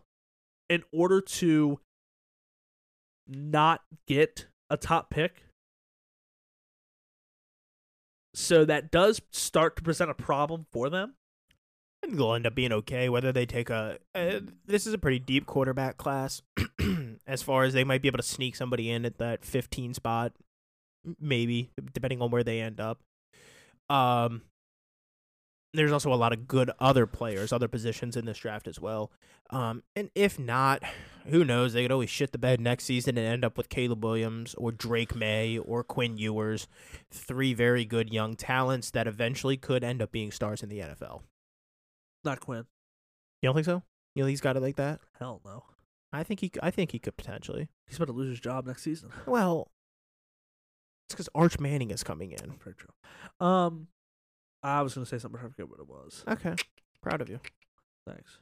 [0.69, 1.79] in order to
[3.27, 5.43] not get a top pick.
[8.33, 11.15] So that does start to present a problem for them.
[12.01, 13.09] Think they'll end up being okay.
[13.09, 16.41] Whether they take a, uh, this is a pretty deep quarterback class,
[17.27, 20.31] as far as they might be able to sneak somebody in at that 15 spot,
[21.19, 22.99] maybe depending on where they end up.
[23.89, 24.43] Um,
[25.73, 29.11] there's also a lot of good other players, other positions in this draft as well.
[29.51, 30.83] Um, and if not,
[31.27, 31.73] who knows?
[31.73, 34.71] They could always shit the bed next season and end up with Caleb Williams or
[34.71, 36.67] Drake Maye or Quinn Ewers,
[37.11, 41.21] three very good young talents that eventually could end up being stars in the NFL.
[42.23, 42.65] Not Quinn.
[43.41, 43.83] You don't think so?
[44.15, 44.99] You know he's got it like that.
[45.19, 45.63] Hell no.
[46.11, 46.51] I think he.
[46.61, 47.69] I think he could potentially.
[47.87, 49.11] He's about to lose his job next season.
[49.25, 49.69] Well,
[51.07, 52.55] it's because Arch Manning is coming in.
[52.63, 53.45] Very true.
[53.47, 53.87] Um,
[54.63, 55.39] I was gonna say something.
[55.39, 56.23] but I forget what it was.
[56.27, 56.55] Okay,
[57.01, 57.39] proud of you.
[58.07, 58.39] Thanks.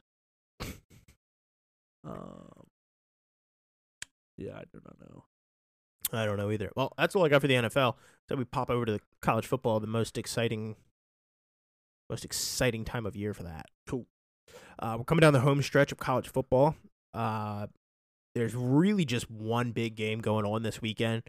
[2.06, 2.68] Um.
[4.38, 5.24] Yeah, I do not know.
[6.12, 6.70] I don't know either.
[6.76, 7.96] Well, that's all I got for the NFL.
[8.28, 10.76] So we pop over to the college football, the most exciting,
[12.08, 13.66] most exciting time of year for that.
[13.86, 14.06] Cool.
[14.78, 16.76] Uh, we're coming down the home stretch of college football.
[17.12, 17.66] Uh,
[18.34, 21.24] there's really just one big game going on this weekend.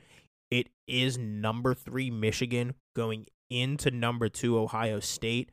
[0.51, 5.51] It is number three Michigan going into number two Ohio State.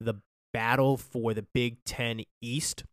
[0.00, 0.14] The
[0.52, 2.84] battle for the Big Ten East.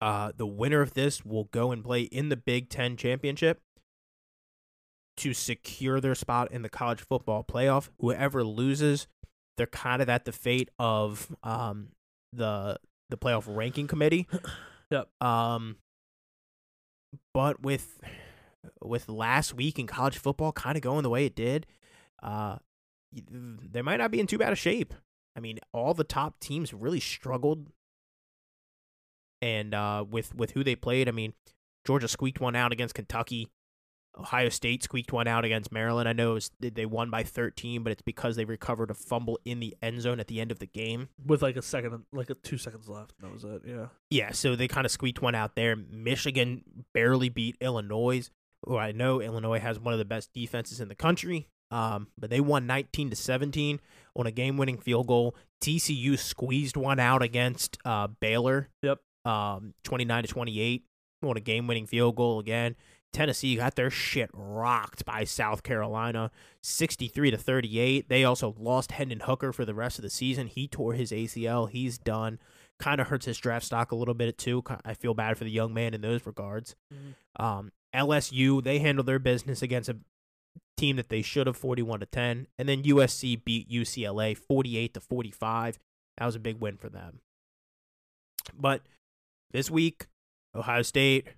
[0.00, 3.60] Uh, the winner of this will go and play in the Big Ten championship
[5.18, 7.88] to secure their spot in the college football playoff.
[8.00, 9.06] Whoever loses,
[9.56, 11.88] they're kind of at the fate of um
[12.32, 12.78] the
[13.10, 14.26] the playoff ranking committee.
[14.90, 15.08] Yep.
[15.22, 15.76] Um
[17.32, 17.98] but with
[18.82, 21.66] with last week in college football kind of going the way it did,
[22.22, 22.58] uh
[23.12, 24.94] they might not be in too bad a shape.
[25.36, 27.68] I mean, all the top teams really struggled
[29.40, 31.34] and uh with with who they played, I mean,
[31.84, 33.48] Georgia squeaked one out against Kentucky.
[34.18, 36.08] Ohio State squeaked one out against Maryland.
[36.08, 39.38] I know it was, they won by 13, but it's because they recovered a fumble
[39.44, 41.08] in the end zone at the end of the game.
[41.24, 43.14] With like a second, like a two seconds left.
[43.20, 43.62] That was it.
[43.64, 43.86] Yeah.
[44.10, 45.76] Yeah, so they kind of squeaked one out there.
[45.76, 48.28] Michigan barely beat Illinois,
[48.66, 51.48] who I know Illinois has one of the best defenses in the country.
[51.72, 53.80] Um, but they won 19 to 17
[54.14, 55.34] on a game-winning field goal.
[55.62, 58.68] TCU squeezed one out against uh, Baylor.
[58.82, 58.98] Yep.
[59.24, 60.84] Um, 29 to 28
[61.22, 62.76] on a game-winning field goal again.
[63.12, 66.30] Tennessee got their shit rocked by South Carolina,
[66.62, 68.08] 63 to 38.
[68.08, 70.46] They also lost Hendon Hooker for the rest of the season.
[70.46, 71.68] He tore his ACL.
[71.68, 72.38] He's done.
[72.78, 74.62] Kind of hurts his draft stock a little bit too.
[74.84, 76.74] I feel bad for the young man in those regards.
[77.36, 79.98] Um, LSU they handled their business against a
[80.76, 85.00] team that they should have 41 to 10, and then USC beat UCLA 48 to
[85.00, 85.78] 45.
[86.18, 87.20] That was a big win for them.
[88.58, 88.82] But
[89.52, 90.06] this week,
[90.54, 91.28] Ohio State,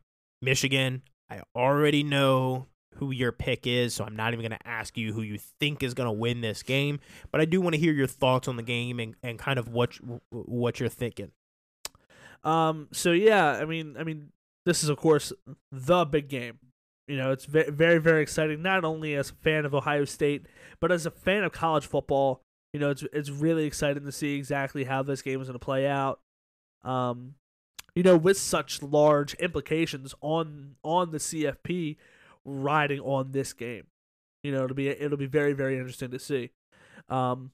[0.43, 1.03] Michigan.
[1.31, 5.13] I already know who your pick is, so I'm not even going to ask you
[5.13, 7.01] who you think is going to win this game.
[7.33, 9.69] But I do want to hear your thoughts on the game and, and kind of
[9.69, 9.99] what
[10.31, 11.33] what you're thinking.
[12.43, 12.89] Um.
[12.93, 14.31] So yeah, I mean, I mean,
[14.67, 15.33] this is of course
[15.73, 16.59] the big game.
[17.07, 18.63] You know, it's very, very exciting.
[18.63, 20.47] Not only as a fan of Ohio State,
[20.81, 22.41] but as a fan of college football.
[22.73, 25.65] You know, it's it's really exciting to see exactly how this game is going to
[25.65, 26.21] play out.
[26.83, 27.35] Um,
[27.95, 31.97] you know, with such large implications on on the CFP
[32.45, 33.85] riding on this game.
[34.43, 36.51] You know, it'll be it'll be very, very interesting to see.
[37.09, 37.53] Um,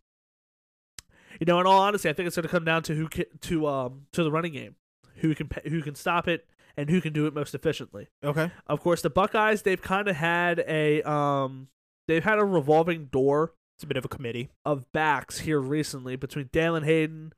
[1.38, 3.26] you know, in all honesty, I think it's going to come down to who can,
[3.42, 4.76] to um to the running game,
[5.16, 8.08] who can who can stop it and who can do it most efficiently.
[8.24, 8.50] Okay.
[8.66, 11.68] Of course, the Buckeyes they've kind of had a um
[12.08, 14.50] they've had a revolving door It's a bit of a committee.
[14.64, 17.32] of backs here recently between Dallan Hayden,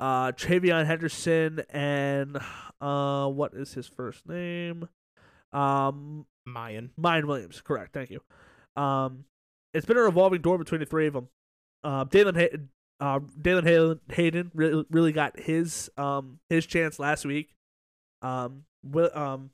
[0.00, 2.38] uh, TreVeyon Henderson, and
[2.80, 4.88] uh, what is his first name?
[5.52, 6.90] Um, Miyan.
[6.96, 7.60] Mine Williams.
[7.60, 7.92] Correct.
[7.92, 8.20] Thank you.
[8.76, 9.24] Um,
[9.72, 11.28] it's been a revolving door between the three of them.
[11.82, 12.70] Uh, Dallan Hayden,
[13.00, 17.54] uh, Dallan Hayden, Hayden really, really got his um his chance last week.
[18.22, 19.50] Um, Will, um,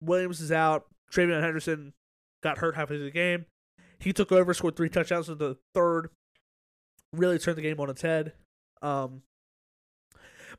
[0.00, 0.86] Williams is out.
[1.12, 1.92] TreVeyon Henderson
[2.42, 3.46] got hurt halfway through the game.
[3.98, 6.08] He took over, scored three touchdowns in the third.
[7.12, 8.32] Really turned the game on its head.
[8.80, 9.22] Um,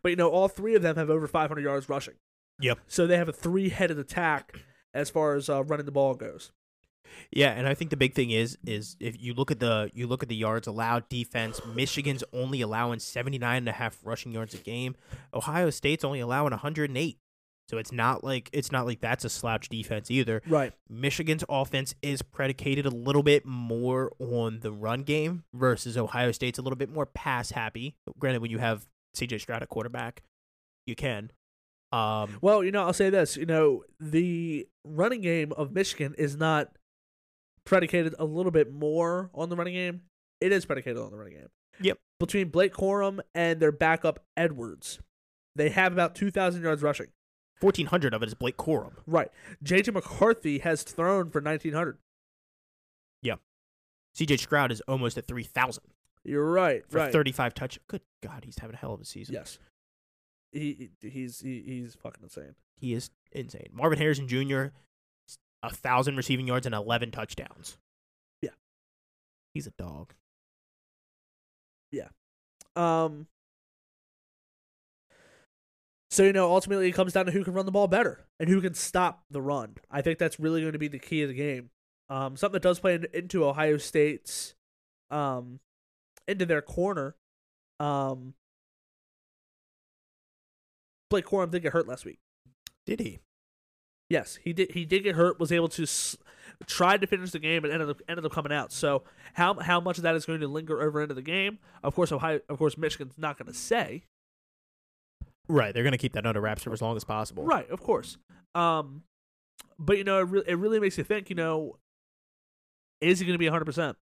[0.02, 2.16] But you know, all three of them have over 500 yards rushing.
[2.62, 2.80] Yep.
[2.88, 4.56] So they have a three-headed attack
[4.94, 6.52] as far as uh, running the ball goes.
[7.32, 10.08] Yeah, and I think the big thing is is if you look at the you
[10.08, 14.54] look at the yards allowed defense, Michigan's only allowing 79 and a half rushing yards
[14.54, 14.96] a game.
[15.34, 17.18] Ohio State's only allowing 108.
[17.70, 20.42] So it's not like it's not like that's a slouch defense either.
[20.48, 20.74] Right.
[20.90, 26.60] Michigan's offense is predicated a little bit more on the run game versus Ohio State's
[26.60, 27.96] a little bit more pass happy.
[28.20, 28.86] Granted, when you have
[29.16, 30.24] CJ Stroud at quarterback,
[30.86, 31.32] you can.
[31.92, 33.38] Um, Well, you know, I'll say this.
[33.38, 36.76] You know, the running game of Michigan is not
[37.66, 40.02] predicated a little bit more on the running game.
[40.42, 41.48] It is predicated on the running game.
[41.80, 41.98] Yep.
[42.20, 45.00] Between Blake Corum and their backup Edwards,
[45.56, 47.08] they have about 2,000 yards rushing.
[47.64, 48.94] 1400 of it is Blake Corum.
[49.08, 49.30] Right.
[49.64, 51.98] JJ McCarthy has thrown for 1,900.
[53.22, 53.36] Yeah.
[54.18, 55.84] CJ Stroud is almost at 3000
[56.24, 56.84] You're right.
[56.90, 57.12] for right.
[57.12, 57.80] 35 touch.
[57.88, 59.36] Good God, he's having a hell of a season.
[59.36, 59.60] Yes.
[60.52, 62.54] He, he he's he, he's fucking insane.
[62.76, 63.70] He is insane.
[63.72, 64.66] Marvin Harrison Jr.
[65.64, 67.78] a thousand receiving yards and 11 touchdowns.
[68.42, 68.52] Yeah.
[69.54, 70.14] he's a dog.
[71.92, 72.10] Yeah.
[72.76, 73.28] Um.
[76.14, 78.48] So you know, ultimately, it comes down to who can run the ball better and
[78.48, 79.78] who can stop the run.
[79.90, 81.72] I think that's really going to be the key of the game.
[82.08, 84.54] Um, something that does play in, into Ohio State's,
[85.10, 85.60] um,
[86.28, 87.16] into their corner.
[87.80, 88.36] Um,
[91.10, 92.20] Blake Corum did get hurt last week.
[92.86, 93.18] Did he?
[94.08, 94.74] Yes, he did.
[94.74, 95.40] He did get hurt.
[95.40, 96.16] Was able to s-
[96.68, 98.72] tried to finish the game and ended up ended up coming out.
[98.72, 99.02] So
[99.34, 101.58] how how much of that is going to linger over into the game?
[101.82, 102.40] Of course, Ohio.
[102.50, 104.04] Of course, Michigan's not going to say.
[105.50, 107.44] Right, they're going to keep that under wraps for as long as possible.
[107.44, 108.18] Right, of course.
[108.56, 109.04] Um,
[109.78, 111.30] but you know, it, re- it really makes you think.
[111.30, 111.78] You know,
[113.02, 113.66] is he going to be 100?
[113.66, 113.98] percent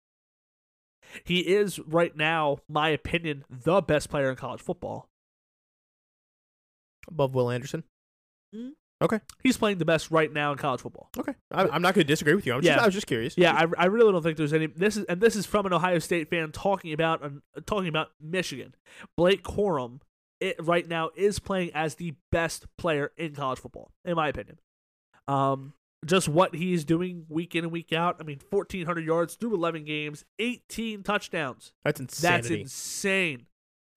[1.25, 5.09] He is right now, my opinion, the best player in college football.
[7.09, 7.85] Above Will Anderson.
[9.03, 9.21] Okay.
[9.43, 11.11] He's playing the best right now in college football.
[11.19, 12.55] Okay, I, I'm not going to disagree with you.
[12.55, 12.73] I'm Yeah.
[12.77, 13.35] just, I was just curious.
[13.37, 14.67] Yeah, I, I really don't think there's any.
[14.69, 18.09] This is and this is from an Ohio State fan talking about an, talking about
[18.21, 18.75] Michigan.
[19.15, 20.01] Blake Corum,
[20.41, 24.59] it right now is playing as the best player in college football, in my opinion.
[25.29, 25.73] Um,
[26.05, 28.17] just what he's doing week in and week out.
[28.21, 31.73] I mean, 1,400 yards through 11 games, 18 touchdowns.
[31.85, 32.31] that's insane.
[32.33, 33.47] That's insane.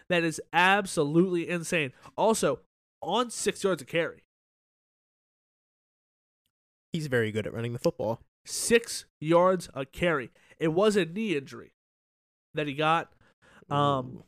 [0.09, 1.91] That is absolutely insane.
[2.17, 2.59] Also,
[3.01, 4.23] on six yards of carry,
[6.91, 8.19] He's very good at running the football.
[8.45, 10.31] six yards a carry.
[10.57, 11.73] It was a knee injury
[12.55, 13.11] that he got.
[13.69, 14.23] Um, Ooh.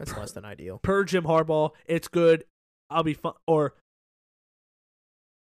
[0.00, 0.78] That's less than ideal.
[0.78, 2.44] per Jim Harbaugh, it's good.
[2.88, 3.34] I'll be fine.
[3.46, 3.74] Or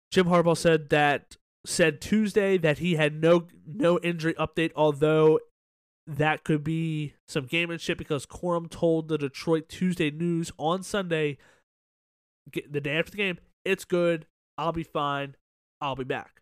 [0.10, 5.40] Jim Harbaugh said that said Tuesday that he had no no injury update, although
[6.08, 11.38] that could be some gamemanship because Corum told the Detroit Tuesday News on Sunday,
[12.70, 14.28] the day after the game, it's good.
[14.58, 15.36] I'll be fine.
[15.82, 16.42] I'll be back.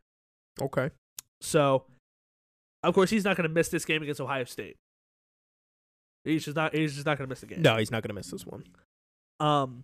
[0.61, 0.91] Okay.
[1.41, 1.85] So,
[2.83, 4.77] of course, he's not going to miss this game against Ohio State.
[6.25, 6.73] He's just not.
[6.73, 7.61] He's just not going to miss the game.
[7.61, 8.63] No, he's not going to miss this one.
[9.39, 9.83] Um,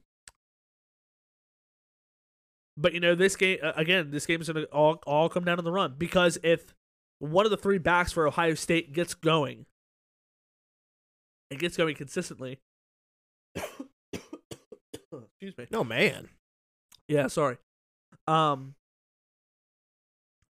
[2.75, 4.11] but you know, this game again.
[4.11, 6.73] This game is going to all all come down to the run because if
[7.19, 9.67] one of the three backs for Ohio State gets going,
[11.51, 12.59] it gets going consistently.
[13.55, 15.67] Excuse me.
[15.69, 16.29] No, man.
[17.07, 17.57] Yeah, sorry.
[18.27, 18.73] Um,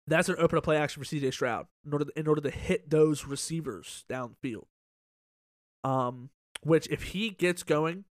[0.08, 2.90] that's an open up play action for CJ Stroud in order in order to hit
[2.90, 4.66] those receivers downfield.
[5.84, 6.30] Um,
[6.62, 8.06] which if he gets going,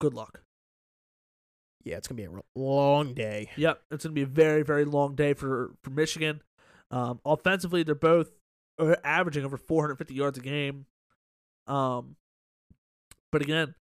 [0.00, 0.42] good luck.
[1.82, 3.50] Yeah, it's going to be a long day.
[3.56, 6.42] Yep, it's gonna be a very very long day for for Michigan.
[6.90, 8.30] Um, offensively, they're both
[8.78, 10.86] uh, averaging over 450 yards a game.
[11.66, 12.16] Um,
[13.30, 13.74] but again,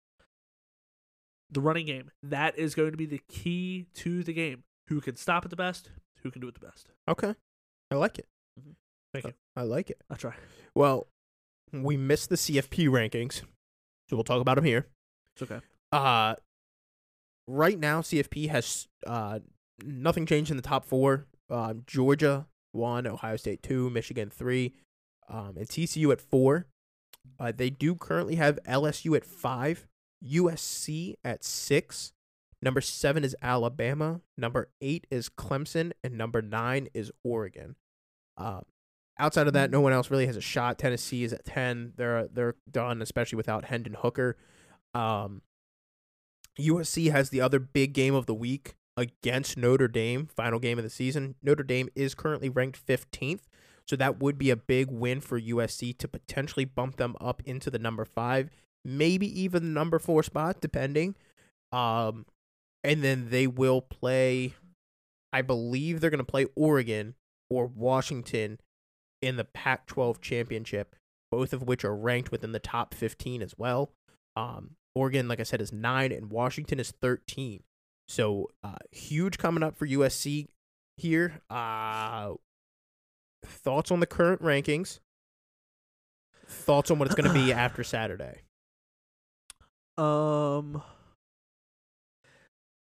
[1.50, 4.64] the running game that is going to be the key to the game.
[4.88, 5.90] Who can stop it the best?
[6.22, 6.88] Who can do it the best?
[7.08, 7.34] Okay.
[7.90, 8.26] I like it.
[9.12, 9.32] Thank you.
[9.56, 10.02] I like it.
[10.10, 10.34] I try.
[10.74, 11.06] Well,
[11.72, 13.42] we missed the CFP rankings,
[14.08, 14.86] so we'll talk about them here.
[15.34, 15.60] It's okay.
[15.92, 16.34] Uh,
[17.46, 19.40] right now, CFP has uh
[19.84, 21.26] nothing changed in the top four.
[21.50, 24.74] Um, Georgia one, Ohio State two, Michigan three,
[25.28, 26.66] um, and TCU at four.
[27.38, 29.86] Uh, they do currently have LSU at five,
[30.24, 32.12] USC at six.
[32.60, 34.20] Number seven is Alabama.
[34.36, 37.76] Number eight is Clemson, and number nine is Oregon.
[38.36, 38.60] Uh,
[39.18, 40.78] outside of that, no one else really has a shot.
[40.78, 41.92] Tennessee is at ten.
[41.96, 44.36] They're they're done, especially without Hendon Hooker.
[44.94, 45.42] Um,
[46.58, 50.84] USC has the other big game of the week against Notre Dame, final game of
[50.84, 51.36] the season.
[51.42, 53.42] Notre Dame is currently ranked 15th,
[53.86, 57.70] so that would be a big win for USC to potentially bump them up into
[57.70, 58.50] the number five.
[58.84, 61.14] maybe even the number four spot, depending.
[61.72, 62.24] Um,
[62.82, 64.54] and then they will play.
[65.32, 67.14] I believe they're going to play Oregon
[67.50, 68.58] or Washington
[69.20, 70.94] in the Pac-12 championship,
[71.30, 73.90] both of which are ranked within the top 15 as well.
[74.36, 77.62] Um, Oregon, like I said, is nine, and Washington is 13.
[78.08, 80.46] So uh, huge coming up for USC
[80.96, 81.40] here.
[81.50, 82.32] Uh,
[83.44, 85.00] thoughts on the current rankings?
[86.46, 88.42] Thoughts on what it's going to be after Saturday?
[89.96, 90.82] Um.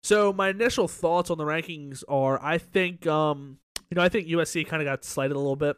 [0.04, 3.58] So my initial thoughts on the rankings are, I think, um,
[3.90, 5.78] you know, I think USC kind of got slighted a little bit.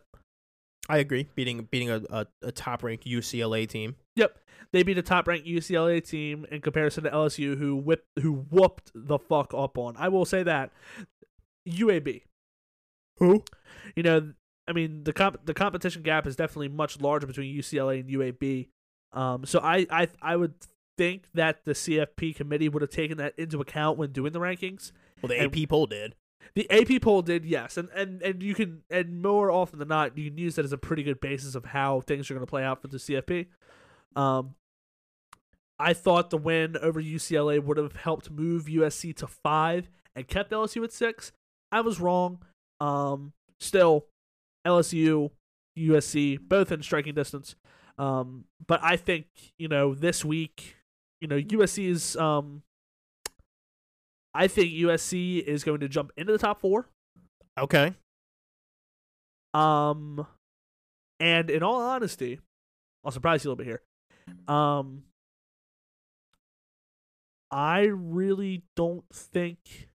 [0.89, 1.27] I agree.
[1.35, 3.95] Beating beating a, a, a top ranked UCLA team.
[4.15, 4.38] Yep,
[4.72, 8.91] they beat a top ranked UCLA team in comparison to LSU, who whipped, who whooped
[8.95, 9.95] the fuck up on.
[9.97, 10.72] I will say that
[11.68, 12.22] UAB.
[13.18, 13.43] Who?
[13.95, 14.34] You know,
[14.68, 18.68] I mean the comp- the competition gap is definitely much larger between UCLA and UAB.
[19.14, 20.53] Um, so I I I would
[20.97, 24.91] think that the CFP committee would have taken that into account when doing the rankings.
[25.22, 26.15] Well, the And- AP poll did.
[26.55, 30.17] The AP poll did, yes, and and and you can, and more often than not,
[30.17, 32.49] you can use that as a pretty good basis of how things are going to
[32.49, 33.47] play out for the CFP.
[34.15, 34.55] Um,
[35.79, 40.51] I thought the win over UCLA would have helped move USC to five and kept
[40.51, 41.31] LSU at six.
[41.71, 42.39] I was wrong.
[42.79, 44.05] Um, still,
[44.65, 45.31] LSU,
[45.77, 47.55] USC, both in striking distance.
[47.97, 50.75] Um, but I think you know this week,
[51.21, 52.63] you know USC is um
[54.38, 56.88] I think USC is going to jump into the top four.
[57.57, 57.93] Okay.
[59.53, 60.27] Um,
[61.19, 62.39] and in all honesty,
[63.03, 63.81] I'll surprise you a little bit here.
[64.53, 65.03] Um,
[67.49, 69.89] I really don't think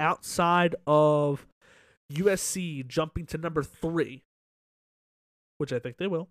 [0.00, 1.46] outside of
[2.12, 4.22] USC jumping to number three,
[5.58, 6.28] which I think they will.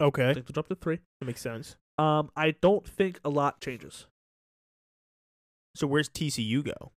[0.00, 0.32] I Okay.
[0.32, 1.00] think they'll jump to three.
[1.20, 1.76] That makes sense.
[1.98, 4.06] Um, I don't think a lot changes.
[5.74, 6.92] So where's TCU go?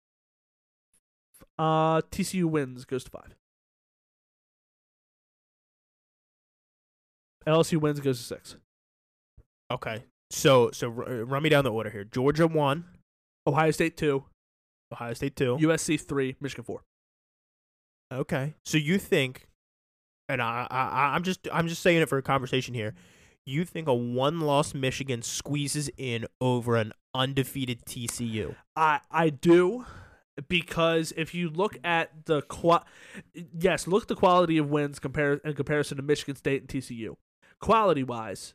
[1.58, 3.34] Uh, TCU wins goes to five.
[7.46, 8.56] LSU wins goes to six.
[9.70, 10.04] Okay.
[10.30, 12.04] So so r- run me down the order here.
[12.04, 12.84] Georgia one,
[13.46, 14.24] Ohio State two,
[14.92, 15.56] Ohio State two.
[15.60, 16.82] USC three, Michigan four.
[18.12, 18.54] Okay.
[18.64, 19.48] So you think,
[20.28, 22.94] and I, I I'm just I'm just saying it for a conversation here.
[23.46, 28.54] You think a one loss Michigan squeezes in over an undefeated TCU?
[28.76, 29.86] I I do
[30.48, 32.84] because if you look at the qua-
[33.58, 37.16] yes, look at the quality of wins compare in comparison to Michigan State and TCU.
[37.60, 38.54] Quality wise,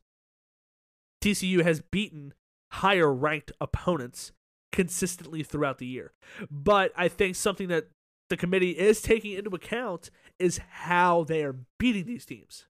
[1.22, 2.34] TCU has beaten
[2.72, 4.32] higher ranked opponents
[4.72, 6.14] consistently throughout the year.
[6.50, 7.88] But I think something that
[8.30, 10.10] the committee is taking into account
[10.40, 12.66] is how they are beating these teams.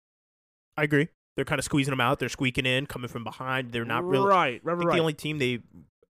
[0.77, 1.07] I agree.
[1.35, 2.19] They're kind of squeezing them out.
[2.19, 3.71] They're squeaking in, coming from behind.
[3.71, 4.27] They're not really.
[4.27, 4.95] right, right, right.
[4.95, 5.59] the only team they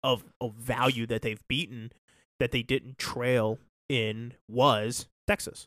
[0.02, 1.90] of of value that they've beaten
[2.38, 5.66] that they didn't trail in was Texas.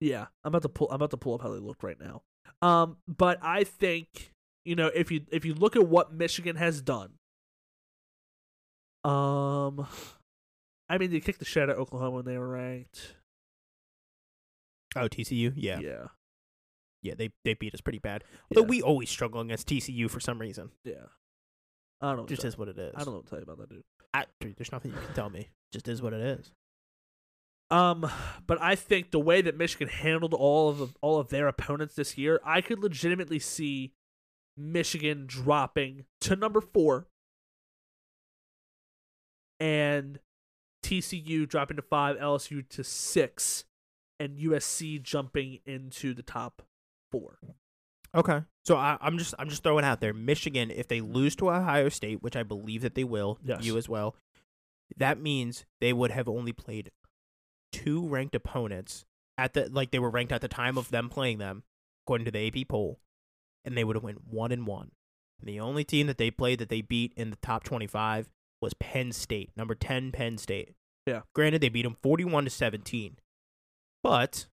[0.00, 0.88] Yeah, I'm about to pull.
[0.90, 2.22] I'm about to pull up how they look right now.
[2.60, 4.32] Um, but I think
[4.64, 7.12] you know if you if you look at what Michigan has done,
[9.04, 9.86] um,
[10.88, 13.14] I mean they kicked the shit out of Oklahoma when they were ranked.
[14.96, 15.52] Oh, TCU.
[15.56, 16.06] Yeah, yeah.
[17.04, 18.24] Yeah, they they beat us pretty bad.
[18.50, 20.70] Although yeah, we always struggle against TCU for some reason.
[20.84, 20.94] yeah.
[22.00, 22.26] I don't know.
[22.26, 22.92] Just is what it is.
[22.96, 23.84] I don't know what to tell you about that dude.
[24.12, 25.48] I, dude, there's nothing you can tell me.
[25.72, 26.50] Just is what it is.
[27.70, 28.10] Um,
[28.46, 31.94] but I think the way that Michigan handled all of the, all of their opponents
[31.94, 33.92] this year, I could legitimately see
[34.56, 37.06] Michigan dropping to number four,
[39.58, 40.18] and
[40.82, 43.64] TCU dropping to five, LSU to six,
[44.20, 46.62] and USC jumping into the top
[47.20, 47.38] four.
[48.14, 48.42] Okay.
[48.64, 50.14] So I, I'm just I'm just throwing out there.
[50.14, 53.64] Michigan, if they lose to Ohio State, which I believe that they will, Yes.
[53.64, 54.14] you as well,
[54.96, 56.90] that means they would have only played
[57.72, 59.04] two ranked opponents
[59.36, 61.64] at the like they were ranked at the time of them playing them,
[62.06, 63.00] according to the AP poll,
[63.64, 64.92] and they would have went one and one.
[65.40, 68.28] And the only team that they played that they beat in the top 25
[68.62, 70.74] was Penn State, number 10 Penn State.
[71.06, 71.22] Yeah.
[71.34, 73.16] Granted, they beat them 41 to 17,
[74.02, 74.46] but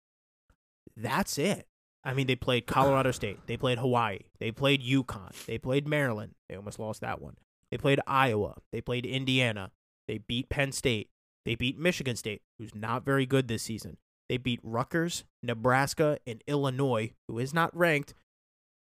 [0.97, 1.67] that's it.
[2.03, 3.39] I mean, they played Colorado State.
[3.45, 4.19] They played Hawaii.
[4.39, 5.45] They played UConn.
[5.45, 6.33] They played Maryland.
[6.49, 7.37] They almost lost that one.
[7.69, 8.55] They played Iowa.
[8.71, 9.71] They played Indiana.
[10.07, 11.09] They beat Penn State.
[11.45, 13.97] They beat Michigan State, who's not very good this season.
[14.29, 18.13] They beat Rutgers, Nebraska, and Illinois, who is not ranked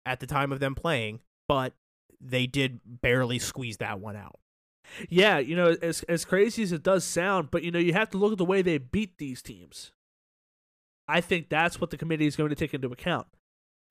[0.05, 1.73] at the time of them playing, but
[2.21, 4.39] they did barely squeeze that one out.
[5.09, 8.09] Yeah, you know, as as crazy as it does sound, but you know, you have
[8.11, 9.91] to look at the way they beat these teams.
[11.07, 13.27] I think that's what the committee is going to take into account.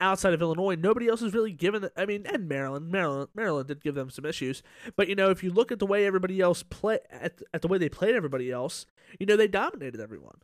[0.01, 1.83] outside of Illinois, nobody else has really given.
[1.83, 4.61] The, I mean, and Maryland, Maryland, Maryland did give them some issues.
[4.95, 7.67] But you know, if you look at the way everybody else play at, at the
[7.67, 8.85] way they played everybody else,
[9.19, 10.37] you know, they dominated everyone.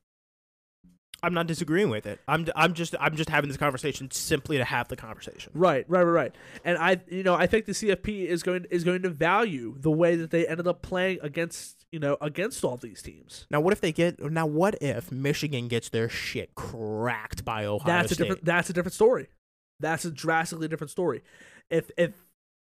[1.23, 2.19] I'm not disagreeing with it.
[2.27, 5.51] I'm I'm just I'm just having this conversation simply to have the conversation.
[5.53, 6.35] Right, right, right, right.
[6.65, 9.91] And I, you know, I think the CFP is going is going to value the
[9.91, 13.45] way that they ended up playing against, you know, against all these teams.
[13.51, 14.19] Now, what if they get?
[14.19, 18.19] Now, what if Michigan gets their shit cracked by Ohio That's State?
[18.19, 18.45] a different.
[18.45, 19.27] That's a different story.
[19.79, 21.21] That's a drastically different story.
[21.69, 22.13] If if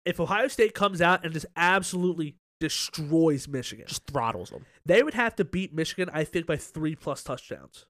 [0.05, 5.15] if Ohio State comes out and just absolutely destroys Michigan, just throttles them they would
[5.15, 7.87] have to beat Michigan, I think, by three plus touchdowns.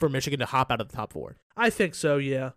[0.00, 1.36] for Michigan to hop out of the top four.
[1.56, 2.16] I think so.
[2.18, 2.50] Yeah.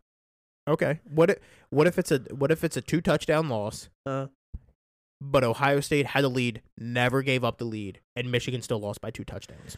[0.67, 0.99] Okay.
[1.03, 1.37] What if,
[1.69, 4.27] what if it's a what if it's a two touchdown loss, Uh,
[5.21, 9.01] but Ohio State had the lead, never gave up the lead, and Michigan still lost
[9.01, 9.77] by two touchdowns?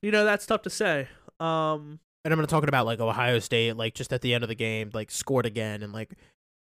[0.00, 1.08] you know that's tough to say.
[1.40, 4.48] Um, And I'm not talking about like Ohio State, like just at the end of
[4.48, 6.14] the game, like scored again and like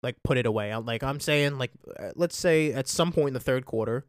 [0.03, 0.71] like put it away.
[0.71, 4.05] I'm like I'm saying like uh, let's say at some point in the third quarter,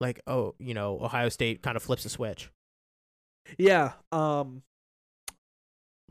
[0.00, 2.50] like oh you know Ohio State kind of flips a switch.
[3.56, 3.92] yeah.
[4.12, 4.62] Um,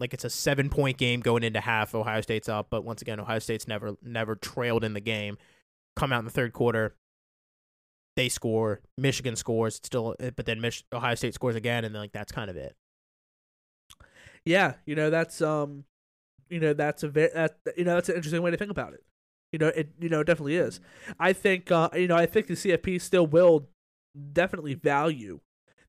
[0.02, 1.96] Like it's a seven point game going into half.
[1.96, 5.38] Ohio State's up, but once again Ohio State's never never trailed in the game.
[5.96, 6.96] Come out in the third quarter,
[8.16, 8.82] they score.
[8.98, 9.78] Michigan scores.
[9.78, 12.50] It's still, uh, but then Mich- Ohio State scores again, and then like that's kind
[12.50, 12.76] of it.
[14.46, 14.74] yeah.
[14.86, 15.86] You know that's um,
[16.50, 18.94] you know that's a very that you know that's an interesting way to think about
[18.94, 19.04] it.
[19.52, 19.90] You know it.
[20.00, 20.80] You know it definitely is.
[21.20, 23.70] I think uh, you know I think the CFP still will
[24.34, 25.40] definitely value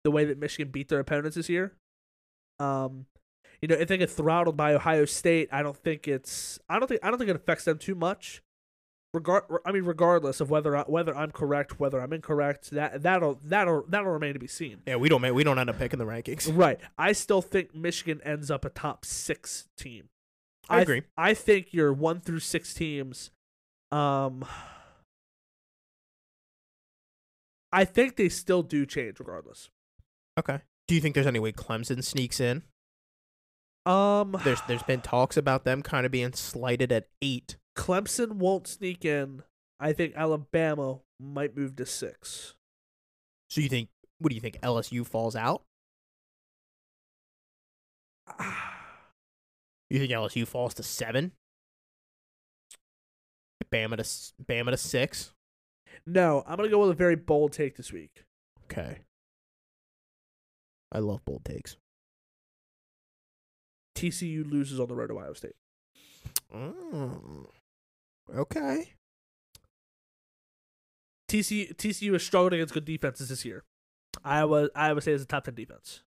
[0.04, 1.72] the way that Michigan beat their opponents this year.
[2.58, 3.06] Um,
[3.62, 6.88] you know, if they get throttled by Ohio State, I don't think it's I don't
[6.88, 8.42] think I don't think it affects them too much.
[9.14, 13.38] Regard, I mean, regardless of whether I, whether I'm correct, whether I'm incorrect, that that'll
[13.44, 14.78] that'll that'll remain to be seen.
[14.86, 16.52] Yeah, we don't we don't end up picking the rankings.
[16.62, 16.80] Right.
[16.98, 20.08] I still think Michigan ends up a top six team.
[20.68, 21.02] I th- agree.
[21.16, 23.30] I think your one through six teams,
[23.90, 24.44] um,
[27.70, 29.68] I think they still do change regardless.
[30.38, 30.60] Okay.
[30.88, 32.62] Do you think there's any way Clemson sneaks in?
[33.84, 37.56] Um, There's there's been talks about them kind of being slighted at eight.
[37.76, 39.42] Clemson won't sneak in.
[39.80, 42.54] I think Alabama might move to six.
[43.50, 43.88] So you think
[44.18, 45.62] what do you think LSU falls out?
[49.90, 51.32] You think LSU falls to seven?
[53.70, 55.32] Bama to Bama to six.
[56.06, 58.24] No, I'm gonna go with a very bold take this week.
[58.64, 59.00] Okay.
[60.90, 61.76] I love bold takes.
[64.02, 65.54] TCU loses on the road to Ohio State.
[66.54, 67.46] Mm.
[68.34, 68.92] Okay.
[71.28, 73.64] TCU TCU has struggled against good defenses this year.
[74.24, 76.02] Iowa Iowa State is a top ten defense.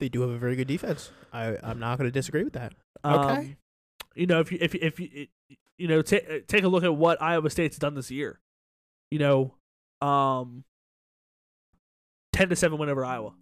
[0.00, 1.10] They do have a very good defense.
[1.32, 2.74] I I'm not going to disagree with that.
[3.04, 3.56] Um, Okay.
[4.14, 5.26] you know, if you if you- if you
[5.76, 8.40] you know take take a look at what Iowa State's done this year.
[9.10, 9.54] You know,
[10.06, 10.64] um,
[12.32, 13.34] ten to seven win over Iowa.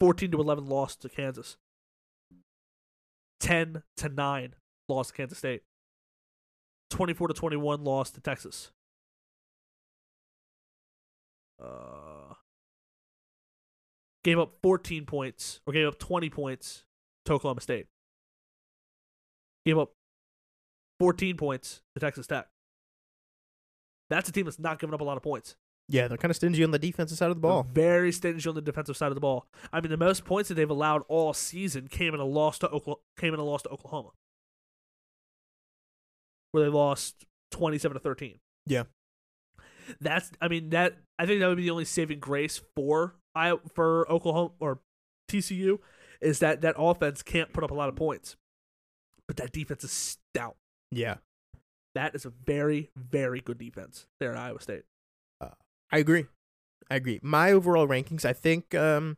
[0.00, 1.56] Fourteen to eleven loss to Kansas.
[3.40, 4.54] Ten to nine
[4.88, 5.62] loss to Kansas State.
[6.90, 8.70] Twenty-four to twenty-one loss to Texas.
[11.60, 12.34] Uh,
[14.22, 16.84] gave up 14 points or gave up 20 points
[17.24, 17.86] to Oklahoma State.
[19.66, 19.92] Gave up
[21.00, 22.48] 14 points to Texas Tech.
[24.10, 25.56] That's a team that's not giving up a lot of points.
[25.90, 27.66] Yeah, they're kind of stingy on the defensive side of the They're ball.
[27.72, 29.46] very stingy on the defensive side of the ball.
[29.72, 32.68] I mean, the most points that they've allowed all season came in a loss to
[32.68, 34.10] Oklahoma, came in a loss to Oklahoma,
[36.52, 38.38] where they lost 27 to 13.
[38.66, 38.84] Yeah.
[40.00, 43.54] That's I mean that I think that would be the only saving grace for I
[43.74, 44.80] for Oklahoma or
[45.30, 45.78] TCU
[46.20, 48.36] is that that offense can't put up a lot of points.
[49.26, 50.56] But that defense is stout.
[50.90, 51.16] Yeah.
[51.94, 54.82] That is a very very good defense there at Iowa State.
[55.90, 56.26] I agree.
[56.90, 57.20] I agree.
[57.22, 59.16] My overall rankings, I think um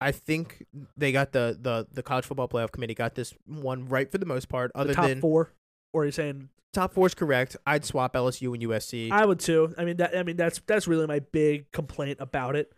[0.00, 0.64] I think
[0.96, 4.26] they got the the the college football playoff committee got this one right for the
[4.26, 5.50] most part other the top than 4
[5.92, 7.56] or are you saying top 4 is correct.
[7.66, 9.10] I'd swap LSU and USC.
[9.10, 9.74] I would too.
[9.76, 10.16] I mean that.
[10.16, 12.72] I mean that's that's really my big complaint about it.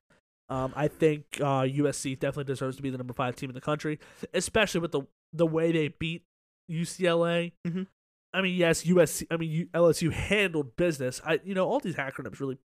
[0.49, 3.61] Um, I think uh, USC definitely deserves to be the number five team in the
[3.61, 4.01] country,
[4.35, 5.03] especially with the
[5.33, 6.25] the way they beat
[6.71, 7.53] UCLA.
[7.67, 7.87] Mhm.
[8.33, 9.27] I mean, yes, USC.
[9.31, 11.21] I mean, LSU handled business.
[11.25, 12.59] I, you know, all these acronyms really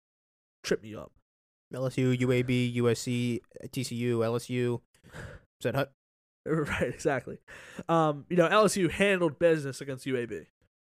[0.64, 1.12] trip me up.
[1.74, 3.40] LSU, UAB, USC,
[3.70, 4.82] TCU, LSU.
[5.06, 5.12] Is
[5.64, 5.92] that hut?
[6.48, 7.40] Right, exactly.
[7.90, 10.32] Um, you know, LSU handled business against UAB.
[10.42, 10.46] Is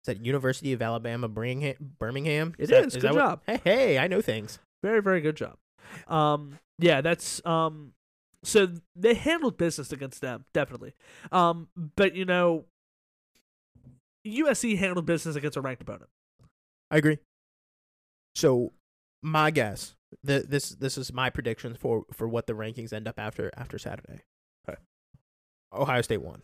[0.05, 1.75] that University of Alabama Birmingham?
[1.99, 2.53] Birmingham?
[2.59, 2.93] It that- is.
[2.95, 3.41] Good that what- job.
[3.47, 4.59] hey, hey, I know things.
[4.83, 5.55] Very, very good job.
[6.09, 7.93] Um, yeah, that's um,
[8.43, 8.67] so
[8.97, 10.93] they handled business against them, definitely.
[11.31, 12.65] Um, but you know,
[14.27, 16.09] USC handled business against a ranked opponent.
[16.91, 17.17] I agree.
[18.35, 18.73] So
[19.23, 23.19] my guess, the, this this is my prediction for for what the rankings end up
[23.19, 24.21] after after Saturday.
[24.67, 24.79] Okay.
[25.73, 26.41] Ohio State won.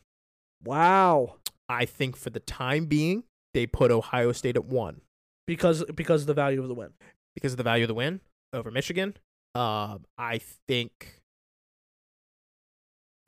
[0.64, 1.36] Wow.
[1.70, 3.24] I think for the time being,
[3.54, 5.02] they put Ohio State at one
[5.48, 6.90] Because because of the value of the win.
[7.36, 8.20] because of the value of the win
[8.52, 9.16] over Michigan.
[9.56, 11.22] Um, I think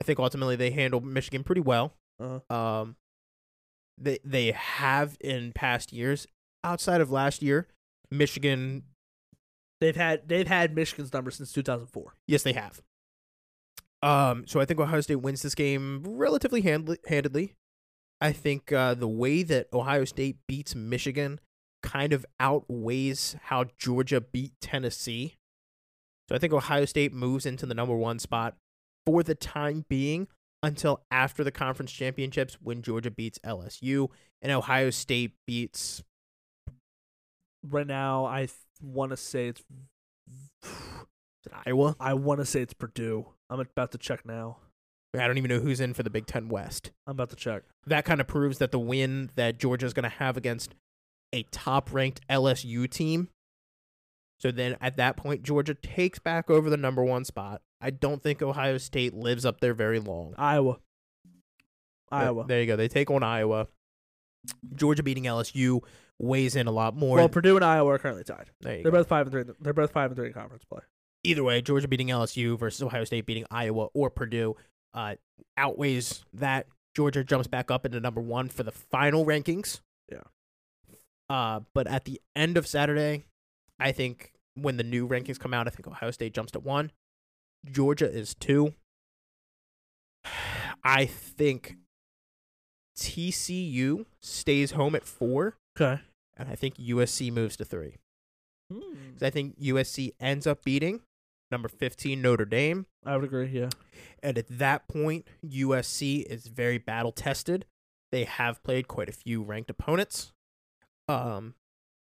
[0.02, 1.94] I think ultimately they handled Michigan pretty well.
[2.20, 2.54] Uh-huh.
[2.54, 2.96] Um,
[3.98, 6.26] they they have in past years,
[6.64, 7.66] outside of last year,
[8.10, 8.84] Michigan.
[9.80, 12.14] They've had they've had Michigan's number since 2004.
[12.26, 12.80] Yes, they have.
[14.02, 17.54] Um, so I think Ohio State wins this game relatively handli- handedly.
[18.20, 21.40] I think uh, the way that Ohio State beats Michigan
[21.82, 25.36] kind of outweighs how Georgia beat Tennessee.
[26.28, 28.56] So I think Ohio State moves into the number one spot
[29.04, 30.28] for the time being
[30.66, 34.08] until after the conference championships when Georgia beats LSU
[34.42, 36.02] and Ohio State beats.
[37.68, 38.52] Right now, I th-
[38.82, 39.62] want to say it's
[40.62, 41.96] is it Iowa.
[42.00, 43.26] I want to say it's Purdue.
[43.48, 44.58] I'm about to check now.
[45.16, 46.90] I don't even know who's in for the Big Ten West.
[47.06, 47.62] I'm about to check.
[47.86, 50.74] that kind of proves that the win that Georgia is going to have against
[51.32, 53.28] a top ranked LSU team.
[54.38, 57.62] So then at that point, Georgia takes back over the number one spot.
[57.80, 60.34] I don't think Ohio State lives up there very long.
[60.36, 60.78] Iowa.
[62.10, 62.44] Iowa.
[62.46, 62.76] There you go.
[62.76, 63.68] They take on Iowa.
[64.74, 65.80] Georgia beating LSU
[66.18, 67.16] weighs in a lot more.
[67.16, 68.50] Well, Purdue and Iowa are currently tied.
[68.60, 68.98] there you They're go.
[68.98, 69.54] both five and three.
[69.60, 70.80] They're both five and three in conference play.
[71.24, 74.56] Either way, Georgia beating LSU versus Ohio State beating Iowa or Purdue
[74.94, 75.16] uh,
[75.56, 76.66] outweighs that.
[76.94, 79.80] Georgia jumps back up into number one for the final rankings.
[80.10, 80.20] Yeah.
[81.28, 83.26] Uh, but at the end of Saturday,
[83.78, 86.92] I think when the new rankings come out, I think Ohio State jumps to one.
[87.70, 88.74] Georgia is two.
[90.84, 91.76] I think
[92.96, 96.00] TCU stays home at four, Okay.
[96.36, 97.96] and I think USC moves to three.
[98.72, 99.12] Hmm.
[99.12, 101.02] 'Cause I think USC ends up beating
[101.50, 102.86] number 15 Notre Dame.
[103.04, 103.48] I would agree.
[103.48, 103.68] Yeah.
[104.22, 107.66] And at that point, USC is very battle tested.
[108.10, 110.32] They have played quite a few ranked opponents
[111.08, 111.54] um,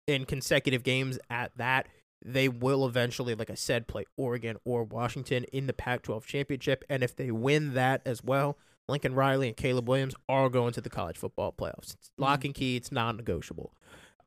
[0.07, 1.87] in consecutive games at that.
[2.23, 6.83] They will eventually, like I said, play Oregon or Washington in the Pac 12 championship.
[6.89, 8.57] And if they win that as well,
[8.87, 11.93] Lincoln Riley and Caleb Williams are going to the college football playoffs.
[11.93, 13.73] It's lock and key, it's non negotiable.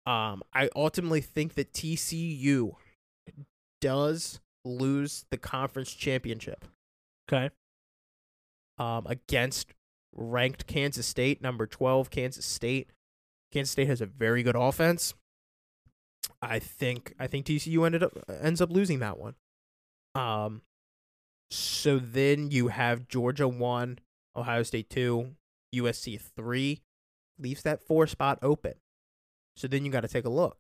[0.07, 2.73] Um, I ultimately think that TCU
[3.81, 6.65] does lose the conference championship
[7.31, 7.51] Okay.
[8.79, 9.75] um, against
[10.15, 12.91] ranked Kansas State, number 12 Kansas State.
[13.53, 15.15] Kansas State has a very good offense.
[16.41, 19.35] I think I think TCU ended up ends up losing that one.
[20.15, 20.63] Um
[21.51, 23.99] so then you have Georgia 1,
[24.37, 25.31] Ohio State 2,
[25.77, 26.83] USC 3
[27.39, 28.75] leaves that 4 spot open.
[29.57, 30.59] So then you got to take a look.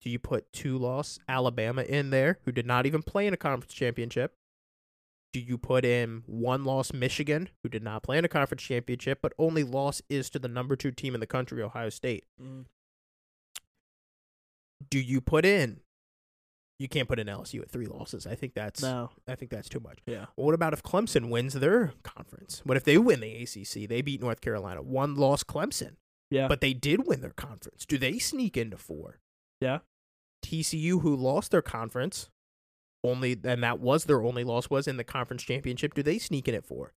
[0.00, 3.36] Do you put two loss Alabama in there who did not even play in a
[3.36, 4.34] conference championship?
[5.36, 9.18] do you put in one loss Michigan, who did not play in a conference championship,
[9.20, 12.24] but only loss is to the number two team in the country, Ohio State?
[12.42, 12.64] Mm.
[14.90, 15.80] Do you put in?
[16.78, 18.26] You can't put in LSU at three losses.
[18.26, 19.10] I think that's No.
[19.26, 20.00] I think that's too much.
[20.06, 20.26] Yeah.
[20.36, 22.60] Well, what about if Clemson wins their conference?
[22.64, 23.88] What if they win the ACC?
[23.88, 24.82] They beat North Carolina.
[24.82, 25.96] One loss Clemson,
[26.30, 26.48] Yeah.
[26.48, 27.86] but they did win their conference.
[27.86, 29.20] Do they sneak into four?
[29.60, 29.78] Yeah.
[30.44, 32.28] TCU, who lost their conference,
[33.02, 35.94] only and that was their only loss was in the conference championship.
[35.94, 36.92] Do they sneak in at four?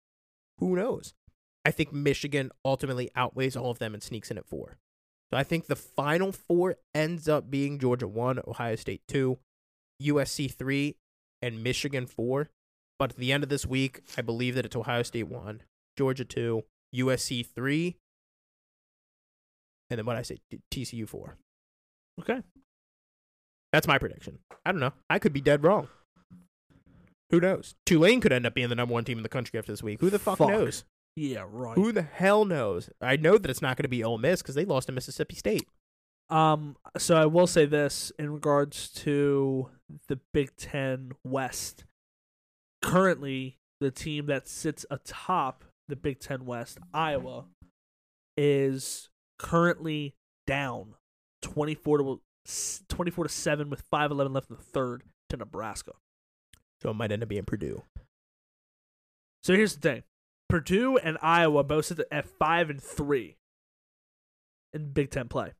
[0.57, 1.13] Who knows?
[1.63, 4.77] I think Michigan ultimately outweighs all of them and sneaks in at four.
[5.31, 9.37] So I think the final four ends up being Georgia one, Ohio State two,
[10.01, 10.95] USC three,
[11.41, 12.49] and Michigan four.
[12.97, 15.61] But at the end of this week, I believe that it's Ohio State one,
[15.97, 16.63] Georgia two,
[16.95, 17.95] USC three,
[19.89, 20.37] and then what I say,
[20.71, 21.37] TCU four.
[22.19, 22.41] okay.
[23.71, 24.39] That's my prediction.
[24.65, 24.93] I don't know.
[25.11, 25.89] I could be dead wrong.
[27.29, 27.75] Who knows?
[27.85, 29.99] Tulane could end up being the number one team in the country after this week.
[30.01, 30.49] Who the fuck, Fuck.
[30.49, 30.83] knows?
[31.19, 31.45] Yeah.
[31.49, 31.75] Right.
[31.75, 32.89] Who the hell knows?
[33.01, 35.35] I know that it's not going to be Ole Miss because they lost to Mississippi
[35.35, 35.67] State.
[36.29, 39.69] Um, so I will say this in regards to
[40.07, 41.83] the Big Ten West.
[42.81, 47.45] Currently, the team that sits atop the Big Ten West, Iowa,
[48.37, 50.15] is currently
[50.47, 50.93] down
[51.41, 52.21] 24 to
[52.87, 55.91] 24 to 7 with 5-11 left in the third to Nebraska.
[56.81, 57.83] So it might end up being Purdue.
[59.43, 60.03] So here's the thing.
[60.49, 63.37] Purdue and Iowa both sit at 5 and 3
[64.73, 65.53] in Big 10 play.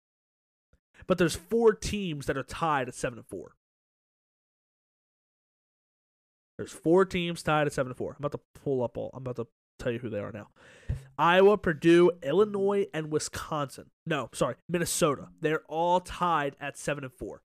[1.08, 3.54] But there's four teams that are tied at 7 and 4.
[6.60, 8.18] There's four teams tied at seven and four.
[8.20, 9.12] I'm about to pull up all.
[9.14, 9.48] I'm about to
[9.80, 10.50] tell you who they are now.
[11.18, 13.92] Iowa, Purdue, Illinois, and Wisconsin.
[14.06, 15.30] No, sorry, Minnesota.
[15.40, 17.44] They're all tied at seven and four.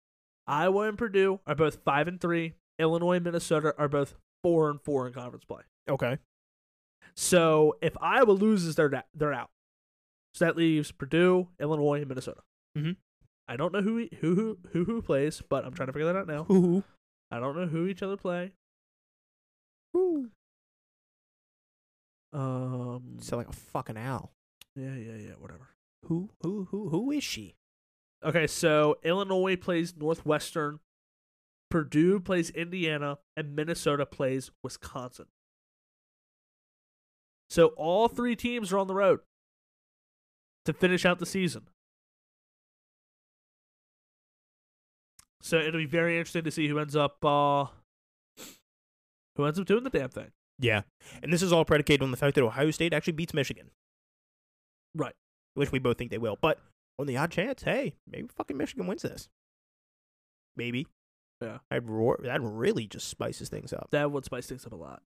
[0.46, 2.52] Iowa and Purdue are both five and three.
[2.78, 5.62] Illinois and Minnesota are both four and four in conference play.
[5.88, 6.18] Okay.
[7.20, 9.50] So if Iowa loses, they're da- they're out.
[10.34, 12.42] So that leaves Purdue, Illinois, and Minnesota.
[12.76, 12.96] Mhm.
[13.48, 16.16] I don't know who who who who who plays, but I'm trying to figure that
[16.16, 16.46] out now.
[16.48, 16.84] Ooh.
[17.32, 18.52] I don't know who each other play.
[19.96, 20.30] Ooh.
[22.32, 23.16] Um.
[23.20, 24.30] Sound like a fucking owl.
[24.76, 25.32] Yeah, yeah, yeah.
[25.40, 25.70] Whatever.
[26.04, 27.56] Who who who who is she?
[28.22, 30.78] Okay, so Illinois plays Northwestern,
[31.68, 35.26] Purdue plays Indiana, and Minnesota plays Wisconsin.
[37.48, 39.20] So all three teams are on the road
[40.66, 41.68] to finish out the season.
[45.40, 47.66] So it'll be very interesting to see who ends up uh
[49.36, 50.30] who ends up doing the damn thing.
[50.58, 50.82] Yeah.
[51.22, 53.70] And this is all predicated on the fact that Ohio State actually beats Michigan.
[54.94, 55.14] Right.
[55.54, 56.36] Which we both think they will.
[56.40, 56.58] But
[56.98, 59.28] on the odd chance, hey, maybe fucking Michigan wins this.
[60.56, 60.86] Maybe.
[61.40, 61.58] Yeah.
[61.70, 63.88] I'd roar that really just spices things up.
[63.92, 65.02] That would spice things up a lot.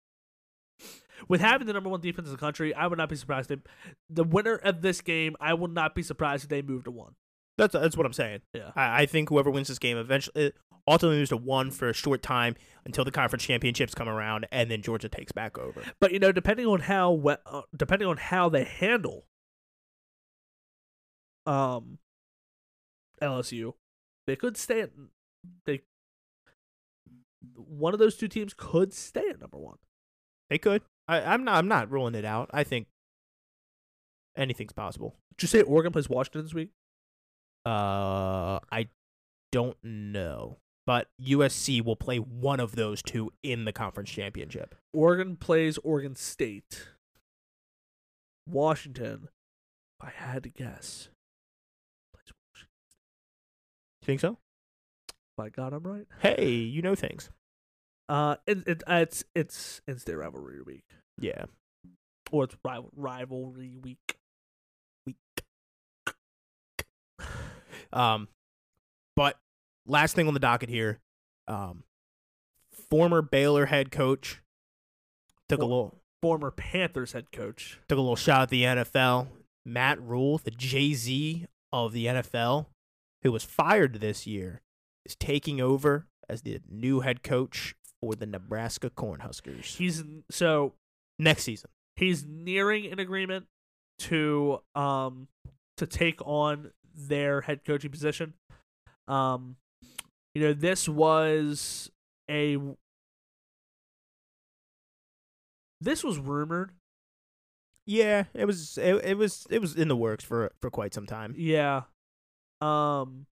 [1.29, 3.61] With having the number one defense in the country, I would not be surprised if
[4.09, 7.15] the winner of this game, I will not be surprised if they move to one.
[7.57, 8.43] That's that's what I'm saying.
[8.55, 8.71] Yeah.
[8.77, 10.53] I, I think whoever wins this game eventually
[10.87, 14.71] ultimately moves to one for a short time until the conference championships come around, and
[14.71, 15.83] then Georgia takes back over.
[16.01, 19.27] But you know, depending on how uh, depending on how they handle
[21.47, 21.99] um
[23.21, 23.75] LSU,
[24.27, 24.91] they could stay at
[25.67, 25.83] they
[27.55, 29.79] one of those two teams could stay at number one.
[30.51, 30.83] They could.
[31.07, 31.57] I, I'm not.
[31.57, 32.51] I'm not ruling it out.
[32.53, 32.87] I think
[34.37, 35.17] anything's possible.
[35.37, 36.71] Did you say Oregon plays Washington this week?
[37.67, 38.89] Uh, I
[39.53, 44.75] don't know, but USC will play one of those two in the conference championship.
[44.93, 46.89] Oregon plays Oregon State.
[48.47, 49.29] Washington,
[50.01, 51.11] if I had to guess,
[52.15, 52.69] plays Washington.
[54.03, 54.39] Think so?
[55.37, 56.07] By God, I'm right.
[56.21, 57.31] Hey, you know things.
[58.09, 60.85] Uh, it, it, uh, it's it's in-state rivalry week,
[61.21, 61.45] Yeah.
[62.31, 64.17] or it's rival, rivalry week.
[65.07, 65.17] Week.
[67.93, 68.29] um,
[69.17, 69.39] but
[69.87, 71.01] last thing on the docket here,
[71.49, 71.83] um,
[72.91, 74.41] former Baylor head coach
[75.49, 77.79] took a little Former Panthers head coach.
[77.89, 79.29] took a little shot at the NFL.
[79.65, 82.67] Matt Rhule, the Jay Z of the NFL,
[83.23, 84.61] who was fired this year,
[85.05, 90.75] is taking over as the new head coach for the Nebraska Cornhuskers He's so
[91.19, 91.71] next season.
[91.97, 93.47] he's nearing an agreement
[94.01, 95.29] to um
[95.77, 98.35] to take on their head coaching position.
[99.07, 99.57] Um,
[100.35, 101.91] you know, this was
[102.31, 102.57] a
[105.81, 106.73] this was rumored.
[107.87, 111.07] Yeah, it was it, it was it was in the works for for quite some
[111.07, 111.35] time.
[111.37, 111.83] Yeah.
[112.61, 113.27] Um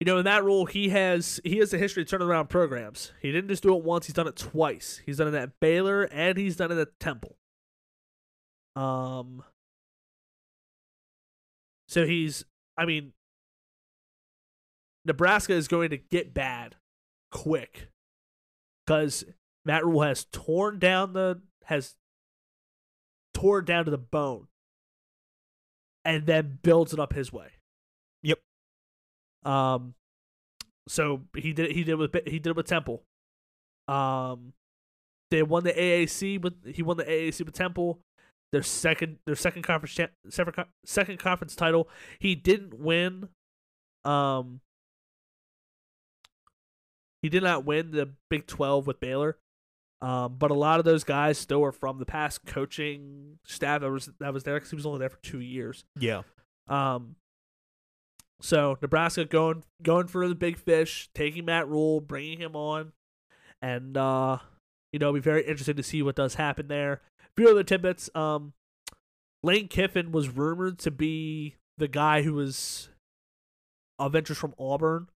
[0.00, 3.12] You know, in that role, he has he has a history of turning around programs.
[3.22, 5.00] He didn't just do it once; he's done it twice.
[5.06, 7.36] He's done it at Baylor and he's done it at Temple.
[8.74, 9.42] Um.
[11.88, 12.44] So he's,
[12.76, 13.12] I mean,
[15.04, 16.74] Nebraska is going to get bad
[17.30, 17.88] quick
[18.84, 19.24] because
[19.64, 21.94] Matt Rhule has torn down the has
[23.32, 24.48] tore it down to the bone
[26.04, 27.55] and then builds it up his way.
[29.46, 29.94] Um
[30.88, 33.02] so he did he did with he did it with Temple.
[33.88, 34.52] Um
[35.30, 38.00] they won the AAC with he won the AAC with Temple.
[38.52, 39.98] Their second their second conference
[40.28, 41.88] second, second conference title.
[42.18, 43.28] He didn't win
[44.04, 44.60] um
[47.22, 49.36] he did not win the Big 12 with Baylor.
[50.00, 53.90] Um, but a lot of those guys still are from the past coaching staff that
[53.90, 55.84] was that was there because he was only there for two years.
[55.98, 56.22] Yeah.
[56.68, 57.16] Um,
[58.40, 62.92] so Nebraska going going for the big fish, taking Matt Rhule, bringing him on,
[63.62, 64.38] and uh,
[64.92, 67.00] you know, be very interesting to see what does happen there.
[67.20, 68.08] A few other tidbits.
[68.14, 68.52] Um,
[69.42, 72.88] Lane Kiffin was rumored to be the guy who was
[73.98, 75.08] of interest from Auburn.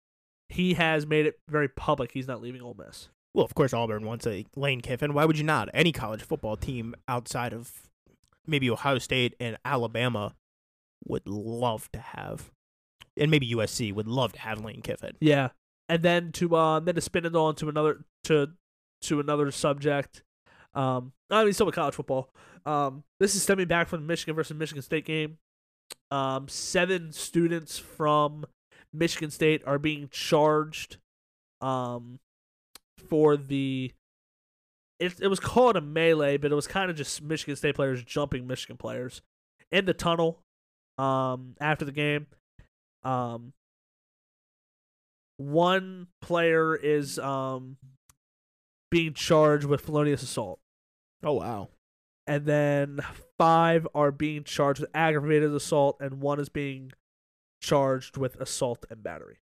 [0.48, 3.08] He has made it very public he's not leaving Ole Miss.
[3.34, 5.14] Well, of course, Auburn wants a Lane Kiffin.
[5.14, 5.68] Why would you not?
[5.72, 7.88] Any college football team outside of
[8.46, 10.34] maybe Ohio State and Alabama
[11.06, 12.50] would love to have,
[13.20, 15.16] and maybe USC would love to have Lane Kiffin.
[15.20, 15.50] Yeah,
[15.88, 18.48] and then to uh, then to spin it on to another to
[19.02, 20.22] to another subject.
[20.74, 22.30] Um, I mean, still with college football.
[22.64, 25.38] Um, this is stemming back from the Michigan versus Michigan State game.
[26.10, 28.44] Um, seven students from
[28.92, 30.96] Michigan State are being charged
[31.60, 32.18] um
[33.08, 33.92] for the
[34.98, 38.02] it it was called a melee, but it was kind of just Michigan State players
[38.02, 39.22] jumping Michigan players
[39.70, 40.42] in the tunnel
[40.98, 42.26] um after the game.
[43.02, 43.52] Um
[45.36, 47.76] one player is um
[48.90, 50.60] being charged with felonious assault
[51.22, 51.68] Oh wow.
[52.26, 53.00] and then
[53.38, 56.92] five are being charged with aggravated assault, and one is being
[57.62, 59.38] charged with assault and battery.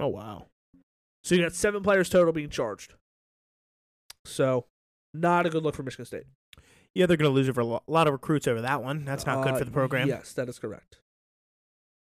[0.00, 0.46] Oh wow.
[1.24, 2.94] So you got seven players total being charged.
[4.24, 4.66] So,
[5.14, 6.24] not a good look for Michigan State.
[6.94, 9.04] Yeah, they're gonna lose over a lot of recruits over that one.
[9.04, 10.08] That's not good Uh, for the program.
[10.08, 10.98] Yes, that is correct.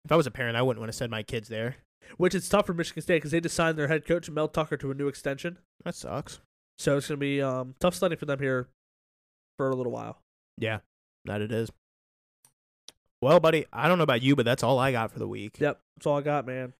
[0.05, 1.77] If I was a parent, I wouldn't want to send my kids there.
[2.17, 4.77] Which is tough for Michigan State because they just signed their head coach Mel Tucker
[4.77, 5.57] to a new extension.
[5.85, 6.41] That sucks.
[6.77, 8.67] So it's going to be um, tough sledding for them here
[9.57, 10.19] for a little while.
[10.57, 10.79] Yeah,
[11.25, 11.71] that it is.
[13.21, 15.57] Well, buddy, I don't know about you, but that's all I got for the week.
[15.59, 16.73] Yep, that's all I got, man.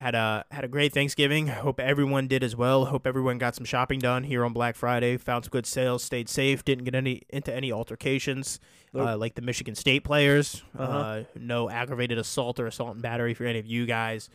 [0.00, 1.46] Had a had a great Thanksgiving.
[1.46, 2.84] Hope everyone did as well.
[2.84, 5.16] Hope everyone got some shopping done here on Black Friday.
[5.16, 6.04] Found some good sales.
[6.04, 6.64] Stayed safe.
[6.66, 8.60] Didn't get any into any altercations
[8.92, 9.08] Nope.
[9.08, 10.62] uh, like the Michigan State players.
[10.78, 10.92] Uh-huh.
[10.92, 14.28] Uh, no aggravated assault or assault and battery for any of you guys.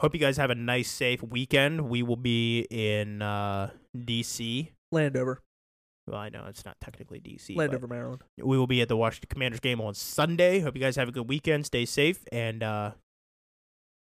[0.00, 1.88] Hope you guys have a nice, safe weekend.
[1.88, 4.70] We will be in uh, D.C.
[4.92, 5.40] Landover,
[6.06, 7.54] Well, I know it's not technically D.C.
[7.54, 8.20] Landover, Maryland.
[8.36, 10.60] we will be at the Washington Commanders game on Sunday.
[10.60, 11.64] Hope you guys have a good weekend.
[11.64, 12.90] Stay safe and uh,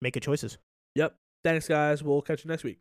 [0.01, 0.57] make good choices.
[0.95, 1.15] Yep.
[1.43, 2.03] Thanks, guys.
[2.03, 2.79] We'll catch you next week.